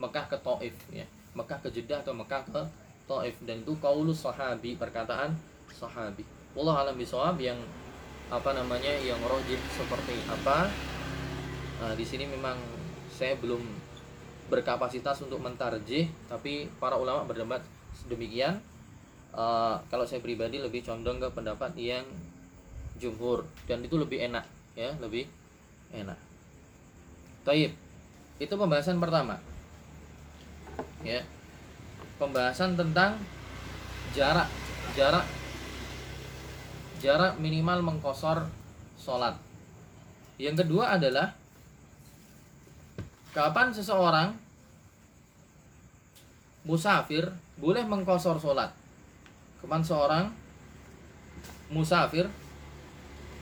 Mekah 0.00 0.24
ke 0.32 0.36
Taif 0.40 0.76
ya. 0.88 1.04
Mekah 1.36 1.60
ke 1.60 1.68
Jeddah 1.68 2.00
atau 2.00 2.16
Mekah 2.16 2.42
ke 2.48 2.62
Taif. 3.04 3.36
Dan 3.44 3.60
itu 3.60 3.76
kaulus 3.76 4.24
sahabi 4.24 4.80
perkataan 4.80 5.36
sahabi. 5.68 6.24
Allah 6.56 6.88
alam 6.88 6.96
bisawab 6.96 7.36
yang 7.36 7.60
apa 8.32 8.56
namanya 8.56 8.96
yang 9.04 9.20
rojih 9.20 9.60
seperti 9.76 10.16
apa. 10.32 10.72
Nah, 11.84 11.92
di 11.92 12.08
sini 12.08 12.24
memang 12.24 12.56
saya 13.12 13.36
belum 13.36 13.60
berkapasitas 14.48 15.20
untuk 15.20 15.44
mentarjih 15.44 16.08
tapi 16.28 16.72
para 16.80 16.96
ulama 16.96 17.24
berdebat 17.28 17.60
demikian 18.08 18.60
Eh, 19.32 19.74
kalau 19.88 20.04
saya 20.04 20.20
pribadi 20.20 20.60
lebih 20.60 20.84
condong 20.84 21.16
ke 21.16 21.28
pendapat 21.32 21.72
yang 21.80 22.04
jumhur. 23.00 23.48
Dan 23.64 23.80
itu 23.80 23.96
lebih 23.96 24.20
enak 24.28 24.44
ya 24.76 24.92
lebih 25.00 25.24
enak. 25.92 26.20
Taib. 27.48 27.72
Itu 28.36 28.54
pembahasan 28.60 29.00
pertama. 29.00 29.40
Ya. 31.00 31.24
Pembahasan 32.20 32.76
tentang 32.76 33.16
jarak 34.12 34.46
jarak 34.92 35.24
jarak 37.00 37.40
minimal 37.40 37.80
mengkosor 37.80 38.46
sholat. 39.00 39.34
Yang 40.36 40.68
kedua 40.68 41.00
adalah 41.00 41.32
kapan 43.32 43.72
seseorang 43.72 44.36
musafir 46.68 47.32
boleh 47.56 47.82
mengkosor 47.88 48.36
sholat 48.36 48.81
kapan 49.62 49.82
seorang 49.86 50.24
musafir 51.70 52.26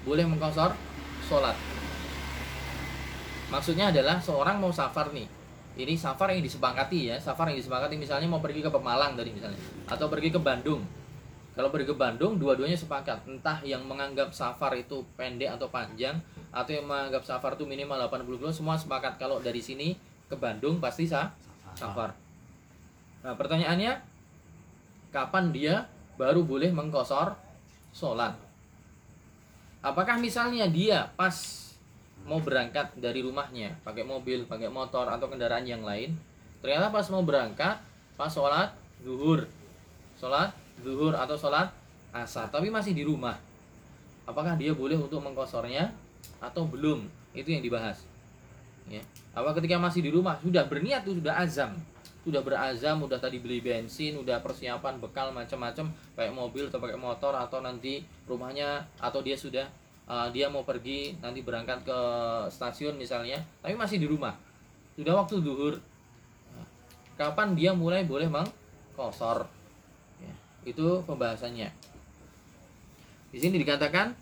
boleh 0.05 0.25
mengkosor 0.29 0.77
sholat. 1.27 1.57
Maksudnya 3.51 3.91
adalah 3.91 4.23
seorang 4.23 4.63
mau 4.63 4.71
safar 4.71 5.11
nih. 5.11 5.27
Ini 5.81 5.97
safar 5.97 6.31
yang 6.31 6.45
disepakati 6.45 7.11
ya 7.11 7.17
safar 7.19 7.51
yang 7.51 7.59
disepakati. 7.59 7.99
Misalnya 7.99 8.31
mau 8.31 8.39
pergi 8.39 8.63
ke 8.63 8.71
Pemalang 8.71 9.19
tadi 9.19 9.35
misalnya 9.35 9.59
atau 9.91 10.07
pergi 10.07 10.31
ke 10.31 10.39
Bandung. 10.39 10.87
Kalau 11.51 11.73
pergi 11.75 11.91
ke 11.91 11.97
Bandung 11.99 12.39
dua-duanya 12.39 12.79
sepakat. 12.79 13.27
Entah 13.27 13.59
yang 13.67 13.83
menganggap 13.89 14.31
safar 14.31 14.77
itu 14.79 15.03
pendek 15.19 15.51
atau 15.51 15.67
panjang 15.67 16.15
atau 16.55 16.71
yang 16.71 16.87
menganggap 16.87 17.27
safar 17.27 17.59
itu 17.59 17.67
minimal 17.67 17.99
80 18.07 18.39
kilo 18.39 18.53
semua 18.55 18.79
sepakat. 18.79 19.19
Kalau 19.19 19.43
dari 19.43 19.59
sini 19.59 19.99
ke 20.31 20.39
Bandung 20.39 20.79
pasti 20.79 21.11
sah 21.11 21.35
safar. 21.75 22.15
Nah 23.27 23.35
pertanyaannya 23.35 23.99
kapan 25.11 25.51
dia 25.51 25.91
baru 26.21 26.45
boleh 26.45 26.69
mengkosor 26.69 27.33
sholat. 27.97 28.37
Apakah 29.81 30.21
misalnya 30.21 30.69
dia 30.69 31.09
pas 31.17 31.33
mau 32.29 32.37
berangkat 32.37 32.93
dari 33.01 33.25
rumahnya 33.25 33.81
pakai 33.81 34.05
mobil 34.05 34.45
pakai 34.45 34.69
motor 34.69 35.09
atau 35.09 35.25
kendaraan 35.33 35.65
yang 35.65 35.81
lain 35.81 36.13
ternyata 36.61 36.93
pas 36.93 37.09
mau 37.09 37.25
berangkat 37.25 37.81
pas 38.21 38.29
sholat 38.29 38.77
zuhur. 39.01 39.49
Sholat 40.21 40.53
zuhur 40.85 41.17
atau 41.17 41.41
sholat 41.41 41.73
asar 42.13 42.53
tapi 42.53 42.69
masih 42.69 42.93
di 42.93 43.09
rumah. 43.09 43.41
Apakah 44.29 44.61
dia 44.61 44.77
boleh 44.77 45.01
untuk 45.01 45.25
mengkosornya 45.25 45.89
atau 46.45 46.69
belum? 46.69 47.09
Itu 47.33 47.49
yang 47.49 47.65
dibahas. 47.65 48.05
Ya. 48.93 49.01
Apa 49.33 49.57
ketika 49.57 49.81
masih 49.81 50.05
di 50.05 50.13
rumah 50.13 50.37
sudah 50.45 50.69
berniat 50.69 51.09
sudah 51.09 51.41
azam 51.41 51.73
sudah 52.21 52.45
berazam 52.45 53.01
udah 53.01 53.17
tadi 53.17 53.41
beli 53.41 53.65
bensin 53.65 54.21
udah 54.21 54.45
persiapan 54.45 55.01
bekal 55.01 55.33
macam-macam 55.33 55.89
kayak 56.13 56.33
mobil 56.37 56.69
atau 56.69 56.77
pakai 56.77 57.01
motor 57.01 57.33
atau 57.33 57.65
nanti 57.65 58.05
rumahnya 58.29 58.85
atau 59.01 59.25
dia 59.25 59.37
sudah 59.39 59.65
uh, 60.05 60.29
dia 60.29 60.53
mau 60.53 60.61
pergi 60.61 61.17
nanti 61.25 61.41
berangkat 61.41 61.81
ke 61.81 61.99
stasiun 62.53 63.01
misalnya 63.01 63.41
tapi 63.65 63.73
masih 63.73 63.97
di 63.97 64.07
rumah. 64.09 64.37
Sudah 64.99 65.17
waktu 65.17 65.41
zuhur 65.41 65.81
Nah, 66.51 66.67
kapan 67.15 67.55
dia 67.55 67.71
mulai 67.71 68.03
boleh 68.03 68.27
mengkosor? 68.27 69.47
Ya, 70.19 70.33
itu 70.67 71.01
pembahasannya. 71.07 71.71
Di 73.31 73.39
sini 73.39 73.63
dikatakan 73.63 74.13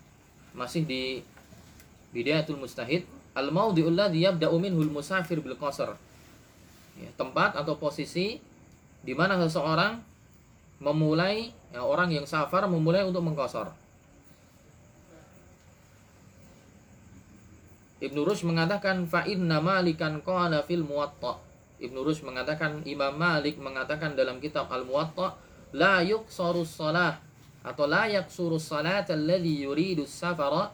masih 0.53 0.85
di 0.85 1.25
bidayatul 2.13 2.61
mustahid 2.61 3.05
al 3.33 3.49
maudhi'ul 3.49 3.97
ladzi 3.97 4.25
yabda'u 4.25 4.57
minhul 4.57 4.89
musafir 4.89 5.41
bil 5.41 5.57
qasr 5.57 5.93
Ya, 6.99 7.09
tempat 7.15 7.55
atau 7.55 7.79
posisi 7.79 8.43
di 8.99 9.13
mana 9.15 9.39
seseorang 9.39 10.03
memulai 10.83 11.55
ya, 11.71 11.87
orang 11.87 12.11
yang 12.11 12.27
safar 12.27 12.67
memulai 12.67 13.07
untuk 13.07 13.23
mengkosor 13.23 13.71
Ibnu 17.99 18.23
Rushd 18.23 18.47
mengatakan 18.47 19.03
fa 19.11 19.27
inna 19.27 19.59
malikan 19.59 20.23
qala 20.23 20.63
fil 20.63 20.87
muwatta. 20.87 21.35
Ibnu 21.83 21.99
Rushd 21.99 22.23
mengatakan 22.23 22.83
Imam 22.87 23.11
Malik 23.15 23.59
mengatakan 23.59 24.15
dalam 24.15 24.39
kitab 24.39 24.71
Al 24.71 24.87
Muwatta 24.87 25.35
la 25.75 25.99
yuqsaru 25.99 26.63
shalah 26.63 27.19
atau 27.59 27.85
la 27.91 28.07
yaqsuru 28.07 28.55
salat 28.55 29.11
alladhi 29.11 29.67
yuridu 29.67 30.07
safara 30.07 30.71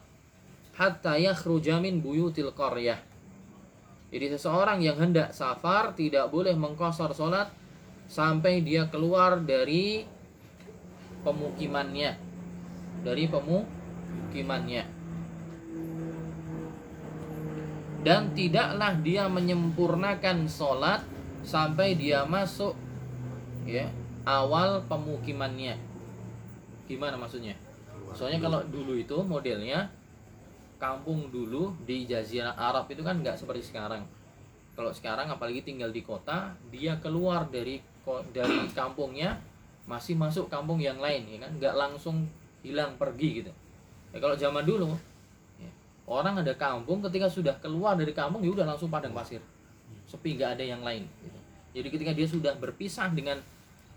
hatta 0.78 1.18
yakhruja 1.18 1.82
min 1.82 1.98
buyutil 1.98 2.54
qaryah. 2.54 3.02
Jadi 4.06 4.26
seseorang 4.38 4.78
yang 4.78 4.96
hendak 5.02 5.34
safar 5.34 5.90
tidak 5.98 6.30
boleh 6.30 6.54
mengkosor 6.54 7.10
salat 7.10 7.50
sampai 8.06 8.62
dia 8.62 8.86
keluar 8.86 9.42
dari 9.42 10.06
pemukimannya. 11.26 12.14
Dari 13.02 13.24
pemukimannya. 13.26 14.84
Dan 18.06 18.30
tidaklah 18.38 18.94
dia 19.02 19.26
menyempurnakan 19.26 20.46
sholat 20.46 21.02
sampai 21.42 21.98
dia 21.98 22.22
masuk 22.22 22.78
ya 23.66 23.90
awal 24.22 24.86
pemukimannya. 24.86 25.74
Gimana 26.86 27.18
maksudnya? 27.18 27.58
Soalnya 28.14 28.38
kalau 28.38 28.62
dulu 28.70 28.94
itu 28.94 29.18
modelnya 29.26 29.90
kampung 30.76 31.32
dulu 31.32 31.72
di 31.84 32.04
Jazirah 32.04 32.56
Arab 32.56 32.88
itu 32.92 33.00
kan 33.00 33.16
nggak 33.20 33.36
seperti 33.36 33.64
sekarang. 33.64 34.04
Kalau 34.76 34.92
sekarang 34.92 35.32
apalagi 35.32 35.64
tinggal 35.64 35.88
di 35.88 36.04
kota 36.04 36.52
dia 36.68 37.00
keluar 37.00 37.48
dari 37.48 37.80
dari 38.30 38.68
kampungnya 38.76 39.40
masih 39.88 40.14
masuk 40.14 40.52
kampung 40.52 40.78
yang 40.78 41.00
lain 41.00 41.24
ya 41.26 41.38
kan? 41.48 41.52
Nggak 41.56 41.74
langsung 41.74 42.16
hilang 42.60 42.94
pergi 43.00 43.42
gitu. 43.42 43.52
Ya 44.12 44.18
kalau 44.20 44.36
zaman 44.36 44.64
dulu 44.68 44.92
ya, 45.56 45.70
orang 46.04 46.44
ada 46.44 46.52
kampung 46.54 47.00
ketika 47.08 47.26
sudah 47.32 47.56
keluar 47.58 47.96
dari 47.96 48.12
kampung 48.12 48.44
ya 48.44 48.52
udah 48.52 48.68
langsung 48.68 48.92
padang 48.92 49.16
pasir. 49.16 49.40
Sepi 50.06 50.36
nggak 50.36 50.60
ada 50.60 50.64
yang 50.64 50.86
lain 50.86 51.02
gitu. 51.24 51.38
jadi 51.76 51.88
ketika 51.90 52.12
dia 52.14 52.28
sudah 52.30 52.54
berpisah 52.56 53.10
dengan 53.10 53.42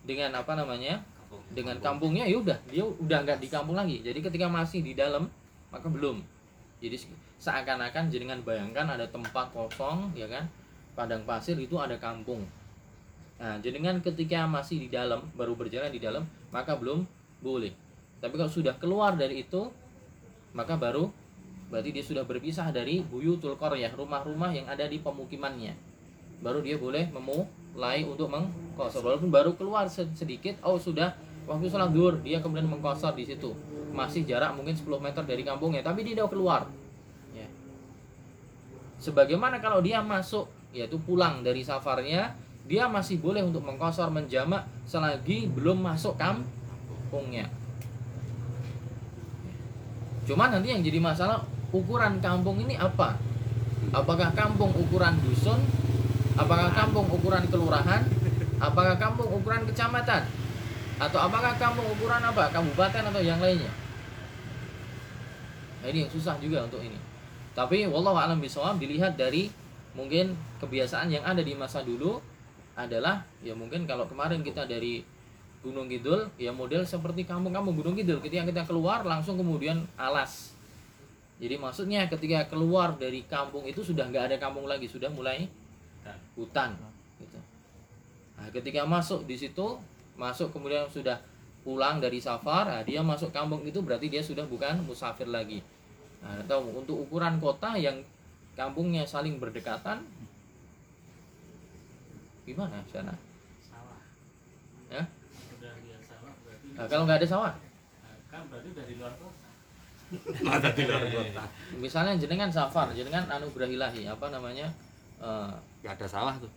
dengan 0.01 0.33
apa 0.33 0.57
namanya 0.57 1.05
dengan 1.53 1.77
kampungnya 1.77 2.25
ya 2.25 2.41
udah 2.41 2.57
dia 2.65 2.81
udah 2.81 3.19
nggak 3.27 3.39
di 3.43 3.47
kampung 3.51 3.75
lagi. 3.75 3.99
Jadi 4.01 4.19
ketika 4.23 4.47
masih 4.47 4.81
di 4.81 4.97
dalam 4.97 5.29
maka 5.69 5.85
belum 5.85 6.38
jadi 6.79 6.95
seakan-akan 7.39 8.07
jenengan 8.07 8.39
bayangkan 8.43 8.87
ada 8.87 9.03
tempat 9.11 9.51
kosong 9.51 10.15
ya 10.15 10.27
kan? 10.31 10.47
Padang 10.95 11.27
pasir 11.27 11.59
itu 11.59 11.75
ada 11.75 11.99
kampung. 11.99 12.47
Nah 13.39 13.59
jenengan 13.59 13.99
ketika 13.99 14.47
masih 14.47 14.87
di 14.87 14.89
dalam 14.91 15.27
baru 15.35 15.55
berjalan 15.55 15.91
di 15.91 15.99
dalam 15.99 16.23
maka 16.51 16.75
belum 16.79 17.03
boleh. 17.43 17.75
Tapi 18.19 18.35
kalau 18.35 18.51
sudah 18.51 18.75
keluar 18.79 19.15
dari 19.19 19.43
itu 19.43 19.67
maka 20.55 20.79
baru 20.79 21.11
berarti 21.69 21.93
dia 21.93 22.03
sudah 22.03 22.23
berpisah 22.25 22.71
dari 22.73 23.05
buyutul 23.05 23.59
qaryah 23.59 23.93
rumah-rumah 23.93 24.51
yang 24.55 24.67
ada 24.71 24.87
di 24.87 25.03
pemukimannya. 25.03 25.75
Baru 26.39 26.63
dia 26.63 26.79
boleh 26.79 27.11
memulai 27.11 28.07
untuk 28.07 28.31
mengkosor 28.31 29.03
walaupun 29.03 29.27
baru 29.27 29.51
keluar 29.59 29.91
se- 29.91 30.15
sedikit 30.15 30.55
oh 30.63 30.79
sudah 30.79 31.11
waktu 31.49 31.65
sholat 31.65 31.89
duhur 31.89 32.21
dia 32.21 32.37
kemudian 32.37 32.69
mengkosor 32.69 33.17
di 33.17 33.25
situ. 33.25 33.57
Masih 33.89 34.21
jarak 34.29 34.53
mungkin 34.53 34.77
10 34.77 34.85
meter 35.01 35.25
dari 35.25 35.41
kampungnya 35.41 35.81
tapi 35.81 36.05
dia 36.05 36.21
udah 36.21 36.29
keluar. 36.29 36.61
Ya. 37.33 37.49
sebagaimana 39.01 39.57
kalau 39.57 39.81
dia 39.81 40.05
masuk 40.05 40.45
yaitu 40.69 41.01
pulang 41.01 41.41
dari 41.41 41.65
safarnya 41.65 42.37
dia 42.69 42.85
masih 42.85 43.17
boleh 43.17 43.41
untuk 43.41 43.65
mengkosor 43.65 44.13
menjamak 44.13 44.69
selagi 44.85 45.49
belum 45.49 45.81
masuk 45.81 46.13
kampungnya. 46.21 47.49
Cuman 50.29 50.53
nanti 50.53 50.69
yang 50.69 50.85
jadi 50.85 51.01
masalah 51.01 51.41
ukuran 51.73 52.21
kampung 52.21 52.61
ini 52.61 52.77
apa? 52.77 53.17
Apakah 53.89 54.29
kampung 54.37 54.69
ukuran 54.77 55.17
dusun? 55.25 55.57
Apakah 56.37 56.69
kampung 56.77 57.09
ukuran 57.09 57.49
kelurahan? 57.49 58.05
Apakah 58.61 59.01
kampung 59.01 59.33
ukuran 59.33 59.65
kecamatan 59.65 60.38
atau 60.99 61.19
apakah 61.23 61.55
kampung 61.55 61.87
ukuran 61.95 62.19
apa? 62.19 62.51
Kabupaten 62.51 63.07
atau 63.07 63.23
yang 63.23 63.39
lainnya? 63.39 63.71
Nah 65.79 65.87
ini 65.87 66.03
yang 66.03 66.11
susah 66.11 66.35
juga 66.43 66.67
untuk 66.67 66.83
ini. 66.83 66.99
Tapi 67.55 67.87
wallahu 67.87 68.19
alam 68.19 68.43
bisawab 68.43 68.77
dilihat 68.77 69.15
dari 69.15 69.47
mungkin 69.95 70.35
kebiasaan 70.59 71.07
yang 71.07 71.23
ada 71.23 71.39
di 71.39 71.55
masa 71.55 71.81
dulu 71.81 72.19
adalah 72.75 73.23
ya 73.39 73.55
mungkin 73.55 73.87
kalau 73.87 74.07
kemarin 74.11 74.43
kita 74.43 74.67
dari 74.67 75.03
Gunung 75.59 75.91
Kidul 75.91 76.31
ya 76.39 76.55
model 76.55 76.87
seperti 76.87 77.23
kampung-kampung 77.23 77.79
Gunung 77.79 77.95
Kidul. 77.95 78.19
Ketika 78.19 78.43
kita 78.47 78.63
keluar 78.67 79.03
langsung 79.07 79.39
kemudian 79.39 79.87
alas. 79.95 80.55
Jadi 81.39 81.55
maksudnya 81.55 82.03
ketika 82.11 82.51
keluar 82.51 82.99
dari 82.99 83.23
kampung 83.23 83.63
itu 83.63 83.79
sudah 83.79 84.07
nggak 84.11 84.35
ada 84.35 84.37
kampung 84.39 84.67
lagi 84.67 84.91
sudah 84.91 85.07
mulai 85.07 85.47
hutan 86.35 86.75
gitu. 87.19 87.39
Nah, 88.39 88.47
ketika 88.51 88.87
masuk 88.87 89.27
di 89.27 89.35
situ 89.35 89.79
masuk 90.19 90.51
kemudian 90.51 90.83
sudah 90.91 91.15
pulang 91.63 92.03
dari 92.03 92.19
safar 92.19 92.67
nah, 92.67 92.83
dia 92.83 92.99
masuk 92.99 93.31
kampung 93.31 93.63
itu 93.63 93.79
berarti 93.79 94.11
dia 94.11 94.19
sudah 94.19 94.43
bukan 94.43 94.83
musafir 94.83 95.31
lagi 95.31 95.63
nah, 96.19 96.35
atau 96.43 96.67
untuk 96.67 97.07
ukuran 97.07 97.39
kota 97.39 97.79
yang 97.79 97.95
kampungnya 98.59 99.07
saling 99.07 99.39
berdekatan 99.39 100.03
gimana 102.43 102.83
sana 102.91 103.15
Sawah. 103.63 103.99
ya 104.91 105.03
Udah 105.55 105.71
lihat 105.87 106.01
sawah 106.03 106.33
berarti 106.43 106.67
nah, 106.75 106.85
kalau 106.91 107.03
nggak 107.07 107.19
ada 107.23 107.27
sawah 107.27 107.53
kan 108.29 108.43
berarti 108.51 108.67
udah 108.75 108.85
di 108.85 108.95
luar 108.99 109.13
kota. 109.17 109.47
Mata 110.45 110.69
di 110.73 110.83
luar 110.85 111.03
kota. 111.09 111.43
misalnya 111.79 112.13
jenengan 112.19 112.51
safar 112.51 112.91
jenengan 112.91 113.25
anugerah 113.31 113.69
ilahi 113.71 114.03
apa 114.05 114.27
namanya 114.29 114.67
eh, 115.23 115.53
Gak 115.79 115.95
ada 115.95 116.07
sawah 116.11 116.35
tuh. 116.35 116.51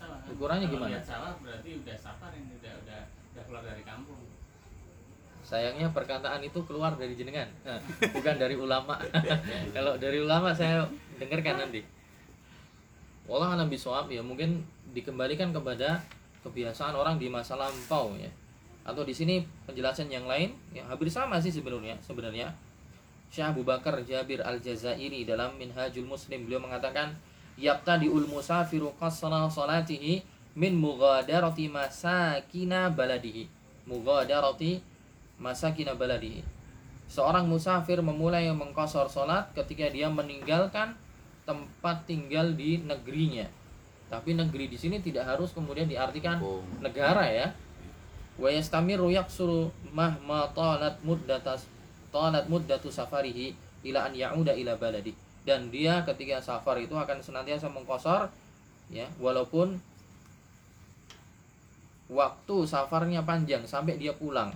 Sawah 0.00 0.16
kan. 0.16 0.32
Ukurannya 0.32 0.66
Kalau 0.66 0.74
gimana? 0.80 0.90
lihat 0.96 1.04
sawah 1.04 1.32
berarti 1.38 1.70
udah 1.76 1.96
safar 1.96 2.32
ini 2.32 2.56
udah 2.56 2.72
udah 2.80 3.00
udah 3.36 3.42
keluar 3.44 3.62
dari 3.62 3.84
kampung. 3.84 4.20
sayangnya 5.40 5.88
perkataan 5.90 6.40
itu 6.40 6.60
keluar 6.62 6.94
dari 6.94 7.16
jenengan 7.16 7.48
Nah, 7.64 7.74
bukan 8.14 8.36
dari 8.38 8.54
ulama 8.54 8.94
kalau 9.74 9.96
dari 9.96 10.20
ulama 10.20 10.52
saya 10.52 10.84
dengarkan 11.18 11.66
nanti 11.66 11.80
Wallah 13.26 13.54
alam 13.54 13.66
bisawab 13.66 14.10
ya 14.10 14.22
mungkin 14.22 14.62
dikembalikan 14.90 15.50
kepada 15.50 16.02
kebiasaan 16.42 16.94
orang 16.94 17.16
di 17.16 17.26
masa 17.26 17.54
lampau 17.54 18.14
ya 18.14 18.30
atau 18.82 19.02
di 19.02 19.10
sini 19.10 19.42
penjelasan 19.66 20.06
yang 20.06 20.24
lain 20.24 20.54
ya 20.70 20.82
hampir 20.86 21.06
sama 21.06 21.38
sih 21.38 21.50
sebenarnya 21.50 21.94
sebenarnya 22.00 22.50
Syekh 23.30 23.46
Abu 23.50 23.62
Bakar 23.62 24.02
Jabir 24.02 24.42
Al 24.42 24.58
Jazairi 24.58 25.22
dalam 25.22 25.54
Minhajul 25.56 26.02
Muslim 26.04 26.46
beliau 26.46 26.58
mengatakan 26.58 27.14
yabtadiul 27.60 28.24
musafiru 28.24 28.96
qasra 28.96 29.46
salatihi 29.52 30.24
min 30.56 30.74
mughadarati 30.80 31.68
masakina 31.68 32.88
baladihi. 32.88 33.46
Mughadarati 33.84 34.80
masakina 35.36 35.92
baladihi. 35.92 36.42
Seorang 37.10 37.44
musafir 37.50 38.00
memulai 38.00 38.46
mengkosor 38.54 39.10
salat 39.10 39.50
ketika 39.52 39.90
dia 39.90 40.06
meninggalkan 40.06 40.94
tempat 41.42 42.06
tinggal 42.06 42.54
di 42.54 42.78
negerinya. 42.80 43.50
Tapi 44.06 44.34
negeri 44.34 44.70
di 44.70 44.78
sini 44.78 45.02
tidak 45.02 45.26
harus 45.26 45.50
kemudian 45.50 45.90
diartikan 45.90 46.38
negara 46.78 47.26
ya. 47.26 47.50
Wa 48.38 48.46
yastamiru 48.50 49.10
yaksuru 49.10 49.74
mahma 49.90 50.50
talat 50.54 51.02
muddatas 51.02 51.66
talat 52.14 52.46
muddatu 52.46 52.90
safarihi 52.90 53.54
ila 53.86 54.06
an 54.06 54.12
ya'uda 54.14 54.54
ila 54.54 54.74
baladi 54.78 55.29
dan 55.48 55.72
dia 55.72 56.04
ketika 56.04 56.40
safar 56.44 56.76
itu 56.80 56.92
akan 56.92 57.24
senantiasa 57.24 57.72
mengkosor 57.72 58.28
ya 58.92 59.08
walaupun 59.16 59.80
waktu 62.10 62.56
safarnya 62.66 63.22
panjang 63.22 63.64
sampai 63.64 63.96
dia 63.96 64.10
pulang. 64.12 64.50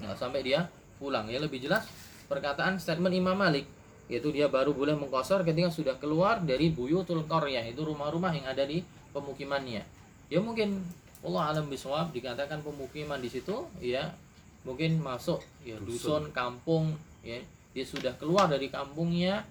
Nah, 0.00 0.14
sampai 0.14 0.46
dia 0.46 0.70
pulang. 0.96 1.26
Ya 1.26 1.42
lebih 1.42 1.58
jelas 1.58 1.90
perkataan 2.30 2.78
statement 2.78 3.12
Imam 3.12 3.34
Malik 3.34 3.66
yaitu 4.06 4.30
dia 4.30 4.46
baru 4.46 4.70
boleh 4.70 4.94
mengkosor 4.94 5.42
ketika 5.42 5.66
sudah 5.66 5.98
keluar 5.98 6.38
dari 6.38 6.70
buyutul 6.70 7.26
qaryah 7.26 7.66
itu 7.66 7.82
rumah-rumah 7.82 8.30
yang 8.30 8.46
ada 8.46 8.62
di 8.62 8.86
pemukimannya. 9.10 9.82
Ya 10.30 10.38
mungkin 10.38 10.86
Allah 11.26 11.50
alam 11.50 11.66
biswab 11.66 12.14
dikatakan 12.14 12.62
pemukiman 12.62 13.18
di 13.18 13.26
situ 13.26 13.66
ya 13.82 14.14
mungkin 14.62 15.02
masuk 15.02 15.42
ya 15.66 15.74
dusun 15.82 16.30
kampung 16.30 16.94
ya 17.26 17.42
dia 17.76 17.84
sudah 17.84 18.16
keluar 18.16 18.48
dari 18.48 18.72
kampungnya 18.72 19.44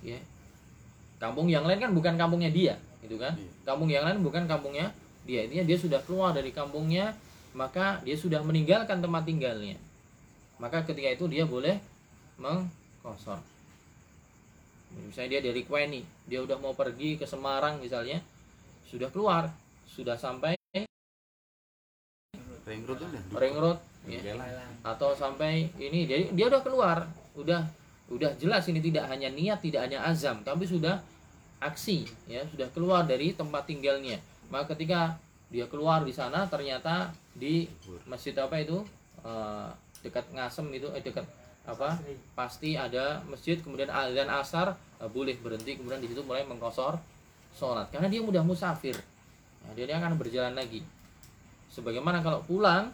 ya. 0.00 0.16
Kampung 1.20 1.52
yang 1.52 1.68
lain 1.68 1.76
kan 1.76 1.92
bukan 1.92 2.16
kampungnya 2.16 2.48
dia 2.48 2.80
gitu 3.04 3.20
kan? 3.20 3.36
Iya. 3.36 3.52
kampung 3.68 3.92
yang 3.92 4.08
lain 4.08 4.24
bukan 4.24 4.48
kampungnya 4.48 4.96
dia. 5.28 5.44
Intinya 5.44 5.68
dia 5.68 5.76
sudah 5.76 6.00
keluar 6.08 6.32
dari 6.32 6.56
kampungnya 6.56 7.12
maka 7.52 8.00
dia 8.00 8.16
sudah 8.16 8.40
meninggalkan 8.40 9.04
tempat 9.04 9.28
tinggalnya. 9.28 9.76
Maka 10.56 10.88
ketika 10.88 11.12
itu 11.12 11.28
dia 11.28 11.44
boleh 11.44 11.76
mengkosor. 12.40 13.44
Misalnya 14.96 15.36
dia 15.36 15.52
dari 15.52 15.60
Kweni 15.68 16.00
dia 16.24 16.40
udah 16.40 16.56
mau 16.56 16.72
pergi 16.72 17.20
ke 17.20 17.28
Semarang 17.28 17.76
misalnya 17.76 18.24
sudah 18.88 19.12
keluar 19.12 19.52
sudah 19.84 20.16
sampai 20.16 20.56
Ring 22.66 22.82
road 22.82 22.98
udah. 22.98 23.22
ring 23.38 23.54
road 23.54 23.78
ya, 24.10 24.34
atau 24.82 25.14
sampai 25.14 25.70
ini 25.78 26.02
dia 26.02 26.18
dia 26.34 26.50
udah 26.50 26.66
keluar 26.66 27.06
udah 27.36 27.62
udah 28.06 28.32
jelas 28.38 28.64
ini 28.70 28.78
tidak 28.80 29.10
hanya 29.10 29.28
niat 29.28 29.58
tidak 29.60 29.90
hanya 29.90 30.02
azam 30.06 30.40
tapi 30.46 30.62
sudah 30.62 31.02
aksi 31.60 32.04
ya 32.28 32.44
sudah 32.46 32.68
keluar 32.72 33.08
dari 33.08 33.32
tempat 33.32 33.64
tinggalnya. 33.64 34.20
Maka 34.52 34.76
ketika 34.76 35.16
dia 35.48 35.64
keluar 35.70 36.04
di 36.04 36.12
sana 36.12 36.44
ternyata 36.46 37.10
di 37.32 37.66
masjid 38.04 38.36
apa 38.36 38.60
itu? 38.60 38.84
Eh, 39.24 39.68
dekat 40.04 40.28
ngasem 40.30 40.66
itu 40.76 40.88
eh 40.92 41.02
dekat 41.02 41.24
apa? 41.66 41.98
Pasti 42.36 42.78
ada 42.78 43.24
masjid 43.26 43.58
kemudian 43.58 43.88
azan 43.90 44.28
asar 44.30 44.76
eh, 45.00 45.08
boleh 45.08 45.34
berhenti 45.40 45.80
kemudian 45.80 45.98
di 45.98 46.08
situ 46.12 46.22
mulai 46.22 46.44
mengkosor 46.44 47.00
sholat. 47.56 47.88
Karena 47.88 48.12
dia 48.12 48.20
mudah 48.20 48.44
musafir. 48.44 48.94
Nah, 49.64 49.72
dia 49.74 49.88
akan 49.88 50.14
berjalan 50.20 50.54
lagi. 50.54 50.84
Sebagaimana 51.72 52.22
kalau 52.22 52.44
pulang 52.46 52.92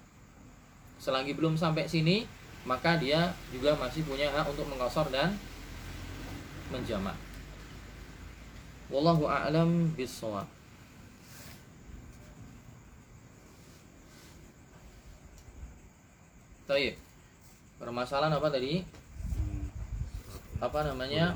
selagi 1.03 1.35
belum 1.35 1.59
sampai 1.59 1.85
sini, 1.91 2.25
maka 2.63 2.99
dia 2.99 3.35
juga 3.51 3.75
masih 3.79 4.07
punya 4.07 4.31
hak 4.31 4.47
untuk 4.51 4.67
mengkosor 4.71 5.11
dan 5.11 5.35
menjamak. 6.71 7.17
Wallahu 8.93 9.25
a'lam 9.27 9.93
bissawab. 9.97 10.45
Tayyib. 16.69 16.97
Permasalahan 17.77 18.39
apa 18.39 18.49
tadi? 18.49 18.87
Apa 20.63 20.87
namanya? 20.87 21.35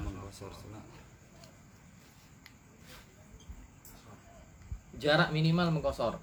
Jarak 4.97 5.29
minimal 5.35 5.69
mengkosor. 5.75 6.17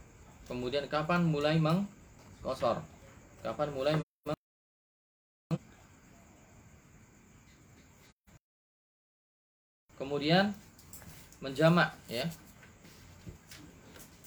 Kemudian 0.50 0.90
kapan 0.90 1.28
mulai 1.28 1.60
mengkosor? 1.60 2.82
Kapan 3.44 3.70
mulai 3.76 3.94
meng- 4.00 4.40
Kemudian 10.14 10.54
menjamak 11.42 11.90
ya. 12.06 12.22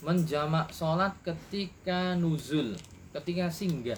Menjamak 0.03 0.74
sholat 0.74 1.14
ketika 1.22 2.18
nuzul, 2.18 2.74
ketika 3.14 3.47
singgah. 3.47 3.95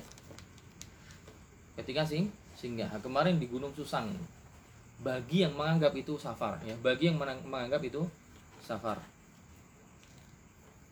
Ketika 1.80 2.04
sing 2.04 2.28
singgah. 2.60 2.92
Nah, 2.92 3.00
Kemarin 3.00 3.40
di 3.40 3.48
Gunung 3.48 3.72
Susang. 3.72 4.12
Bagi 5.00 5.48
yang 5.48 5.56
menganggap 5.56 5.96
itu 5.96 6.20
safar 6.20 6.60
ya, 6.60 6.76
bagi 6.84 7.08
yang 7.08 7.16
menganggap 7.48 7.80
itu 7.80 8.04
safar. 8.60 9.00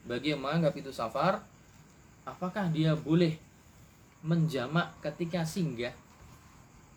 Bagi 0.08 0.32
yang 0.32 0.40
menganggap 0.40 0.80
itu 0.80 0.96
safar, 0.96 1.44
apakah 2.24 2.72
dia 2.72 2.96
boleh 2.96 3.36
menjamak 4.24 4.96
ketika 5.04 5.44
singgah? 5.44 5.92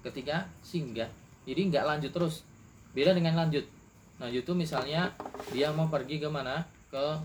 Ketika 0.07 0.47
singgah. 0.63 1.11
Jadi 1.43 1.67
nggak 1.67 1.83
lanjut 1.83 2.11
terus. 2.15 2.47
Beda 2.95 3.11
dengan 3.11 3.35
lanjut. 3.35 3.78
Lanjut 4.19 4.43
itu 4.43 4.53
misalnya 4.53 5.15
dia 5.55 5.71
mau 5.71 5.87
pergi 5.87 6.19
ke 6.19 6.27
mana? 6.27 6.67
Ke 6.91 7.19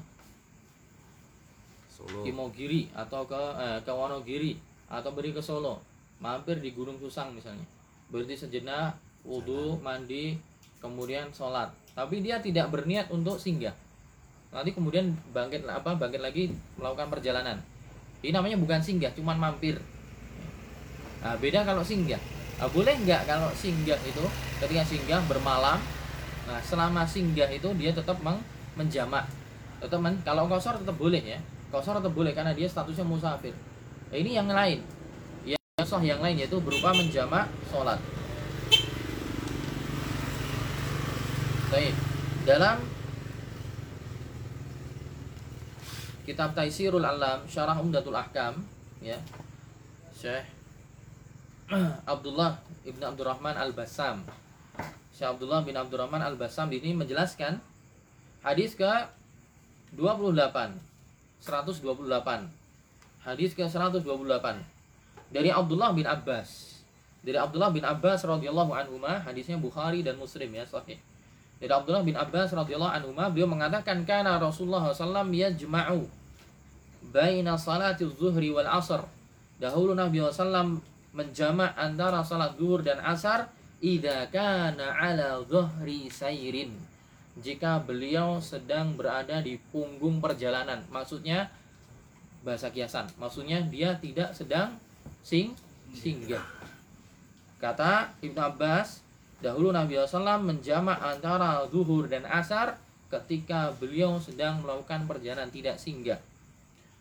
Solo. 1.90 2.22
Imogiri 2.22 2.90
atau 2.94 3.26
ke 3.26 3.42
eh, 3.58 3.78
ke 3.82 3.92
Wonogiri 3.92 4.54
atau 4.86 5.10
beri 5.10 5.34
ke 5.34 5.42
Solo. 5.42 5.82
Mampir 6.22 6.62
di 6.62 6.70
Gunung 6.70 6.96
Susang 7.02 7.34
misalnya. 7.34 7.66
Berhenti 8.08 8.38
sejenak 8.38 8.94
wudhu 9.26 9.80
mandi 9.82 10.38
kemudian 10.78 11.32
sholat. 11.32 11.72
Tapi 11.96 12.20
dia 12.20 12.38
tidak 12.44 12.68
berniat 12.68 13.08
untuk 13.08 13.40
singgah. 13.40 13.72
Nanti 14.52 14.70
kemudian 14.70 15.16
bangkit 15.32 15.64
apa 15.66 15.96
bangkit 15.96 16.20
lagi 16.20 16.52
melakukan 16.76 17.08
perjalanan. 17.10 17.58
Ini 18.20 18.36
namanya 18.36 18.60
bukan 18.60 18.84
singgah 18.84 19.10
cuman 19.16 19.40
mampir. 19.40 19.80
Nah, 21.24 21.34
beda 21.40 21.64
kalau 21.64 21.80
singgah. 21.80 22.20
Nah, 22.60 22.68
boleh 22.70 22.94
nggak 23.02 23.26
kalau 23.26 23.50
singgah 23.56 23.98
itu? 24.04 24.24
Ketika 24.60 24.84
singgah 24.84 25.20
bermalam 25.26 25.80
nah 26.44 26.60
selama 26.60 27.08
singgah 27.08 27.48
itu 27.48 27.68
dia 27.80 27.90
tetap 27.94 28.20
meng- 28.20 28.44
menjamak. 28.74 29.24
Tetap 29.78 30.00
men, 30.00 30.16
kalau 30.26 30.50
kosor 30.50 30.78
tetap 30.78 30.96
boleh 30.98 31.22
ya. 31.22 31.38
Kosor 31.70 31.98
tetap 31.98 32.14
boleh 32.14 32.32
karena 32.34 32.54
dia 32.54 32.66
statusnya 32.66 33.06
musafir. 33.06 33.54
Nah, 34.10 34.16
ini 34.18 34.34
yang 34.38 34.46
lain. 34.50 34.82
Yang 35.46 35.86
soh 35.86 36.02
yang 36.02 36.22
lain 36.22 36.38
yaitu 36.38 36.58
berupa 36.62 36.94
menjamak 36.94 37.50
sholat. 37.70 37.98
Baik. 41.74 41.94
dalam 42.44 42.76
kitab 46.28 46.54
Taisirul 46.54 47.02
Alam 47.02 47.42
Syarah 47.50 47.74
Umdatul 47.80 48.14
Ahkam 48.14 48.62
ya. 49.02 49.18
Syekh 50.14 50.46
Abdullah 52.12 52.60
Ibn 52.84 53.02
Abdurrahman 53.10 53.56
Al-Bassam 53.58 54.22
Syekh 55.14 55.38
Abdullah 55.38 55.62
bin 55.62 55.78
Abdurrahman 55.78 56.18
Al-Bassam 56.18 56.66
di 56.66 56.82
sini 56.82 56.98
menjelaskan 56.98 57.62
hadis 58.42 58.74
ke 58.74 58.90
28 59.94 60.34
128 61.38 61.86
hadis 63.22 63.54
ke 63.54 63.62
128 63.62 64.02
dari 65.30 65.54
Abdullah 65.54 65.94
bin 65.94 66.02
Abbas. 66.02 66.82
Dari 67.24 67.38
Abdullah 67.40 67.72
bin 67.72 67.86
Abbas 67.86 68.26
radhiyallahu 68.26 68.74
anhu 68.74 69.00
hadisnya 69.00 69.56
Bukhari 69.56 70.02
dan 70.04 70.18
Muslim 70.18 70.50
ya 70.50 70.66
sahih. 70.66 70.98
Dari 71.62 71.72
Abdullah 71.72 72.02
bin 72.02 72.18
Abbas 72.18 72.50
radhiyallahu 72.52 72.92
anhu 72.92 73.10
beliau 73.14 73.48
mengatakan 73.48 74.02
kana 74.02 74.36
Rasulullah 74.36 74.90
SAW 74.92 75.30
yajma'u 75.30 76.04
baina 77.14 77.54
salati 77.54 78.04
zuhri 78.10 78.50
wal 78.50 78.68
asr. 78.68 79.00
Dahulu 79.62 79.94
Nabi 79.94 80.20
SAW 80.20 80.82
menjamak 81.14 81.72
antara 81.78 82.26
salat 82.26 82.58
zuhur 82.58 82.82
dan 82.82 82.98
asar 82.98 83.46
idza 83.84 84.32
kana 84.32 84.96
ala 84.96 85.44
dhuhri 85.44 86.08
sayrin. 86.08 86.72
Jika 87.36 87.84
beliau 87.84 88.40
sedang 88.40 88.96
berada 88.96 89.44
di 89.44 89.60
punggung 89.68 90.24
perjalanan 90.24 90.80
maksudnya 90.88 91.52
bahasa 92.40 92.72
kiasan 92.72 93.10
maksudnya 93.20 93.60
dia 93.60 93.92
tidak 94.00 94.32
sedang 94.32 94.80
sing 95.20 95.52
singgah. 95.92 96.40
Kata 97.60 98.16
Ibnu 98.24 98.40
Abbas 98.40 99.04
dahulu 99.44 99.68
Nabi 99.68 100.00
SAW 100.00 100.40
menjamak 100.40 100.96
antara 101.04 101.64
zuhur 101.68 102.08
dan 102.08 102.24
asar 102.24 102.80
ketika 103.12 103.74
beliau 103.76 104.16
sedang 104.16 104.64
melakukan 104.64 105.04
perjalanan 105.04 105.52
tidak 105.52 105.76
singgah. 105.76 106.20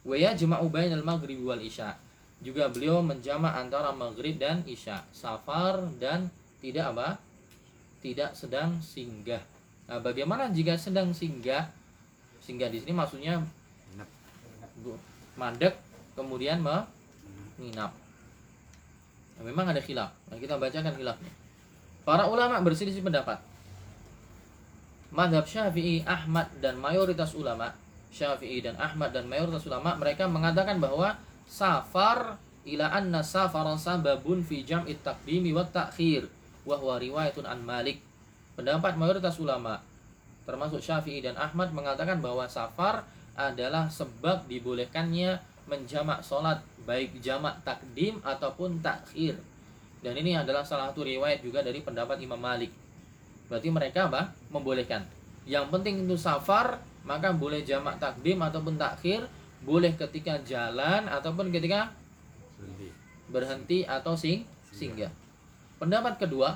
Wa 0.03 0.19
yajma'u 0.19 0.67
bainal 0.67 1.05
maghrib 1.05 1.39
wal 1.47 1.63
isya. 1.63 1.95
Juga 2.43 2.67
beliau 2.67 2.99
menjamak 2.99 3.55
antara 3.55 3.95
maghrib 3.95 4.35
dan 4.35 4.67
isya 4.67 4.99
safar 5.15 5.79
dan 5.95 6.27
tidak 6.63 6.95
apa? 6.95 7.19
Tidak 7.99 8.31
sedang 8.31 8.79
singgah. 8.79 9.43
Nah 9.91 9.99
bagaimana 9.99 10.47
jika 10.47 10.79
sedang 10.79 11.11
singgah? 11.11 11.67
Singgah 12.39 12.71
di 12.71 12.79
sini 12.79 12.95
maksudnya 12.95 13.43
mandek 15.35 15.75
kemudian 16.15 16.63
menginap 16.63 17.91
nah, 19.35 19.43
memang 19.43 19.75
ada 19.75 19.81
khilaf. 19.83 20.15
Nah, 20.31 20.37
kita 20.39 20.55
bacakan 20.55 20.93
khilafnya. 20.95 21.31
Para 22.03 22.27
ulama 22.27 22.59
berselisih 22.63 23.03
pendapat. 23.03 23.39
Madhab 25.13 25.45
syafi'i 25.45 26.01
Ahmad 26.07 26.49
dan 26.57 26.79
mayoritas 26.79 27.37
ulama 27.37 27.71
Syafi'i 28.13 28.61
dan 28.61 28.77
Ahmad 28.77 29.09
dan 29.09 29.25
mayoritas 29.25 29.65
ulama 29.65 29.97
mereka 29.97 30.29
mengatakan 30.29 30.77
bahwa 30.77 31.17
safar 31.49 32.37
ila 32.63 32.85
anna 32.93 33.25
safara 33.25 33.73
sababun 33.73 34.45
fi 34.45 34.61
jam'i 34.61 34.93
taqdimi 35.01 35.49
wa 35.49 35.65
ta'khir 35.65 36.29
wa 36.63 36.75
huwa 36.79 36.99
riwayatun 36.99 37.47
an 37.47 37.63
Malik. 37.63 37.99
Pendapat 38.53 38.95
mayoritas 38.95 39.39
ulama 39.41 39.81
termasuk 40.43 40.83
Syafi'i 40.83 41.23
dan 41.23 41.39
Ahmad 41.39 41.71
mengatakan 41.71 42.19
bahwa 42.19 42.43
safar 42.47 43.07
adalah 43.33 43.87
sebab 43.87 44.45
dibolehkannya 44.45 45.39
menjamak 45.65 46.19
sholat 46.21 46.59
baik 46.83 47.23
jamak 47.23 47.63
takdim 47.63 48.19
ataupun 48.21 48.83
takhir. 48.83 49.39
Dan 50.03 50.19
ini 50.19 50.35
adalah 50.35 50.67
salah 50.67 50.91
satu 50.91 51.07
riwayat 51.07 51.39
juga 51.39 51.63
dari 51.63 51.79
pendapat 51.79 52.19
Imam 52.19 52.35
Malik. 52.35 52.75
Berarti 53.47 53.71
mereka 53.71 54.11
apa? 54.11 54.35
Membolehkan. 54.51 55.07
Yang 55.47 55.71
penting 55.71 56.03
itu 56.03 56.19
safar, 56.19 56.83
maka 57.07 57.31
boleh 57.31 57.63
jamak 57.63 58.03
takdim 58.03 58.43
ataupun 58.43 58.75
takhir, 58.75 59.23
boleh 59.63 59.95
ketika 59.95 60.43
jalan 60.43 61.07
ataupun 61.07 61.55
ketika 61.55 61.95
Berhenti. 62.59 62.87
berhenti 63.31 63.79
atau 63.87 64.19
sing 64.19 64.43
singgah. 64.75 65.22
Pendapat 65.83 66.15
kedua, 66.15 66.55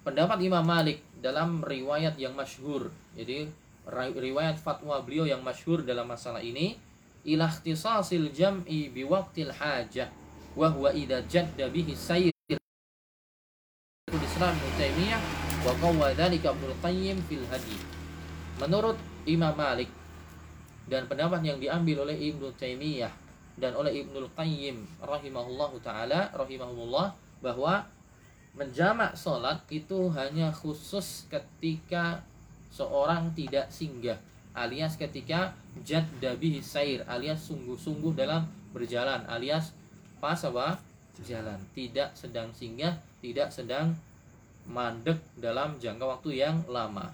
pendapat 0.00 0.40
Imam 0.40 0.64
Malik 0.64 1.04
dalam 1.20 1.60
riwayat 1.60 2.16
yang 2.16 2.32
masyhur. 2.32 2.88
Jadi 3.12 3.44
ri- 3.84 4.16
riwayat 4.16 4.56
fatwa 4.56 4.96
beliau 5.04 5.28
yang 5.28 5.44
masyhur 5.44 5.84
dalam 5.84 6.08
masalah 6.08 6.40
ini 6.40 6.80
ila 7.28 7.52
ikhtisasil 7.52 8.32
jam'i 8.32 8.88
bi 8.88 9.04
waqtil 9.04 9.52
hajah 9.52 10.08
wa 10.56 10.72
huwa 10.72 10.88
idza 10.88 11.20
jadda 11.28 11.68
bihi 11.68 11.92
sayr 11.92 12.32
Islam 14.08 14.56
Ibnu 14.56 14.70
Taimiyah 14.80 15.20
wa 15.68 15.72
qawwa 15.76 16.06
dzalika 16.16 16.56
Ibnu 16.56 16.72
Qayyim 16.80 17.20
fil 17.28 17.44
Hadi. 17.52 17.76
Menurut 18.56 18.96
Imam 19.28 19.52
Malik 19.52 19.92
dan 20.88 21.04
pendapat 21.12 21.44
yang 21.44 21.60
diambil 21.60 22.08
oleh 22.08 22.16
Ibnu 22.16 22.56
Taimiyah 22.56 23.12
dan 23.60 23.76
oleh 23.76 24.00
Ibnu 24.00 24.32
Qayyim 24.32 25.04
rahimahullahu 25.04 25.76
taala 25.84 26.32
rahimahullah 26.32 27.12
bahwa 27.44 27.84
menjamak 28.52 29.16
sholat 29.16 29.64
itu 29.72 30.12
hanya 30.12 30.52
khusus 30.52 31.24
ketika 31.32 32.20
seorang 32.68 33.32
tidak 33.32 33.72
singgah 33.72 34.20
alias 34.52 35.00
ketika 35.00 35.56
jadda 35.80 36.36
bihi 36.36 36.60
sair 36.60 37.00
alias 37.08 37.48
sungguh-sungguh 37.48 38.12
dalam 38.12 38.44
berjalan 38.76 39.24
alias 39.28 39.72
pas 40.20 40.38
apa? 40.44 40.80
Jalan. 41.22 41.60
Tidak 41.76 42.16
sedang 42.16 42.52
singgah 42.56 42.96
tidak 43.22 43.54
sedang 43.54 43.94
mandek 44.68 45.20
dalam 45.38 45.78
jangka 45.78 46.04
waktu 46.04 46.42
yang 46.42 46.64
lama. 46.68 47.12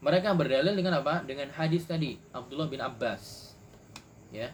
Mereka 0.00 0.32
berdalil 0.32 0.72
dengan 0.72 1.04
apa? 1.04 1.20
Dengan 1.22 1.52
hadis 1.52 1.84
tadi 1.84 2.16
Abdullah 2.32 2.72
bin 2.72 2.80
Abbas. 2.80 3.52
Ya. 4.32 4.50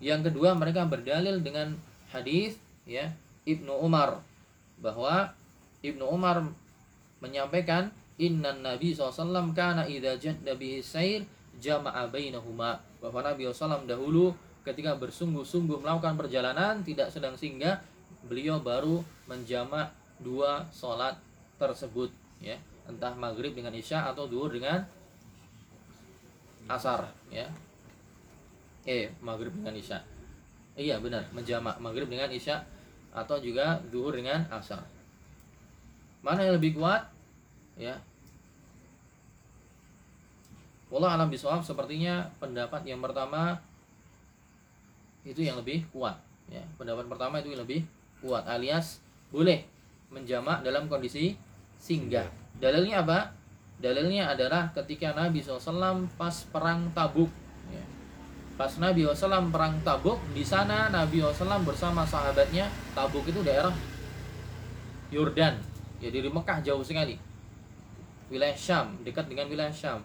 Yang 0.00 0.32
kedua 0.32 0.56
mereka 0.56 0.88
berdalil 0.88 1.40
dengan 1.44 1.76
hadis 2.10 2.56
ya 2.88 3.12
Ibnu 3.46 3.72
Umar 3.78 4.20
bahwa 4.82 5.30
Ibnu 5.80 6.02
Umar 6.02 6.42
menyampaikan 7.22 7.94
Inna 8.16 8.52
Nabi 8.56 8.96
SAW 8.96 9.52
kana 9.52 9.84
idza 9.84 10.16
jadda 10.16 10.56
bihi 10.56 10.80
sair 10.80 11.22
jama'a 11.60 12.08
bainahuma. 12.08 12.80
Bahwa 12.98 13.20
Nabi 13.22 13.46
SAW 13.48 13.84
dahulu 13.86 14.32
ketika 14.64 14.96
bersungguh-sungguh 14.98 15.78
melakukan 15.78 16.18
perjalanan 16.18 16.82
tidak 16.82 17.12
sedang 17.12 17.38
singgah 17.38 17.78
beliau 18.26 18.58
baru 18.58 19.04
menjamak 19.30 19.94
dua 20.18 20.66
sholat 20.72 21.14
tersebut 21.60 22.10
ya. 22.40 22.56
Entah 22.88 23.12
maghrib 23.14 23.52
dengan 23.52 23.74
isya 23.76 24.08
atau 24.10 24.26
duhur 24.26 24.50
dengan 24.50 24.82
asar 26.66 27.12
ya. 27.28 27.46
Eh 28.88 29.12
maghrib 29.20 29.52
dengan 29.52 29.76
isya. 29.76 30.00
Iya 30.76 30.98
benar 30.98 31.28
menjamak 31.36 31.76
maghrib 31.84 32.08
dengan 32.08 32.32
isya 32.32 32.64
atau 33.16 33.40
juga 33.40 33.80
duhur 33.88 34.12
dengan 34.12 34.44
asar. 34.52 34.84
Mana 36.20 36.44
yang 36.44 36.60
lebih 36.60 36.76
kuat? 36.76 37.08
Ya. 37.80 37.96
Wallah 40.92 41.16
alam 41.16 41.32
bisawab 41.32 41.64
sepertinya 41.64 42.28
pendapat 42.38 42.84
yang 42.84 43.00
pertama 43.00 43.56
itu 45.24 45.40
yang 45.42 45.56
lebih 45.56 45.88
kuat. 45.90 46.20
Ya 46.52 46.62
pendapat 46.76 47.08
pertama 47.08 47.40
itu 47.40 47.56
yang 47.56 47.64
lebih 47.64 47.82
kuat 48.20 48.44
alias 48.46 49.02
boleh 49.32 49.66
menjamak 50.12 50.62
dalam 50.62 50.86
kondisi 50.86 51.34
singgah. 51.80 52.28
Dalilnya 52.56 53.02
apa? 53.02 53.34
Dalilnya 53.76 54.32
adalah 54.32 54.72
ketika 54.72 55.12
Nabi 55.12 55.44
SAW 55.44 56.08
pas 56.16 56.36
perang 56.48 56.88
Tabuk. 56.96 57.28
Pas 58.56 58.72
Nabi 58.80 59.04
SAW 59.04 59.52
perang 59.52 59.76
Tabuk 59.84 60.20
di 60.32 60.40
sana 60.42 60.88
Nabi 60.88 61.20
SAW 61.20 61.62
bersama 61.62 62.08
sahabatnya 62.08 62.68
Tabuk 62.96 63.28
itu 63.28 63.44
daerah 63.44 63.72
Yordan 65.12 65.60
ya 66.00 66.08
dari 66.08 66.28
Mekah 66.28 66.64
jauh 66.64 66.82
sekali 66.82 67.20
wilayah 68.32 68.56
Syam 68.56 69.00
dekat 69.04 69.28
dengan 69.28 69.46
wilayah 69.52 69.72
Syam 69.72 70.00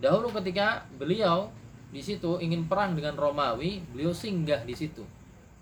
dahulu 0.00 0.32
ketika 0.32 0.88
beliau 0.96 1.52
di 1.90 1.98
situ 1.98 2.38
ingin 2.38 2.70
perang 2.70 2.94
dengan 2.94 3.18
Romawi, 3.18 3.82
beliau 3.90 4.14
singgah 4.14 4.62
di 4.62 4.74
situ. 4.78 5.02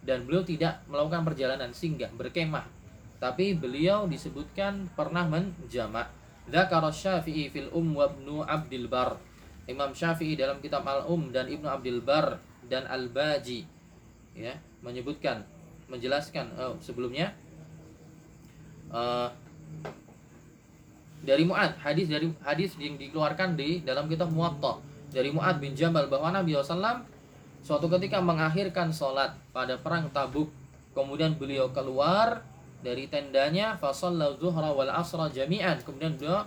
Dan 0.05 0.29
beliau 0.29 0.45
tidak 0.45 0.85
melakukan 0.85 1.25
perjalanan 1.25 1.73
singgah, 1.73 2.13
berkemah. 2.13 2.69
Tapi 3.17 3.57
beliau 3.57 4.05
disebutkan 4.05 4.93
pernah 4.93 5.25
menjamak. 5.25 6.13
Dzakara 6.49 6.93
Syafi'i 6.93 7.49
fil 7.53 7.69
Um 7.73 7.97
wa 7.97 8.09
Ibnu 8.09 8.45
Abdul 8.45 8.89
Bar. 8.89 9.17
Imam 9.69 9.93
Syafi'i 9.93 10.33
dalam 10.33 10.65
kitab 10.65 10.81
Al-Um 10.89 11.29
dan 11.29 11.45
Ibnu 11.45 11.69
Abdul 11.69 12.01
Bar 12.01 12.41
dan 12.65 12.89
Al-Baji 12.89 13.69
ya, 14.33 14.57
menyebutkan 14.81 15.45
menjelaskan 15.93 16.49
oh, 16.57 16.77
sebelumnya 16.81 17.37
uh, 18.89 19.29
dari 21.21 21.45
Mu'ad 21.45 21.77
hadis 21.85 22.09
dari 22.09 22.33
hadis 22.41 22.81
yang 22.81 22.97
dikeluarkan 22.97 23.61
di 23.61 23.85
dalam 23.85 24.09
kitab 24.09 24.33
Muwatta. 24.33 24.81
Dari 25.09 25.33
Mu'ad 25.33 25.61
bin 25.61 25.73
Jabal 25.73 26.09
bahwa 26.09 26.33
Nabi 26.33 26.57
SAW 26.57 27.05
suatu 27.65 27.89
ketika 27.93 28.21
mengakhirkan 28.21 28.93
sholat 28.93 29.37
pada 29.53 29.77
perang 29.81 30.09
Tabuk. 30.13 30.49
Kemudian 30.97 31.37
beliau 31.37 31.73
keluar 31.73 32.45
dari 32.85 33.09
tendanya 33.09 33.77
fasallau 33.77 34.37
zuhra 34.37 34.73
wal 34.73 34.93
asra 34.93 35.29
jami'an. 35.33 35.81
Kemudian 35.83 36.17
beliau 36.17 36.45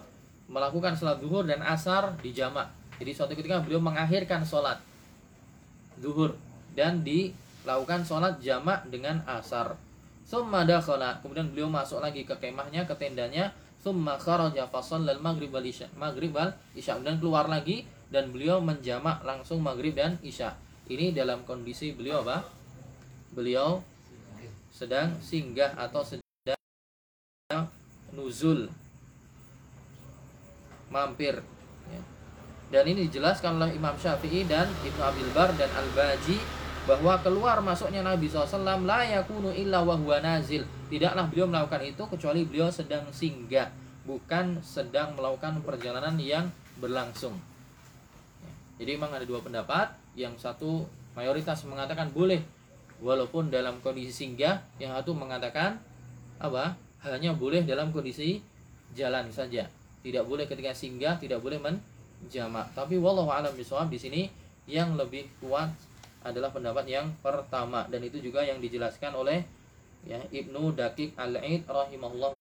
melakukan 0.47 0.93
sholat 0.93 1.19
zuhur 1.19 1.43
dan 1.43 1.59
asar 1.65 2.15
di 2.21 2.31
jamak 2.31 2.80
jadi 3.01 3.11
suatu 3.17 3.33
ketika 3.33 3.65
beliau 3.65 3.81
mengakhirkan 3.81 4.45
sholat 4.45 4.77
zuhur 5.97 6.37
dan 6.77 7.01
dilakukan 7.01 8.05
sholat 8.05 8.37
jamak 8.37 8.85
dengan 8.93 9.25
asar 9.25 9.73
summa 10.21 10.61
dakhala 10.63 11.17
kemudian 11.25 11.49
beliau 11.49 11.67
masuk 11.67 11.97
lagi 11.97 12.21
ke 12.23 12.37
kemahnya 12.37 12.85
ke 12.85 12.93
tendanya 12.93 13.49
summa 13.81 14.21
kharaja 14.21 14.69
fasallal 14.69 15.17
maghrib 15.17 15.49
wal 15.49 15.65
isya 15.65 15.89
maghrib 15.97 16.29
wal 16.31 16.53
isya 16.77 17.01
dan 17.01 17.17
keluar 17.17 17.49
lagi 17.49 17.89
dan 18.11 18.27
beliau 18.29 18.59
menjamak 18.59 19.23
langsung 19.23 19.63
maghrib 19.63 19.95
dan 19.95 20.19
isya. 20.19 20.59
Ini 20.91 21.15
dalam 21.15 21.47
kondisi 21.47 21.95
beliau 21.95 22.19
apa? 22.27 22.43
Beliau 23.31 23.79
sedang 24.75 25.15
singgah 25.23 25.71
atau 25.79 26.03
sedang 26.03 27.71
nuzul 28.11 28.67
mampir. 30.91 31.39
Dan 32.71 32.87
ini 32.87 33.11
dijelaskan 33.11 33.59
oleh 33.59 33.75
Imam 33.75 33.93
Syafi'i 33.99 34.47
dan 34.47 34.71
Ibnu 34.81 35.01
Abil 35.03 35.29
Bar 35.35 35.51
dan 35.59 35.67
Al-Baji 35.75 36.39
bahwa 36.87 37.19
keluar 37.21 37.61
masuknya 37.61 38.01
Nabi 38.01 38.25
SAW 38.25 38.81
la 38.87 39.05
yakunu 39.05 39.53
illa 39.53 39.85
wa 39.85 39.93
huwa 39.93 40.17
nazil 40.17 40.65
tidaklah 40.89 41.29
beliau 41.29 41.45
melakukan 41.45 41.83
itu 41.85 42.03
kecuali 42.09 42.41
beliau 42.47 42.73
sedang 42.73 43.05
singgah 43.13 43.69
bukan 44.07 44.57
sedang 44.65 45.13
melakukan 45.13 45.61
perjalanan 45.61 46.17
yang 46.17 46.49
berlangsung 46.81 47.37
jadi 48.81 48.97
memang 48.97 49.13
ada 49.13 49.29
dua 49.29 49.45
pendapat. 49.45 49.93
Yang 50.17 50.41
satu 50.41 50.89
mayoritas 51.13 51.61
mengatakan 51.69 52.09
boleh 52.09 52.41
walaupun 52.97 53.53
dalam 53.53 53.77
kondisi 53.85 54.09
singgah, 54.09 54.65
yang 54.81 54.97
satu 54.97 55.13
mengatakan 55.13 55.77
apa? 56.41 56.73
Hanya 57.05 57.37
boleh 57.37 57.61
dalam 57.61 57.93
kondisi 57.93 58.41
jalan 58.97 59.29
saja. 59.29 59.69
Tidak 60.01 60.25
boleh 60.25 60.49
ketika 60.49 60.73
singgah, 60.73 61.21
tidak 61.21 61.45
boleh 61.45 61.61
menjamak. 62.21 62.71
Tapi 62.77 62.95
wallahu 63.01 63.33
alam 63.33 63.51
bisawab 63.57 63.89
di 63.89 63.97
sini 63.97 64.21
yang 64.69 64.93
lebih 64.95 65.27
kuat 65.41 65.73
adalah 66.21 66.53
pendapat 66.53 66.85
yang 66.85 67.09
pertama 67.19 67.89
dan 67.89 68.05
itu 68.05 68.21
juga 68.21 68.45
yang 68.45 68.61
dijelaskan 68.61 69.17
oleh 69.17 69.41
ya 70.05 70.21
Ibnu 70.29 70.77
Dakik 70.77 71.17
Al-Aid 71.17 71.65
rahimahullah 71.65 72.37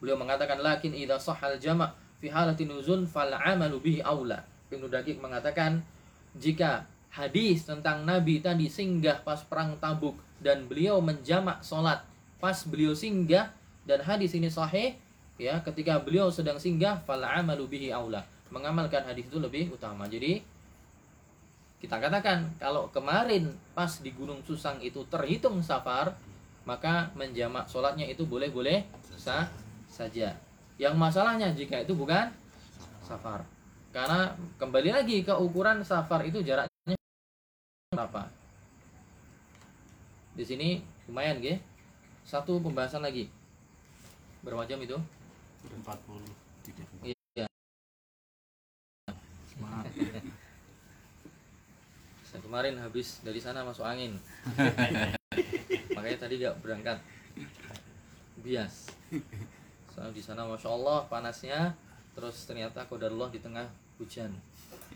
Beliau 0.00 0.16
mengatakan 0.16 0.64
lakin 0.64 0.96
idza 0.96 1.20
sahal 1.20 1.60
jama' 1.60 1.92
fi 2.16 2.32
halati 2.32 2.64
nuzul 2.64 3.04
fal 3.04 3.28
amalu 3.28 3.76
bihi 3.76 4.00
aula. 4.00 4.40
Ibnu 4.72 4.88
Dakik 4.88 5.20
mengatakan 5.20 5.84
jika 6.32 6.88
hadis 7.12 7.68
tentang 7.68 8.08
Nabi 8.08 8.40
tadi 8.40 8.72
singgah 8.72 9.20
pas 9.20 9.44
perang 9.44 9.76
Tabuk 9.76 10.16
dan 10.40 10.64
beliau 10.64 11.04
menjamak 11.04 11.60
sholat 11.60 12.00
pas 12.40 12.56
beliau 12.64 12.96
singgah 12.96 13.52
dan 13.84 14.00
hadis 14.00 14.32
ini 14.32 14.48
sahih 14.48 14.96
ya 15.40 15.60
ketika 15.64 16.00
beliau 16.00 16.28
sedang 16.28 16.56
singgah 16.60 17.00
fal 17.04 17.22
amalu 17.22 17.68
bihi 17.68 17.88
aula. 17.92 18.24
Mengamalkan 18.52 19.08
hadis 19.08 19.28
itu 19.28 19.40
lebih 19.40 19.72
utama. 19.72 20.04
Jadi 20.04 20.44
kita 21.80 21.98
katakan 21.98 22.52
kalau 22.60 22.86
kemarin 22.92 23.50
pas 23.72 23.90
di 23.98 24.12
Gunung 24.14 24.44
Susang 24.46 24.78
itu 24.84 25.02
terhitung 25.08 25.58
safar 25.64 26.14
maka 26.62 27.10
menjamak 27.18 27.66
sholatnya 27.66 28.06
itu 28.06 28.22
boleh-boleh 28.22 28.86
sah 29.18 29.50
saja 29.90 30.38
yang 30.78 30.94
masalahnya 30.94 31.50
jika 31.54 31.82
itu 31.82 31.92
bukan 31.92 32.30
safar. 33.02 33.44
Karena 33.92 34.32
kembali 34.56 34.90
lagi 34.94 35.20
ke 35.20 35.34
ukuran 35.36 35.84
safar 35.84 36.24
itu 36.24 36.40
jaraknya 36.40 36.96
berapa? 37.92 38.24
Di 40.32 40.44
sini 40.46 40.80
lumayan 41.06 41.44
ge. 41.44 41.60
Satu 42.22 42.62
pembahasan 42.62 43.02
lagi. 43.04 43.28
Berapa 44.40 44.64
jam 44.64 44.80
itu? 44.80 44.96
40 45.70 46.22
Iya. 47.02 47.46
Saya 52.32 52.40
kemarin 52.40 52.80
habis 52.80 53.20
dari 53.20 53.36
sana 53.42 53.60
masuk 53.60 53.84
angin. 53.84 54.16
Makanya 55.96 56.18
tadi 56.18 56.40
gak 56.40 56.56
berangkat. 56.64 56.96
Bias. 58.40 58.88
Soalnya 59.92 60.16
di 60.16 60.22
sana 60.24 60.48
masya 60.48 60.72
Allah 60.72 61.04
panasnya, 61.12 61.76
terus 62.16 62.48
ternyata 62.48 62.88
kodarullah 62.88 63.28
di 63.28 63.36
tengah 63.38 63.68
hujan. 64.00 64.32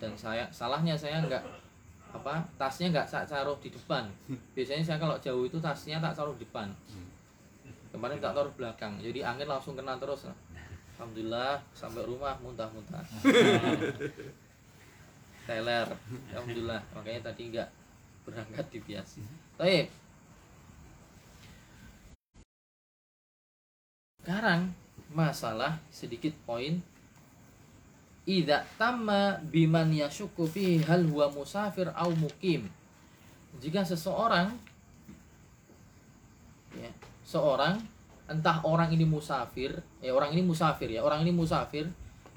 Dan 0.01 0.17
saya 0.17 0.49
salahnya 0.49 0.97
saya 0.97 1.21
nggak 1.25 1.45
apa 2.17 2.41
tasnya 2.57 2.89
nggak 2.89 3.05
saya 3.05 3.29
taruh 3.29 3.61
di 3.61 3.69
depan. 3.69 4.09
Biasanya 4.57 4.83
saya 4.85 4.97
kalau 4.97 5.21
jauh 5.21 5.45
itu 5.45 5.61
tasnya 5.61 6.01
tak 6.01 6.17
taruh 6.17 6.33
di 6.41 6.49
depan. 6.49 6.73
Kemarin 7.93 8.17
tak 8.21 8.33
taruh 8.33 8.53
belakang, 8.57 8.97
jadi 9.01 9.25
angin 9.25 9.49
langsung 9.49 9.77
kena 9.77 10.01
terus. 10.01 10.29
Alhamdulillah 10.97 11.61
sampai 11.77 12.09
rumah 12.09 12.41
muntah-muntah. 12.41 13.05
Teler, 15.47 15.87
alhamdulillah. 16.33 16.81
Makanya 16.97 17.29
tadi 17.29 17.53
nggak 17.53 17.69
berangkat 18.25 18.67
di 18.73 18.79
bias. 18.81 19.21
Tapi 19.61 19.93
sekarang 24.25 24.73
masalah 25.13 25.77
sedikit 25.93 26.33
poin 26.49 26.81
Ida 28.27 28.67
tamma 28.75 29.39
biman 29.39 29.95
yashuku 29.95 30.51
fi 30.51 30.83
hal 30.83 31.07
huwa 31.07 31.31
musafir 31.31 31.95
au 31.95 32.11
mukim. 32.11 32.67
Jika 33.63 33.87
seseorang 33.87 34.51
ya, 36.75 36.91
seorang 37.23 37.79
entah 38.27 38.63
orang 38.67 38.91
ini 38.91 39.07
musafir, 39.07 39.83
ya 40.03 40.11
orang 40.11 40.35
ini 40.35 40.43
musafir 40.43 40.91
ya, 40.91 41.01
orang 41.03 41.23
ini 41.23 41.31
musafir 41.31 41.87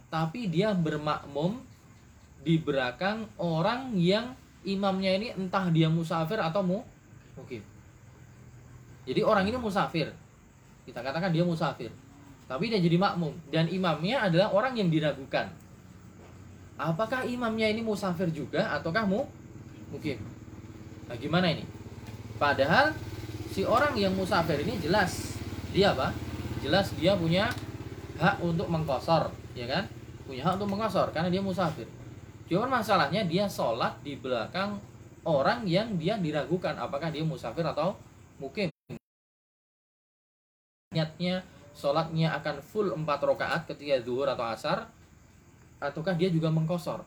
tapi 0.09 0.49
dia 0.49 0.73
bermakmum 0.73 1.61
di 2.41 2.57
belakang 2.57 3.29
orang 3.37 3.93
yang 3.93 4.33
imamnya 4.65 5.11
ini 5.21 5.27
entah 5.37 5.69
dia 5.69 5.87
musafir 5.87 6.41
atau 6.41 6.65
mu 6.65 6.81
mukim. 7.37 7.61
Jadi 9.05 9.21
orang 9.21 9.45
ini 9.45 9.57
musafir. 9.57 10.09
Kita 10.83 11.05
katakan 11.05 11.29
dia 11.29 11.45
musafir. 11.45 11.93
Tapi 12.49 12.65
dia 12.73 12.81
jadi 12.81 12.97
makmum 12.97 13.37
dan 13.53 13.69
imamnya 13.69 14.25
adalah 14.25 14.49
orang 14.49 14.73
yang 14.73 14.89
diragukan. 14.89 15.53
Apakah 16.79 17.27
imamnya 17.29 17.69
ini 17.69 17.85
musafir 17.85 18.33
juga 18.33 18.73
ataukah 18.73 19.05
mu 19.05 19.29
mukim? 19.93 20.17
Nah, 21.05 21.17
gimana 21.21 21.53
ini? 21.53 21.61
Padahal 22.41 22.97
si 23.53 23.61
orang 23.61 23.93
yang 23.93 24.17
musafir 24.17 24.65
ini 24.65 24.81
jelas 24.81 25.28
dia 25.71 25.93
apa? 25.93 26.11
Jelas 26.59 26.91
dia 26.97 27.15
punya 27.15 27.47
hak 28.19 28.41
untuk 28.43 28.67
mengkosor, 28.67 29.31
ya 29.55 29.65
kan? 29.69 29.87
Punya 30.27 30.43
hak 30.43 30.59
untuk 30.59 30.69
mengkosor 30.75 31.09
karena 31.15 31.29
dia 31.31 31.39
musafir. 31.39 31.87
Cuman 32.49 32.81
masalahnya 32.81 33.23
dia 33.23 33.45
sholat 33.45 33.95
di 34.01 34.17
belakang 34.17 34.81
orang 35.23 35.63
yang 35.69 35.93
dia 35.95 36.17
diragukan 36.17 36.73
apakah 36.75 37.13
dia 37.13 37.21
musafir 37.21 37.61
atau 37.61 37.93
mukim. 38.41 38.67
Niatnya 40.89 41.45
sholatnya 41.77 42.33
akan 42.41 42.59
full 42.65 42.89
4 42.89 43.05
rakaat 43.05 43.69
ketika 43.69 44.01
zuhur 44.01 44.25
atau 44.25 44.43
asar 44.49 44.89
ataukah 45.77 46.17
dia 46.17 46.33
juga 46.33 46.49
mengkosor? 46.49 47.05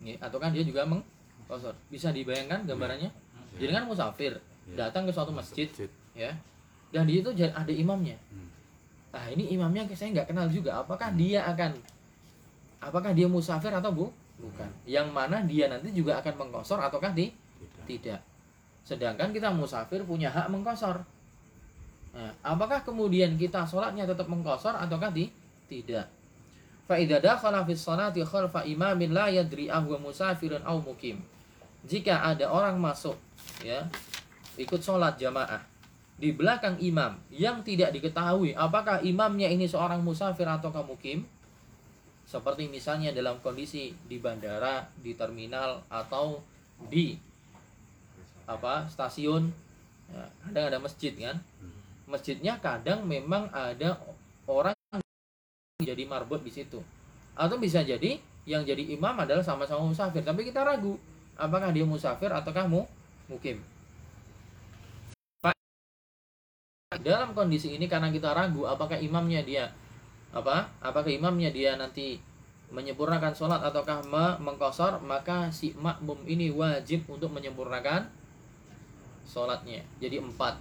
Ya, 0.00 0.14
ataukah 0.22 0.54
dia 0.54 0.62
juga 0.62 0.86
mengkosor? 0.86 1.74
Bisa 1.90 2.14
dibayangkan 2.14 2.62
gambarannya? 2.64 3.10
Jadi 3.58 3.70
kan 3.70 3.84
musafir 3.86 4.38
Ya. 4.64 4.88
datang 4.88 5.04
ke 5.04 5.12
suatu 5.12 5.28
Masjid. 5.28 5.68
ya 6.16 6.32
yang 6.94 7.04
di 7.10 7.18
situ 7.18 7.30
ada 7.50 7.72
imamnya 7.74 8.14
hmm. 8.14 8.48
nah 9.10 9.26
ini 9.34 9.50
imamnya 9.58 9.90
saya 9.98 10.14
nggak 10.14 10.30
kenal 10.30 10.46
juga 10.46 10.78
apakah 10.78 11.10
hmm. 11.10 11.18
dia 11.18 11.40
akan 11.50 11.74
apakah 12.78 13.10
dia 13.10 13.26
musafir 13.26 13.74
atau 13.74 13.90
bu 13.90 14.06
bukan 14.38 14.70
hmm. 14.70 14.86
yang 14.86 15.10
mana 15.10 15.42
dia 15.42 15.66
nanti 15.66 15.90
juga 15.90 16.22
akan 16.22 16.46
mengkosor 16.46 16.78
ataukah 16.78 17.10
di 17.10 17.34
tidak, 17.34 17.84
tidak. 17.90 18.20
sedangkan 18.86 19.34
kita 19.34 19.50
musafir 19.50 20.06
punya 20.06 20.30
hak 20.30 20.46
mengkosor 20.54 21.02
nah, 22.14 22.30
apakah 22.46 22.86
kemudian 22.86 23.34
kita 23.34 23.66
sholatnya 23.66 24.06
tetap 24.06 24.30
mengkosor 24.30 24.78
ataukah 24.78 25.10
di 25.10 25.26
tidak 25.66 26.06
Faidah 26.84 27.16
dakhala 27.16 27.64
fis 27.64 27.80
khalfa 27.80 28.60
imamin 28.68 29.16
la 29.16 29.32
yadri 29.32 29.72
ahwa 29.72 29.96
musafirun 29.96 30.60
au 30.68 30.84
mukim. 30.84 31.16
Jika 31.88 32.28
ada 32.28 32.52
orang 32.52 32.76
masuk 32.76 33.16
ya 33.64 33.88
ikut 34.60 34.80
sholat 34.84 35.16
jamaah 35.16 35.73
di 36.14 36.30
belakang 36.30 36.78
imam 36.78 37.18
yang 37.34 37.66
tidak 37.66 37.90
diketahui 37.90 38.54
apakah 38.54 39.02
imamnya 39.02 39.50
ini 39.50 39.66
seorang 39.66 39.98
musafir 40.00 40.46
atau 40.46 40.70
mukim? 40.86 41.26
Seperti 42.24 42.70
misalnya 42.70 43.12
dalam 43.12 43.36
kondisi 43.44 43.92
di 44.08 44.16
bandara 44.16 44.88
di 44.96 45.12
terminal 45.12 45.84
atau 45.92 46.40
di 46.88 47.18
apa 48.48 48.88
stasiun 48.88 49.52
ya, 50.08 50.24
kadang 50.48 50.64
ada 50.72 50.78
masjid 50.80 51.12
kan? 51.18 51.36
Masjidnya 52.08 52.56
kadang 52.62 53.04
memang 53.04 53.50
ada 53.52 53.98
orang 54.46 54.76
yang 54.94 55.02
jadi 55.84 56.04
marbot 56.08 56.40
di 56.40 56.52
situ. 56.54 56.80
Atau 57.34 57.58
bisa 57.58 57.82
jadi 57.82 58.16
yang 58.44 58.62
jadi 58.64 58.84
imam 58.92 59.16
adalah 59.16 59.40
sama-sama 59.40 59.88
musafir 59.88 60.20
tapi 60.20 60.44
kita 60.44 60.60
ragu 60.60 61.00
apakah 61.34 61.72
dia 61.72 61.84
musafir 61.84 62.28
ataukah 62.28 62.68
mu 62.68 62.84
mukim 63.26 63.56
dalam 67.04 67.36
kondisi 67.36 67.76
ini 67.76 67.84
karena 67.84 68.08
kita 68.08 68.32
ragu 68.32 68.64
apakah 68.64 68.96
imamnya 68.96 69.44
dia 69.44 69.68
apa 70.34 70.66
apakah 70.80 71.12
imamnya 71.12 71.52
dia 71.52 71.76
nanti 71.76 72.18
menyempurnakan 72.74 73.36
sholat 73.36 73.60
ataukah 73.62 74.02
me- 74.08 74.38
mengkosor 74.42 74.98
maka 75.04 75.52
si 75.54 75.76
makmum 75.78 76.18
ini 76.26 76.50
wajib 76.50 77.06
untuk 77.06 77.30
menyempurnakan 77.30 78.10
sholatnya. 79.24 79.86
Jadi 80.02 80.20
empat. 80.20 80.60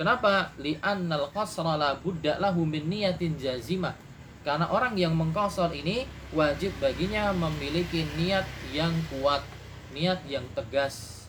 Kenapa? 0.00 0.54
Li'annal 0.56 1.28
qasra 1.28 1.76
la 1.76 1.92
budda 1.98 2.40
lahu 2.40 2.64
min 2.64 2.88
niyatin 2.88 3.36
jazimah. 3.36 3.92
Karena 4.40 4.72
orang 4.72 4.96
yang 4.96 5.12
mengkosor 5.12 5.68
ini 5.76 6.08
wajib 6.32 6.72
baginya 6.80 7.28
memiliki 7.36 8.08
niat 8.16 8.48
yang 8.72 8.94
kuat 9.12 9.44
niat 9.92 10.24
yang 10.24 10.46
tegas 10.56 11.19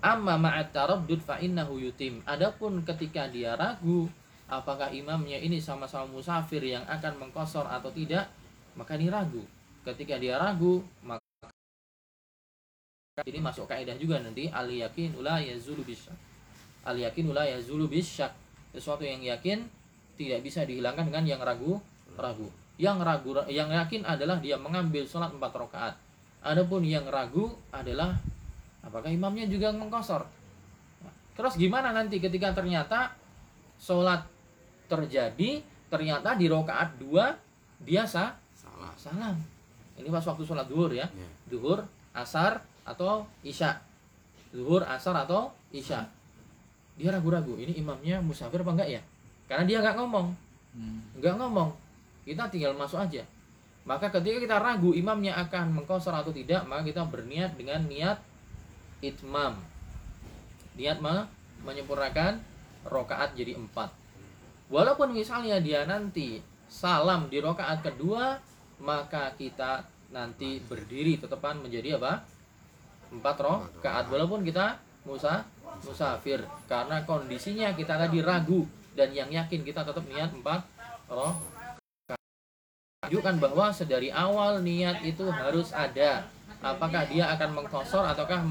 amma 0.00 0.36
ma'at 0.36 0.72
taraddud 0.72 1.20
fa 1.22 1.40
innahu 1.40 1.80
yutim. 1.80 2.20
Adapun 2.28 2.84
ketika 2.84 3.28
dia 3.28 3.56
ragu 3.56 4.08
apakah 4.46 4.92
imamnya 4.94 5.40
ini 5.40 5.58
sama-sama 5.58 6.06
musafir 6.10 6.62
yang 6.62 6.84
akan 6.86 7.18
mengkosor 7.18 7.66
atau 7.66 7.90
tidak 7.90 8.28
maka 8.76 8.94
ini 8.94 9.08
ragu. 9.08 9.42
Ketika 9.82 10.20
dia 10.20 10.36
ragu 10.36 10.84
maka 11.02 11.22
ini 13.24 13.40
masuk 13.40 13.64
kaidah 13.64 13.96
juga 13.96 14.20
nanti 14.20 14.52
al 14.52 14.68
yakin 14.68 15.16
ula 15.16 15.40
yazulu 15.40 15.80
bisyak 15.80 16.18
al 16.84 17.00
yakin 17.00 17.32
ula 17.32 17.48
yazulu 17.48 17.88
bisyak 17.88 18.36
sesuatu 18.76 19.08
yang 19.08 19.24
yakin 19.24 19.64
tidak 20.20 20.44
bisa 20.44 20.68
dihilangkan 20.68 21.08
dengan 21.08 21.24
yang 21.24 21.40
ragu 21.40 21.80
ragu. 22.20 22.48
Yang 22.76 22.98
ragu 23.08 23.30
yang 23.48 23.72
yakin 23.72 24.04
adalah 24.04 24.36
dia 24.36 24.60
mengambil 24.60 25.08
sholat 25.08 25.32
empat 25.32 25.52
rakaat. 25.56 25.94
Adapun 26.44 26.84
yang 26.84 27.08
ragu 27.08 27.56
adalah 27.72 28.20
apakah 28.86 29.10
imamnya 29.10 29.50
juga 29.50 29.74
mengkosor? 29.74 30.22
Nah, 31.02 31.12
terus 31.34 31.58
gimana 31.58 31.90
nanti 31.90 32.22
ketika 32.22 32.54
ternyata 32.54 33.12
sholat 33.76 34.22
terjadi 34.86 35.60
ternyata 35.90 36.38
di 36.38 36.46
rakaat 36.46 36.96
dua 37.02 37.34
dia 37.82 38.06
sah 38.06 38.38
Salah. 38.56 38.94
salam. 38.96 39.36
Ini 39.98 40.08
pas 40.08 40.24
waktu 40.24 40.46
sholat 40.46 40.70
duhur 40.70 40.92
ya. 40.94 41.04
Ya. 41.10 41.28
duhur 41.50 41.84
asar 42.16 42.64
atau 42.86 43.26
isya. 43.44 43.76
Duhur 44.54 44.86
asar 44.86 45.16
atau 45.26 45.52
isya. 45.74 46.08
Dia 46.96 47.12
ragu-ragu 47.12 47.60
ini 47.60 47.76
imamnya 47.76 48.24
musafir 48.24 48.64
apa 48.64 48.72
enggak 48.72 48.88
ya? 48.88 49.02
Karena 49.44 49.64
dia 49.68 49.78
nggak 49.84 49.96
ngomong. 50.00 50.26
Nggak 51.20 51.34
ngomong. 51.36 51.70
Kita 52.24 52.48
tinggal 52.48 52.72
masuk 52.72 53.00
aja. 53.00 53.22
Maka 53.86 54.10
ketika 54.10 54.42
kita 54.42 54.56
ragu 54.58 54.96
imamnya 54.96 55.38
akan 55.46 55.78
mengkosor 55.78 56.10
atau 56.10 56.34
tidak 56.34 56.66
maka 56.66 56.82
kita 56.82 57.06
berniat 57.06 57.54
dengan 57.54 57.86
niat 57.86 58.18
itmam. 59.08 59.58
Niat 60.76 61.00
me- 61.00 61.28
menyempurnakan 61.64 62.38
rokaat 62.86 63.34
jadi 63.34 63.56
empat. 63.56 63.90
Walaupun 64.70 65.14
misalnya 65.14 65.62
dia 65.62 65.86
nanti 65.86 66.42
salam 66.66 67.30
di 67.30 67.38
rokaat 67.38 67.82
kedua 67.86 68.38
maka 68.82 69.32
kita 69.38 69.86
nanti 70.12 70.60
berdiri 70.62 71.16
tetepan 71.16 71.62
menjadi 71.62 71.96
apa? 71.96 72.22
Empat 73.10 73.36
rokaat. 73.40 74.10
Walaupun 74.12 74.44
kita 74.44 74.78
musa 75.06 75.46
musafir. 75.86 76.42
Karena 76.66 77.02
kondisinya 77.06 77.72
kita 77.74 77.96
tadi 77.96 78.20
ragu 78.20 78.66
dan 78.96 79.12
yang 79.12 79.28
yakin 79.28 79.62
kita 79.62 79.84
tetap 79.84 80.04
niat 80.08 80.32
empat 80.32 80.64
roh 81.12 81.36
tunjukkan 83.06 83.38
bahwa 83.38 83.70
sedari 83.70 84.10
awal 84.10 84.58
niat 84.66 85.04
itu 85.06 85.30
harus 85.30 85.70
ada. 85.70 86.26
Apakah 86.58 87.06
dia 87.06 87.30
akan 87.30 87.62
mengkosor 87.62 88.02
ataukah 88.02 88.42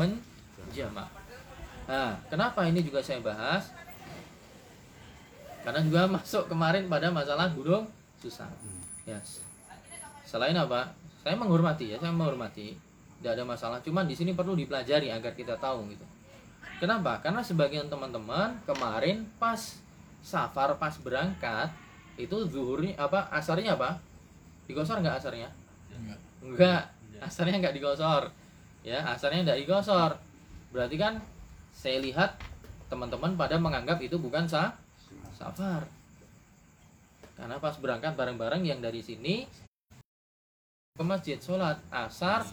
menjamak 0.75 1.07
nah 1.87 2.17
kenapa 2.27 2.67
ini 2.67 2.81
juga 2.83 2.99
saya 2.99 3.21
bahas? 3.23 3.69
Karena 5.61 5.81
juga 5.81 6.05
masuk 6.05 6.45
kemarin 6.45 6.85
pada 6.85 7.09
masalah 7.09 7.49
gunung 7.49 7.89
susah. 8.21 8.45
Yes. 9.05 9.41
Selain 10.25 10.53
apa? 10.53 10.93
Saya 11.21 11.33
menghormati 11.37 11.93
ya 11.93 11.97
saya 11.97 12.13
menghormati. 12.13 12.77
Tidak 13.21 13.31
ada 13.33 13.45
masalah 13.45 13.81
cuman 13.81 14.05
di 14.05 14.13
sini 14.17 14.33
perlu 14.33 14.53
dipelajari 14.53 15.09
agar 15.09 15.33
kita 15.33 15.57
tahu 15.57 15.89
gitu. 15.89 16.05
Kenapa? 16.77 17.21
Karena 17.21 17.41
sebagian 17.41 17.89
teman-teman 17.89 18.57
kemarin 18.65 19.25
pas 19.41 19.77
safar 20.21 20.77
pas 20.77 20.93
berangkat 21.01 21.69
itu 22.17 22.45
zuhurnya 22.49 22.97
apa? 22.97 23.29
Asarnya 23.29 23.77
apa? 23.77 24.01
Digosor 24.65 25.01
nggak 25.01 25.17
asarnya? 25.21 25.49
Enggak. 25.93 26.19
enggak 26.41 26.81
asarnya 27.21 27.61
nggak 27.61 27.77
digosor. 27.77 28.29
Ya 28.81 29.01
asarnya 29.05 29.45
nggak 29.45 29.65
digosor 29.65 30.17
berarti 30.75 30.99
kan 30.99 31.23
saya 31.71 32.03
lihat 32.03 32.35
teman-teman 32.91 33.39
pada 33.39 33.55
menganggap 33.55 34.03
itu 34.03 34.19
bukan 34.19 34.43
sah 34.43 34.75
safar. 35.31 35.87
Karena 37.35 37.59
pas 37.59 37.75
berangkat 37.79 38.15
bareng-bareng 38.15 38.67
yang 38.67 38.79
dari 38.83 38.99
sini 38.99 39.47
ke 40.95 41.03
masjid 41.03 41.39
sholat 41.39 41.79
asar 41.91 42.43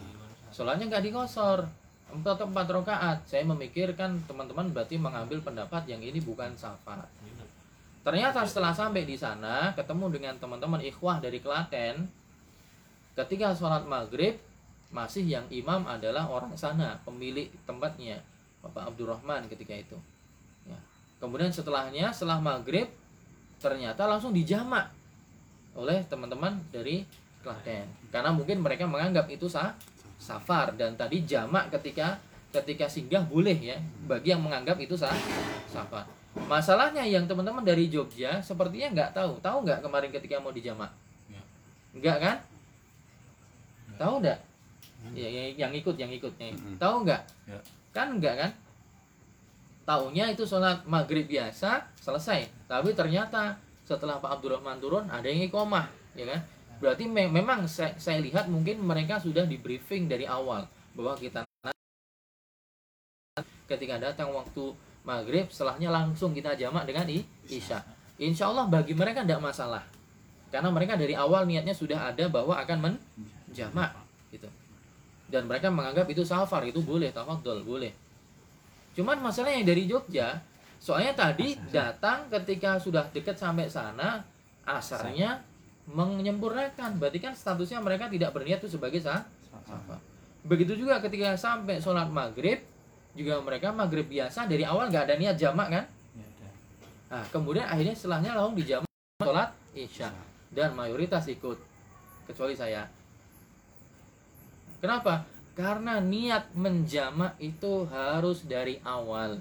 sholatnya 0.55 0.87
nggak 0.87 1.03
digosor. 1.03 1.67
Empat 2.13 2.45
empat 2.45 2.67
rakaat. 2.69 3.17
Saya 3.25 3.43
memikirkan 3.43 4.21
teman-teman 4.29 4.69
berarti 4.71 4.95
mengambil 4.95 5.43
pendapat 5.43 5.83
yang 5.89 5.99
ini 5.99 6.21
bukan 6.23 6.55
safar. 6.55 7.03
Ternyata 8.03 8.43
setelah 8.43 8.75
sampai 8.75 9.07
di 9.07 9.15
sana 9.15 9.71
ketemu 9.73 10.11
dengan 10.11 10.35
teman-teman 10.35 10.83
ikhwah 10.83 11.23
dari 11.23 11.39
Klaten 11.39 12.05
ketika 13.15 13.55
sholat 13.55 13.87
maghrib 13.87 14.35
masih 14.93 15.25
yang 15.25 15.45
imam 15.49 15.89
adalah 15.89 16.29
orang 16.29 16.53
sana 16.53 17.01
pemilik 17.01 17.49
tempatnya 17.65 18.21
Bapak 18.61 18.93
Abdurrahman 18.93 19.49
ketika 19.49 19.73
itu. 19.75 19.97
Ya. 20.63 20.79
kemudian 21.19 21.51
setelahnya 21.51 22.13
setelah 22.15 22.39
maghrib 22.39 22.87
ternyata 23.59 24.07
langsung 24.07 24.31
dijamak 24.31 24.87
oleh 25.73 26.05
teman-teman 26.05 26.61
dari 26.69 27.03
Klaten. 27.43 27.83
Karena 28.07 28.31
mungkin 28.31 28.63
mereka 28.63 28.87
menganggap 28.87 29.27
itu 29.27 29.51
sah 29.51 29.75
safar. 30.15 30.71
Dan 30.79 30.95
tadi 30.95 31.27
jamak 31.27 31.67
ketika 31.75 32.15
ketika 32.55 32.87
singgah 32.87 33.25
boleh 33.27 33.57
ya 33.57 33.75
bagi 34.07 34.31
yang 34.31 34.39
menganggap 34.39 34.79
itu 34.79 34.95
sah 34.95 35.11
safar. 35.67 36.07
Masalahnya 36.47 37.03
yang 37.03 37.27
teman-teman 37.27 37.61
dari 37.61 37.91
Jogja 37.91 38.39
sepertinya 38.39 38.95
nggak 38.95 39.11
tahu. 39.11 39.43
Tahu 39.43 39.57
nggak 39.67 39.79
kemarin 39.83 40.09
ketika 40.15 40.39
mau 40.39 40.55
dijamak? 40.55 40.89
Ya. 41.27 41.41
nggak 41.99 42.17
kan? 42.23 42.37
Tahu 43.99 44.23
nggak 44.23 44.52
ya, 45.11 45.27
ya, 45.27 45.43
yang 45.67 45.71
ikut 45.75 45.95
yang 45.99 46.07
ikut 46.07 46.33
nih 46.39 46.55
Mm-mm. 46.55 46.79
tahu 46.79 47.03
nggak? 47.03 47.21
Ya. 47.51 47.59
kan 47.91 48.15
nggak 48.15 48.35
kan? 48.39 48.51
Taunya 49.83 50.31
itu 50.31 50.47
sholat 50.47 50.87
maghrib 50.87 51.27
biasa 51.27 51.91
selesai. 51.99 52.47
Tapi 52.71 52.95
ternyata 52.95 53.59
setelah 53.83 54.23
Pak 54.23 54.39
Abdurrahman 54.39 54.79
turun 54.79 55.11
ada 55.11 55.27
yang 55.27 55.43
ikomah 55.43 55.91
ya 56.15 56.23
kan? 56.23 56.39
Berarti 56.79 57.03
me- 57.07 57.31
memang 57.31 57.67
saya, 57.67 57.91
saya 57.99 58.23
lihat 58.23 58.47
mungkin 58.47 58.79
mereka 58.79 59.19
sudah 59.19 59.43
di 59.43 59.59
briefing 59.59 60.07
dari 60.07 60.23
awal 60.23 60.63
bahwa 60.95 61.15
kita 61.19 61.43
ketika 63.67 63.95
datang 63.99 64.31
waktu 64.31 64.71
maghrib 65.03 65.51
setelahnya 65.51 65.91
langsung 65.91 66.31
kita 66.31 66.55
jamak 66.55 66.87
dengan 66.87 67.07
i- 67.11 67.27
isya. 67.51 67.83
Insya 68.19 68.47
Allah 68.51 68.69
bagi 68.71 68.95
mereka 68.95 69.23
tidak 69.23 69.43
masalah. 69.43 69.83
Karena 70.53 70.69
mereka 70.69 70.93
dari 70.95 71.17
awal 71.17 71.49
niatnya 71.49 71.73
sudah 71.73 72.13
ada 72.13 72.29
bahwa 72.29 72.53
akan 72.55 72.77
menjamak 72.93 73.89
dan 75.33 75.49
mereka 75.49 75.73
menganggap 75.73 76.05
itu 76.13 76.21
safar 76.21 76.61
itu 76.69 76.77
boleh 76.85 77.09
tafadhol 77.09 77.65
boleh. 77.65 77.89
Cuman 78.93 79.17
masalahnya 79.17 79.65
dari 79.65 79.89
Jogja 79.89 80.37
soalnya 80.77 81.17
tadi 81.17 81.57
datang 81.73 82.29
ketika 82.29 82.77
sudah 82.77 83.09
dekat 83.09 83.33
sampai 83.33 83.65
sana 83.65 84.21
asarnya 84.61 85.41
menyempurnakan. 85.89 87.01
Berarti 87.01 87.17
kan 87.17 87.33
statusnya 87.33 87.81
mereka 87.81 88.05
tidak 88.13 88.29
berniat 88.29 88.61
itu 88.61 88.77
sebagai 88.77 89.01
sah 89.01 89.25
safar. 89.49 89.97
begitu 90.45 90.77
juga 90.77 91.01
ketika 91.01 91.33
sampai 91.33 91.81
sholat 91.81 92.11
maghrib 92.13 92.61
juga 93.17 93.41
mereka 93.41 93.73
maghrib 93.73 94.05
biasa 94.05 94.45
dari 94.45 94.67
awal 94.67 94.93
nggak 94.93 95.09
ada 95.09 95.15
niat 95.17 95.35
jamak 95.41 95.67
kan? 95.73 95.85
Nah 97.09 97.25
kemudian 97.33 97.65
akhirnya 97.65 97.97
setelahnya 97.97 98.37
langsung 98.37 98.53
dijamak 98.61 98.91
sholat 99.17 99.49
isya. 99.73 100.13
Dan 100.53 100.77
mayoritas 100.77 101.25
ikut 101.25 101.57
kecuali 102.29 102.53
saya 102.53 102.85
kenapa? 104.83 105.23
Karena 105.55 106.03
niat 106.03 106.51
menjamak 106.51 107.39
itu 107.39 107.87
harus 107.87 108.43
dari 108.43 108.83
awal. 108.83 109.39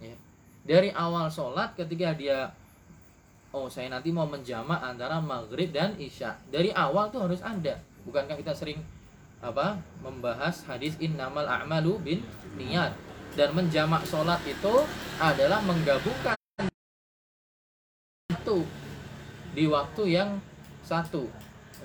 Ya. 0.00 0.16
dari 0.64 0.90
awal 0.90 1.28
sholat 1.28 1.76
ketika 1.76 2.16
dia 2.16 2.50
oh 3.54 3.70
saya 3.70 3.86
nanti 3.86 4.10
mau 4.10 4.26
menjamak 4.26 4.80
antara 4.80 5.20
maghrib 5.20 5.70
dan 5.70 5.94
isya. 6.00 6.34
Dari 6.48 6.72
awal 6.72 7.12
tuh 7.12 7.28
harus 7.28 7.44
ada. 7.44 7.78
Bukankah 8.08 8.34
kita 8.40 8.56
sering 8.56 8.80
apa 9.44 9.76
membahas 10.00 10.64
hadis 10.64 10.96
innamal 10.98 11.44
a'malu 11.44 12.00
bin 12.00 12.18
niat? 12.56 12.96
Dan 13.34 13.54
menjamak 13.54 14.06
sholat 14.06 14.40
itu 14.46 14.74
adalah 15.18 15.58
menggabungkan 15.62 16.38
itu 18.30 18.62
di 19.54 19.64
waktu 19.66 20.02
yang 20.10 20.38
satu 20.86 21.26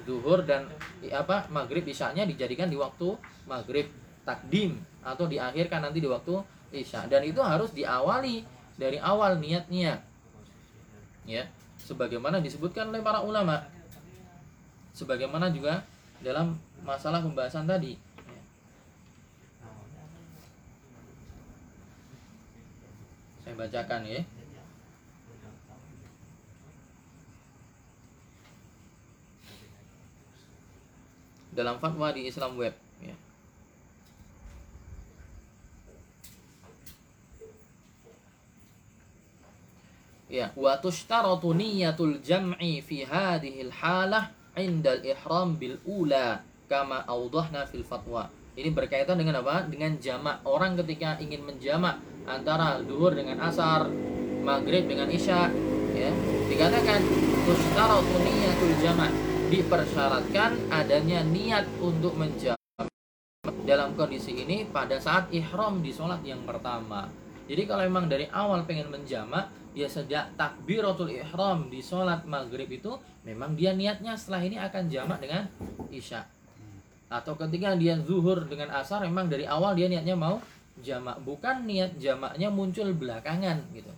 zuhur 0.06 0.44
dan 0.44 0.68
apa 1.12 1.48
maghrib 1.50 1.84
isyanya 1.88 2.28
dijadikan 2.28 2.68
di 2.68 2.76
waktu 2.76 3.16
maghrib 3.50 3.88
takdim 4.28 4.80
atau 5.02 5.26
diakhirkan 5.26 5.84
nanti 5.84 6.04
di 6.04 6.10
waktu 6.10 6.40
isya. 6.70 7.10
Dan 7.10 7.26
itu 7.26 7.42
harus 7.42 7.74
diawali 7.74 8.46
dari 8.78 9.02
awal 9.02 9.42
niatnya. 9.42 10.04
Ya 11.26 11.50
sebagaimana 11.90 12.38
disebutkan 12.38 12.94
oleh 12.94 13.02
para 13.02 13.26
ulama. 13.26 13.66
Sebagaimana 14.94 15.50
juga 15.50 15.82
dalam 16.22 16.60
masalah 16.86 17.24
pembahasan 17.24 17.66
tadi. 17.66 17.98
Ya. 17.98 18.42
saya 23.42 23.56
bacakan 23.58 24.06
ya 24.06 24.22
dalam 31.60 31.76
fatwa 31.76 32.08
di 32.16 32.32
Islam 32.32 32.56
Web 32.56 32.72
ya. 33.04 33.16
Ya, 40.30 40.48
wa 40.56 40.80
tushtaratu 40.80 41.52
niyatul 41.52 42.24
jam'i 42.24 42.80
fi 42.80 43.04
hadhihi 43.04 43.68
al-halah 43.68 44.32
'inda 44.56 44.96
al-ihram 44.96 45.60
bil 45.60 45.76
ula 45.84 46.40
kama 46.72 47.04
awdahna 47.04 47.68
fil 47.68 47.84
fatwa. 47.84 48.32
Ini 48.56 48.72
berkaitan 48.72 49.20
dengan 49.20 49.42
apa? 49.44 49.66
Dengan 49.68 49.98
jamak. 49.98 50.46
Orang 50.46 50.78
ketika 50.80 51.18
ingin 51.18 51.44
menjamak 51.44 51.98
antara 52.28 52.78
duhur 52.84 53.16
dengan 53.16 53.40
asar, 53.42 53.90
maghrib 54.46 54.86
dengan 54.86 55.10
isya, 55.10 55.50
ya. 55.96 56.12
Dikatakan 56.46 57.00
tushtaratu 57.48 58.16
niyatul 58.22 58.76
jama' 58.84 59.29
dipersyaratkan 59.50 60.70
adanya 60.70 61.26
niat 61.26 61.66
untuk 61.82 62.14
menjamak 62.14 62.86
dalam 63.66 63.98
kondisi 63.98 64.46
ini 64.46 64.70
pada 64.70 65.02
saat 65.02 65.34
ihram 65.34 65.82
di 65.82 65.90
sholat 65.90 66.22
yang 66.22 66.46
pertama. 66.46 67.10
Jadi 67.50 67.66
kalau 67.66 67.82
memang 67.82 68.06
dari 68.06 68.30
awal 68.30 68.62
pengen 68.70 68.94
menjamak, 68.94 69.50
ya 69.74 69.90
sejak 69.90 70.38
takbiratul 70.38 71.10
ihram 71.10 71.66
di 71.66 71.82
sholat 71.82 72.30
maghrib 72.30 72.70
itu 72.70 72.94
memang 73.26 73.58
dia 73.58 73.74
niatnya 73.74 74.14
setelah 74.14 74.46
ini 74.46 74.62
akan 74.62 74.84
jamak 74.86 75.18
dengan 75.18 75.50
isya. 75.90 76.30
Atau 77.10 77.34
ketika 77.34 77.74
dia 77.74 77.98
zuhur 78.06 78.46
dengan 78.46 78.70
asar 78.78 79.02
memang 79.02 79.34
dari 79.34 79.50
awal 79.50 79.74
dia 79.74 79.90
niatnya 79.90 80.14
mau 80.14 80.38
jamak, 80.78 81.18
bukan 81.26 81.66
niat 81.66 81.98
jamaknya 81.98 82.54
muncul 82.54 82.94
belakangan 82.94 83.66
gitu. 83.74 83.90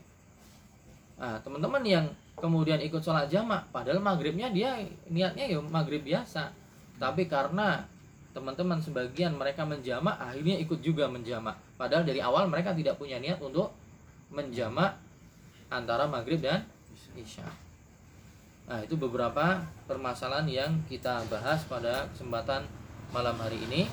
Nah, 1.19 1.43
teman-teman 1.43 1.83
yang 1.83 2.05
kemudian 2.41 2.81
ikut 2.81 2.99
sholat 2.99 3.29
jamak, 3.29 3.69
padahal 3.69 4.01
maghribnya 4.01 4.49
dia 4.49 4.81
niatnya 5.07 5.45
ya 5.45 5.61
maghrib 5.61 6.01
biasa, 6.01 6.49
tapi 6.97 7.29
karena 7.29 7.85
teman-teman 8.31 8.79
sebagian 8.79 9.35
mereka 9.35 9.67
menjamak 9.67 10.17
akhirnya 10.17 10.57
ikut 10.59 10.79
juga 10.81 11.05
menjamak. 11.05 11.55
Padahal 11.77 12.03
dari 12.03 12.19
awal 12.23 12.49
mereka 12.49 12.73
tidak 12.73 12.97
punya 12.97 13.21
niat 13.21 13.37
untuk 13.43 13.71
menjamak 14.31 14.97
antara 15.69 16.07
maghrib 16.07 16.39
dan 16.39 16.65
isya. 17.15 17.47
Nah 18.71 18.79
itu 18.81 18.95
beberapa 18.95 19.59
permasalahan 19.85 20.47
yang 20.47 20.71
kita 20.87 21.27
bahas 21.27 21.67
pada 21.67 22.07
kesempatan 22.15 22.63
malam 23.11 23.35
hari 23.35 23.59
ini. 23.67 23.91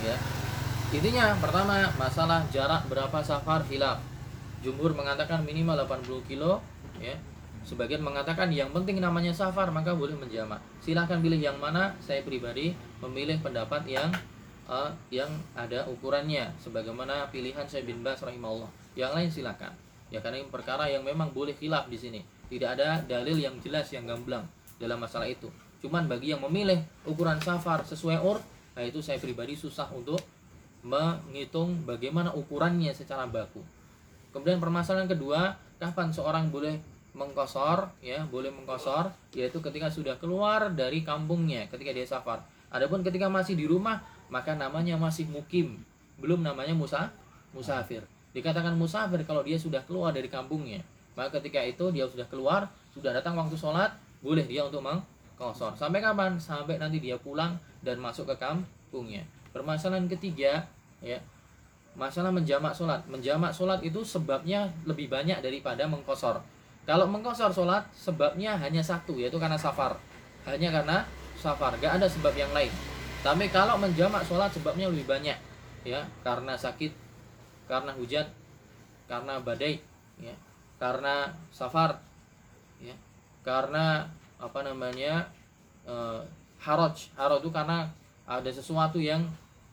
Ya. 0.00 0.16
Intinya 0.94 1.36
pertama 1.42 1.92
masalah 2.00 2.46
jarak 2.48 2.88
berapa 2.88 3.18
safar 3.20 3.66
hilaf 3.68 4.00
jumhur 4.64 4.96
mengatakan 4.96 5.44
minimal 5.44 5.84
80 5.84 6.30
kilo 6.30 6.62
ya 7.00 7.16
Sebagian 7.66 7.98
mengatakan 7.98 8.46
yang 8.54 8.70
penting 8.70 9.02
namanya 9.02 9.34
safar 9.34 9.74
maka 9.74 9.90
boleh 9.90 10.14
menjamak. 10.14 10.62
Silahkan 10.78 11.18
pilih 11.18 11.42
yang 11.42 11.58
mana. 11.58 11.98
Saya 11.98 12.22
pribadi 12.22 12.70
memilih 13.02 13.42
pendapat 13.42 13.82
yang 13.90 14.06
eh, 14.70 14.90
yang 15.10 15.26
ada 15.58 15.82
ukurannya. 15.90 16.54
Sebagaimana 16.62 17.26
pilihan 17.34 17.66
saya 17.66 17.82
bin 17.82 18.06
Bas 18.06 18.22
rahimahullah. 18.22 18.70
Yang 18.94 19.10
lain 19.18 19.28
silahkan. 19.34 19.74
Ya 20.14 20.22
karena 20.22 20.38
ini 20.38 20.46
perkara 20.46 20.86
yang 20.86 21.02
memang 21.02 21.34
boleh 21.34 21.58
khilaf 21.58 21.90
di 21.90 21.98
sini. 21.98 22.22
Tidak 22.46 22.78
ada 22.78 23.02
dalil 23.02 23.34
yang 23.34 23.58
jelas 23.58 23.90
yang 23.90 24.06
gamblang 24.06 24.46
dalam 24.78 25.02
masalah 25.02 25.26
itu. 25.26 25.50
Cuman 25.82 26.06
bagi 26.06 26.30
yang 26.30 26.46
memilih 26.46 26.78
ukuran 27.02 27.42
safar 27.42 27.82
sesuai 27.82 28.22
ur, 28.22 28.38
nah 28.78 28.86
itu 28.86 29.02
saya 29.02 29.18
pribadi 29.18 29.58
susah 29.58 29.90
untuk 29.90 30.22
menghitung 30.86 31.82
bagaimana 31.82 32.30
ukurannya 32.30 32.94
secara 32.94 33.26
baku. 33.26 33.58
Kemudian 34.30 34.62
permasalahan 34.62 35.10
kedua, 35.10 35.58
kapan 35.76 36.08
seorang 36.12 36.48
boleh 36.48 36.80
mengkosor 37.16 37.88
ya 38.04 38.28
boleh 38.28 38.52
mengkosor 38.52 39.08
yaitu 39.32 39.58
ketika 39.64 39.88
sudah 39.88 40.20
keluar 40.20 40.68
dari 40.76 41.00
kampungnya 41.00 41.64
ketika 41.72 41.90
dia 41.96 42.04
safar. 42.04 42.44
Adapun 42.68 43.00
ketika 43.00 43.26
masih 43.32 43.56
di 43.56 43.64
rumah 43.64 44.04
maka 44.28 44.52
namanya 44.52 45.00
masih 45.00 45.24
mukim. 45.32 45.80
Belum 46.20 46.44
namanya 46.44 46.76
musa 46.76 47.12
musafir. 47.56 48.04
Dikatakan 48.36 48.76
musafir 48.76 49.24
kalau 49.24 49.40
dia 49.40 49.56
sudah 49.56 49.80
keluar 49.88 50.12
dari 50.12 50.28
kampungnya. 50.28 50.84
Maka 51.16 51.40
ketika 51.40 51.64
itu 51.64 51.88
dia 51.88 52.04
sudah 52.04 52.28
keluar 52.28 52.68
sudah 52.92 53.16
datang 53.16 53.36
waktu 53.36 53.56
sholat 53.56 53.96
boleh 54.20 54.44
dia 54.44 54.64
untuk 54.64 54.84
mengkosor. 54.84 55.72
Sampai 55.76 56.04
kapan? 56.04 56.36
Sampai 56.36 56.76
nanti 56.76 57.00
dia 57.00 57.16
pulang 57.16 57.56
dan 57.80 57.96
masuk 57.96 58.28
ke 58.28 58.36
kampungnya. 58.36 59.24
Permasalahan 59.56 60.04
ketiga 60.04 60.68
ya 61.00 61.16
masalah 61.96 62.30
menjamak 62.30 62.76
sholat. 62.76 63.00
Menjamak 63.08 63.50
sholat 63.50 63.80
itu 63.80 64.04
sebabnya 64.04 64.68
lebih 64.84 65.08
banyak 65.08 65.40
daripada 65.40 65.88
mengkosor. 65.88 66.38
Kalau 66.86 67.08
mengkosor 67.08 67.50
sholat 67.50 67.82
sebabnya 67.96 68.54
hanya 68.60 68.84
satu 68.84 69.16
yaitu 69.18 69.40
karena 69.40 69.58
safar. 69.58 69.96
Hanya 70.46 70.70
karena 70.70 71.02
safar, 71.34 71.74
gak 71.82 71.98
ada 71.98 72.06
sebab 72.06 72.30
yang 72.38 72.52
lain. 72.54 72.70
Tapi 73.26 73.50
kalau 73.50 73.74
menjamak 73.80 74.22
sholat 74.22 74.52
sebabnya 74.54 74.86
lebih 74.86 75.08
banyak. 75.08 75.34
Ya 75.82 76.06
karena 76.22 76.54
sakit, 76.54 76.94
karena 77.66 77.90
hujan, 77.94 78.26
karena 79.06 79.38
badai, 79.38 79.78
ya, 80.18 80.34
karena 80.82 81.30
safar, 81.54 81.94
ya, 82.82 82.94
karena 83.46 84.06
apa 84.38 84.66
namanya 84.66 85.26
eh, 85.86 86.20
haraj. 86.58 87.14
Haraj 87.14 87.38
itu 87.38 87.50
karena 87.54 87.86
ada 88.26 88.50
sesuatu 88.50 88.98
yang 88.98 89.22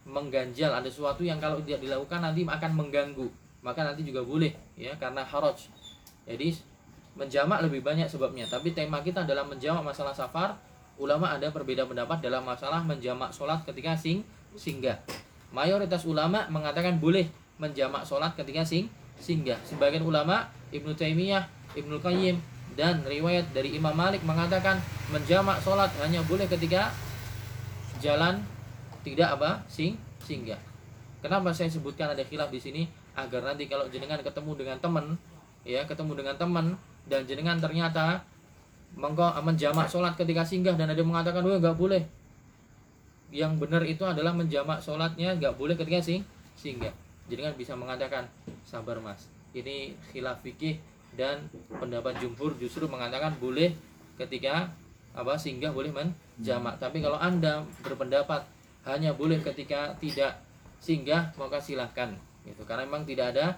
mengganjal. 0.08 0.72
Ada 0.72 0.90
sesuatu 0.92 1.24
yang 1.24 1.40
kalau 1.40 1.60
tidak 1.64 1.84
dilakukan 1.84 2.20
nanti 2.24 2.44
akan 2.44 2.72
mengganggu. 2.76 3.28
Maka 3.64 3.88
nanti 3.88 4.04
juga 4.04 4.24
boleh 4.24 4.52
ya 4.76 4.92
karena 5.00 5.24
haraj. 5.24 5.72
Jadi 6.28 6.56
menjamak 7.16 7.64
lebih 7.64 7.84
banyak 7.84 8.08
sebabnya. 8.10 8.44
Tapi 8.48 8.76
tema 8.76 9.00
kita 9.00 9.24
adalah 9.24 9.48
menjamak 9.48 9.94
masalah 9.94 10.12
safar. 10.12 10.60
Ulama 10.94 11.34
ada 11.34 11.50
perbedaan 11.50 11.90
pendapat 11.90 12.22
dalam 12.22 12.46
masalah 12.46 12.86
menjamak 12.86 13.34
sholat 13.34 13.66
ketika 13.66 13.98
sing 13.98 14.22
singgah. 14.54 15.02
Mayoritas 15.50 16.06
ulama 16.06 16.46
mengatakan 16.54 17.02
boleh 17.02 17.30
menjamak 17.58 18.06
sholat 18.06 18.38
ketika 18.38 18.62
sing 18.62 18.92
singgah. 19.18 19.58
Sebagian 19.66 20.06
ulama 20.06 20.54
Ibnu 20.70 20.94
Taimiyah 20.94 21.64
Ibnu 21.74 21.98
Qayyim 22.02 22.38
dan 22.74 23.06
riwayat 23.06 23.54
dari 23.54 23.74
Imam 23.78 23.94
Malik 23.94 24.22
mengatakan 24.26 24.82
menjamak 25.10 25.62
sholat 25.62 25.90
hanya 26.02 26.22
boleh 26.26 26.46
ketika 26.50 26.94
jalan 28.02 28.42
tidak 29.04 29.36
apa? 29.36 29.62
Sing 29.68 30.00
singgah 30.24 30.74
kenapa 31.24 31.56
saya 31.56 31.72
sebutkan 31.72 32.12
ada 32.12 32.22
khilaf 32.28 32.52
di 32.52 32.60
sini? 32.60 32.84
Agar 33.16 33.48
nanti 33.48 33.72
kalau 33.72 33.88
jenengan 33.88 34.20
ketemu 34.20 34.52
dengan 34.60 34.78
teman 34.84 35.06
ya 35.64 35.88
ketemu 35.88 36.20
dengan 36.20 36.36
teman 36.36 36.66
dan 37.08 37.24
jenengan 37.24 37.56
ternyata 37.56 38.20
mengko 39.00 39.32
menjamak 39.40 39.88
sholat 39.88 40.14
ketika 40.20 40.44
singgah 40.44 40.76
dan 40.76 40.92
ada 40.92 41.00
mengatakan 41.00 41.40
wah 41.48 41.56
nggak 41.56 41.80
boleh. 41.80 42.04
Yang 43.34 43.54
benar 43.58 43.82
itu 43.88 44.04
adalah 44.04 44.36
menjamak 44.36 44.84
sholatnya 44.84 45.40
nggak 45.40 45.56
boleh 45.56 45.80
ketika 45.80 46.04
sing 46.04 46.28
singgah. 46.60 46.92
Jenengan 47.32 47.56
bisa 47.56 47.74
mengatakan 47.80 48.28
sabar 48.68 49.00
mas. 49.00 49.32
Ini 49.56 49.96
khilaf 50.12 50.44
fikih 50.44 50.82
dan 51.14 51.46
pendapat 51.70 52.18
jumhur 52.18 52.58
justru 52.58 52.90
mengatakan 52.90 53.38
boleh 53.38 53.72
ketika 54.18 54.74
apa 55.14 55.38
singgah 55.38 55.70
boleh 55.70 55.94
menjamak. 55.94 56.82
Tapi 56.82 57.00
kalau 57.00 57.22
anda 57.22 57.62
berpendapat 57.86 58.42
hanya 58.84 59.16
boleh 59.16 59.40
ketika 59.40 59.96
tidak 60.00 60.44
singgah 60.84 61.32
maka 61.40 61.64
silahkan 61.64 62.12
gitu. 62.44 62.68
Karena 62.68 62.84
memang 62.84 63.08
tidak 63.08 63.36
ada 63.36 63.56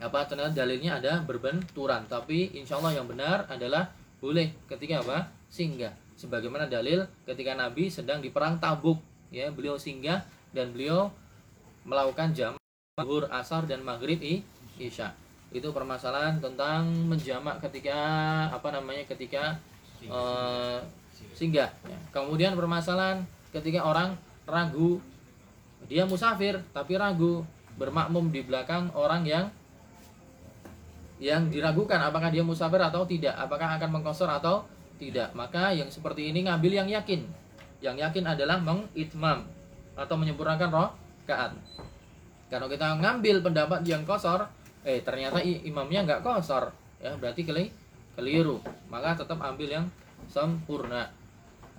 apa 0.00 0.24
ternyata 0.24 0.56
dalilnya 0.56 0.96
ada 0.96 1.20
berbenturan. 1.20 2.08
Tapi 2.08 2.56
insya 2.56 2.80
Allah 2.80 2.96
yang 2.96 3.06
benar 3.06 3.44
adalah 3.52 3.92
boleh 4.20 4.56
ketika 4.68 5.04
apa? 5.04 5.28
Singgah. 5.52 5.92
Sebagaimana 6.16 6.68
dalil 6.68 7.04
ketika 7.28 7.52
Nabi 7.52 7.92
sedang 7.92 8.24
di 8.24 8.32
perang 8.32 8.56
Tabuk 8.56 9.00
ya. 9.28 9.52
Beliau 9.52 9.76
singgah 9.76 10.24
dan 10.56 10.72
beliau 10.72 11.12
melakukan 11.84 12.32
jam 12.32 12.52
zuhur 12.96 13.28
asar 13.32 13.64
dan 13.68 13.84
maghrib 13.84 14.20
i, 14.20 14.40
isya. 14.80 15.12
Itu 15.52 15.72
permasalahan 15.76 16.40
tentang 16.40 16.88
menjamak 17.08 17.60
ketika 17.64 17.98
apa 18.52 18.68
namanya 18.72 19.04
ketika 19.08 19.58
eh, 20.04 20.78
singgah 21.36 21.68
ya. 21.84 21.98
kemudian 22.12 22.56
permasalahan 22.56 23.24
ketika 23.54 23.82
orang 23.86 24.14
ragu. 24.46 24.98
Dia 25.86 26.06
musafir 26.06 26.62
tapi 26.74 26.98
ragu. 26.98 27.46
Bermakmum 27.78 28.28
di 28.28 28.44
belakang 28.44 28.92
orang 28.92 29.24
yang 29.24 29.46
yang 31.20 31.52
diragukan 31.52 32.00
apakah 32.00 32.32
dia 32.32 32.40
musafir 32.40 32.80
atau 32.80 33.04
tidak 33.04 33.36
apakah 33.36 33.76
akan 33.76 34.00
mengkosor 34.00 34.28
atau 34.28 34.64
tidak. 35.00 35.32
Maka 35.32 35.72
yang 35.72 35.88
seperti 35.88 36.28
ini 36.28 36.44
ngambil 36.44 36.84
yang 36.84 36.88
yakin. 36.88 37.24
Yang 37.80 37.96
yakin 38.04 38.24
adalah 38.28 38.60
mengitmam 38.60 39.48
atau 39.96 40.14
menyempurnakan 40.16 40.68
rokaat. 40.68 41.56
Kalau 42.52 42.66
kita 42.68 42.98
ngambil 43.00 43.40
pendapat 43.40 43.80
yang 43.86 44.04
kosor 44.04 44.44
eh 44.80 45.00
ternyata 45.04 45.40
imamnya 45.44 46.08
nggak 46.08 46.20
kosor 46.24 46.72
ya 47.00 47.16
berarti 47.16 47.44
keli 47.48 47.72
keliru. 48.16 48.60
Maka 48.92 49.24
tetap 49.24 49.40
ambil 49.40 49.68
yang 49.68 49.86
sempurna 50.28 51.08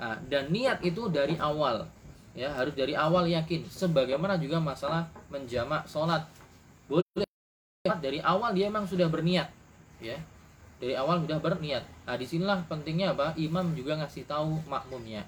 Nah, 0.02 0.18
dan 0.26 0.50
niat 0.50 0.82
itu 0.82 1.06
dari 1.14 1.38
awal. 1.38 1.86
Ya 2.34 2.50
harus 2.50 2.74
dari 2.74 2.98
awal 2.98 3.30
yakin. 3.30 3.70
Sebagaimana 3.70 4.42
juga 4.42 4.58
masalah 4.58 5.06
menjamak 5.30 5.86
sholat. 5.86 6.26
Boleh. 6.90 7.30
Dari 7.86 8.18
awal 8.26 8.58
dia 8.58 8.74
memang 8.74 8.90
sudah 8.90 9.06
berniat. 9.06 9.54
Ya 10.02 10.18
dari 10.82 10.98
awal 10.98 11.22
sudah 11.22 11.38
berniat. 11.38 11.86
Nah 12.10 12.18
di 12.18 12.26
sinilah 12.26 12.66
pentingnya 12.66 13.14
apa 13.14 13.38
imam 13.38 13.78
juga 13.78 14.02
ngasih 14.02 14.26
tahu 14.26 14.58
makmumnya. 14.66 15.22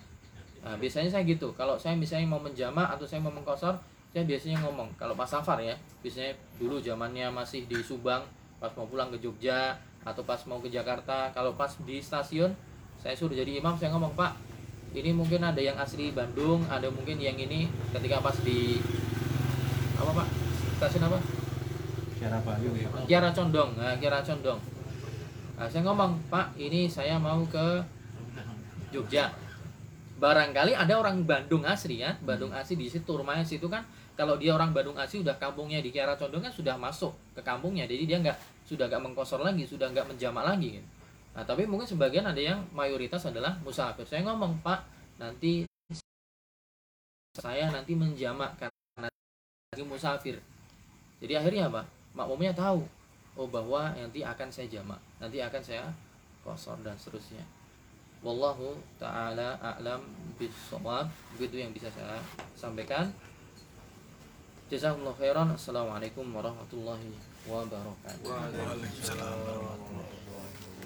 Nah 0.65 0.73
biasanya 0.81 1.13
saya 1.13 1.23
gitu. 1.29 1.53
Kalau 1.53 1.77
saya 1.77 1.93
misalnya 1.93 2.25
mau 2.25 2.41
menjamak 2.41 2.89
atau 2.89 3.05
saya 3.05 3.21
mau 3.21 3.29
mengkosor 3.29 3.77
saya 4.09 4.25
biasanya 4.25 4.65
ngomong. 4.65 4.89
Kalau 4.97 5.13
pas 5.13 5.29
safar 5.29 5.61
ya 5.61 5.77
biasanya 6.01 6.33
dulu 6.57 6.81
zamannya 6.81 7.29
masih 7.29 7.69
di 7.69 7.77
Subang 7.85 8.25
pas 8.57 8.73
mau 8.73 8.89
pulang 8.89 9.13
ke 9.13 9.21
Jogja 9.21 9.77
atau 10.01 10.25
pas 10.25 10.41
mau 10.49 10.57
ke 10.57 10.73
Jakarta. 10.73 11.29
Kalau 11.37 11.53
pas 11.53 11.69
di 11.85 12.01
stasiun 12.01 12.49
saya 12.97 13.13
suruh 13.13 13.37
jadi 13.37 13.61
imam 13.61 13.77
saya 13.77 13.93
ngomong 13.93 14.17
pak 14.17 14.33
ini 14.93 15.09
mungkin 15.09 15.41
ada 15.41 15.57
yang 15.57 15.73
asli 15.81 16.13
Bandung 16.13 16.61
ada 16.69 16.85
mungkin 16.93 17.17
yang 17.17 17.33
ini 17.33 17.65
ketika 17.89 18.21
pas 18.21 18.37
di 18.45 18.77
apa 19.97 20.11
pak? 20.21 20.27
Stasiun 20.77 21.05
apa? 21.09 21.19
Kiara 22.17 22.39
Bayu 22.45 22.69
Kiara 23.09 23.29
Condong. 23.33 23.75
Nah, 23.75 23.97
Kiara 23.97 24.21
Condong. 24.21 24.59
Nah, 25.57 25.67
saya 25.67 25.81
ngomong 25.85 26.17
pak 26.29 26.53
ini 26.61 26.85
saya 26.85 27.17
mau 27.17 27.41
ke 27.49 27.81
Jogja. 28.93 29.33
Barangkali 30.21 30.77
ada 30.77 30.93
orang 30.95 31.25
Bandung 31.25 31.65
asli 31.65 32.05
ya. 32.05 32.13
Bandung 32.21 32.53
asli 32.53 32.77
di 32.77 32.87
situ 32.87 33.09
rumahnya 33.09 33.43
situ 33.43 33.65
kan. 33.65 33.81
Kalau 34.13 34.37
dia 34.37 34.53
orang 34.53 34.71
Bandung 34.71 34.93
asli 34.95 35.25
udah 35.25 35.35
kampungnya 35.41 35.81
di 35.81 35.89
Kiara 35.89 36.13
Condong 36.13 36.45
kan 36.45 36.53
sudah 36.53 36.77
masuk 36.77 37.17
ke 37.33 37.41
kampungnya. 37.41 37.89
Jadi 37.89 38.05
dia 38.05 38.21
nggak 38.21 38.37
sudah 38.69 38.85
nggak 38.87 39.01
mengkosor 39.01 39.41
lagi 39.41 39.65
sudah 39.65 39.89
nggak 39.89 40.05
menjamak 40.05 40.45
lagi 40.45 40.79
gitu. 40.79 40.87
Nah 41.33 41.41
tapi 41.41 41.65
mungkin 41.65 41.89
sebagian 41.89 42.29
ada 42.29 42.37
yang 42.37 42.61
mayoritas 42.71 43.25
adalah 43.25 43.57
musafir. 43.65 44.05
Saya 44.05 44.21
ngomong 44.29 44.61
pak 44.61 44.85
nanti 45.17 45.65
saya 47.33 47.73
nanti 47.73 47.97
menjamak 47.97 48.53
karena 48.61 49.09
lagi 49.73 49.83
musafir. 49.85 50.37
Jadi 51.17 51.33
akhirnya 51.33 51.73
apa? 51.73 51.81
Makmumnya 52.13 52.53
tahu 52.53 52.85
oh 53.33 53.49
bahwa 53.49 53.89
nanti 53.97 54.21
akan 54.21 54.53
saya 54.53 54.69
jamak 54.69 55.01
nanti 55.17 55.41
akan 55.41 55.61
saya 55.61 55.89
kosor 56.45 56.77
dan 56.85 56.93
seterusnya. 56.93 57.41
Wallahu 58.23 58.77
taala 59.01 59.59
a'lam 59.59 59.99
bissawab 60.39 61.09
begitu 61.35 61.59
yang 61.65 61.73
bisa 61.73 61.89
saya 61.91 62.21
sampaikan. 62.55 63.09
Jazakumullah 64.71 65.17
khairan. 65.19 65.51
Assalamualaikum 65.51 66.23
warahmatullahi 66.31 67.11
wabarakatuh. 67.49 68.25
Waalaikumsalam 68.25 69.37
warahmatullahi 69.43 70.07
wabarakatuh. 70.07 70.22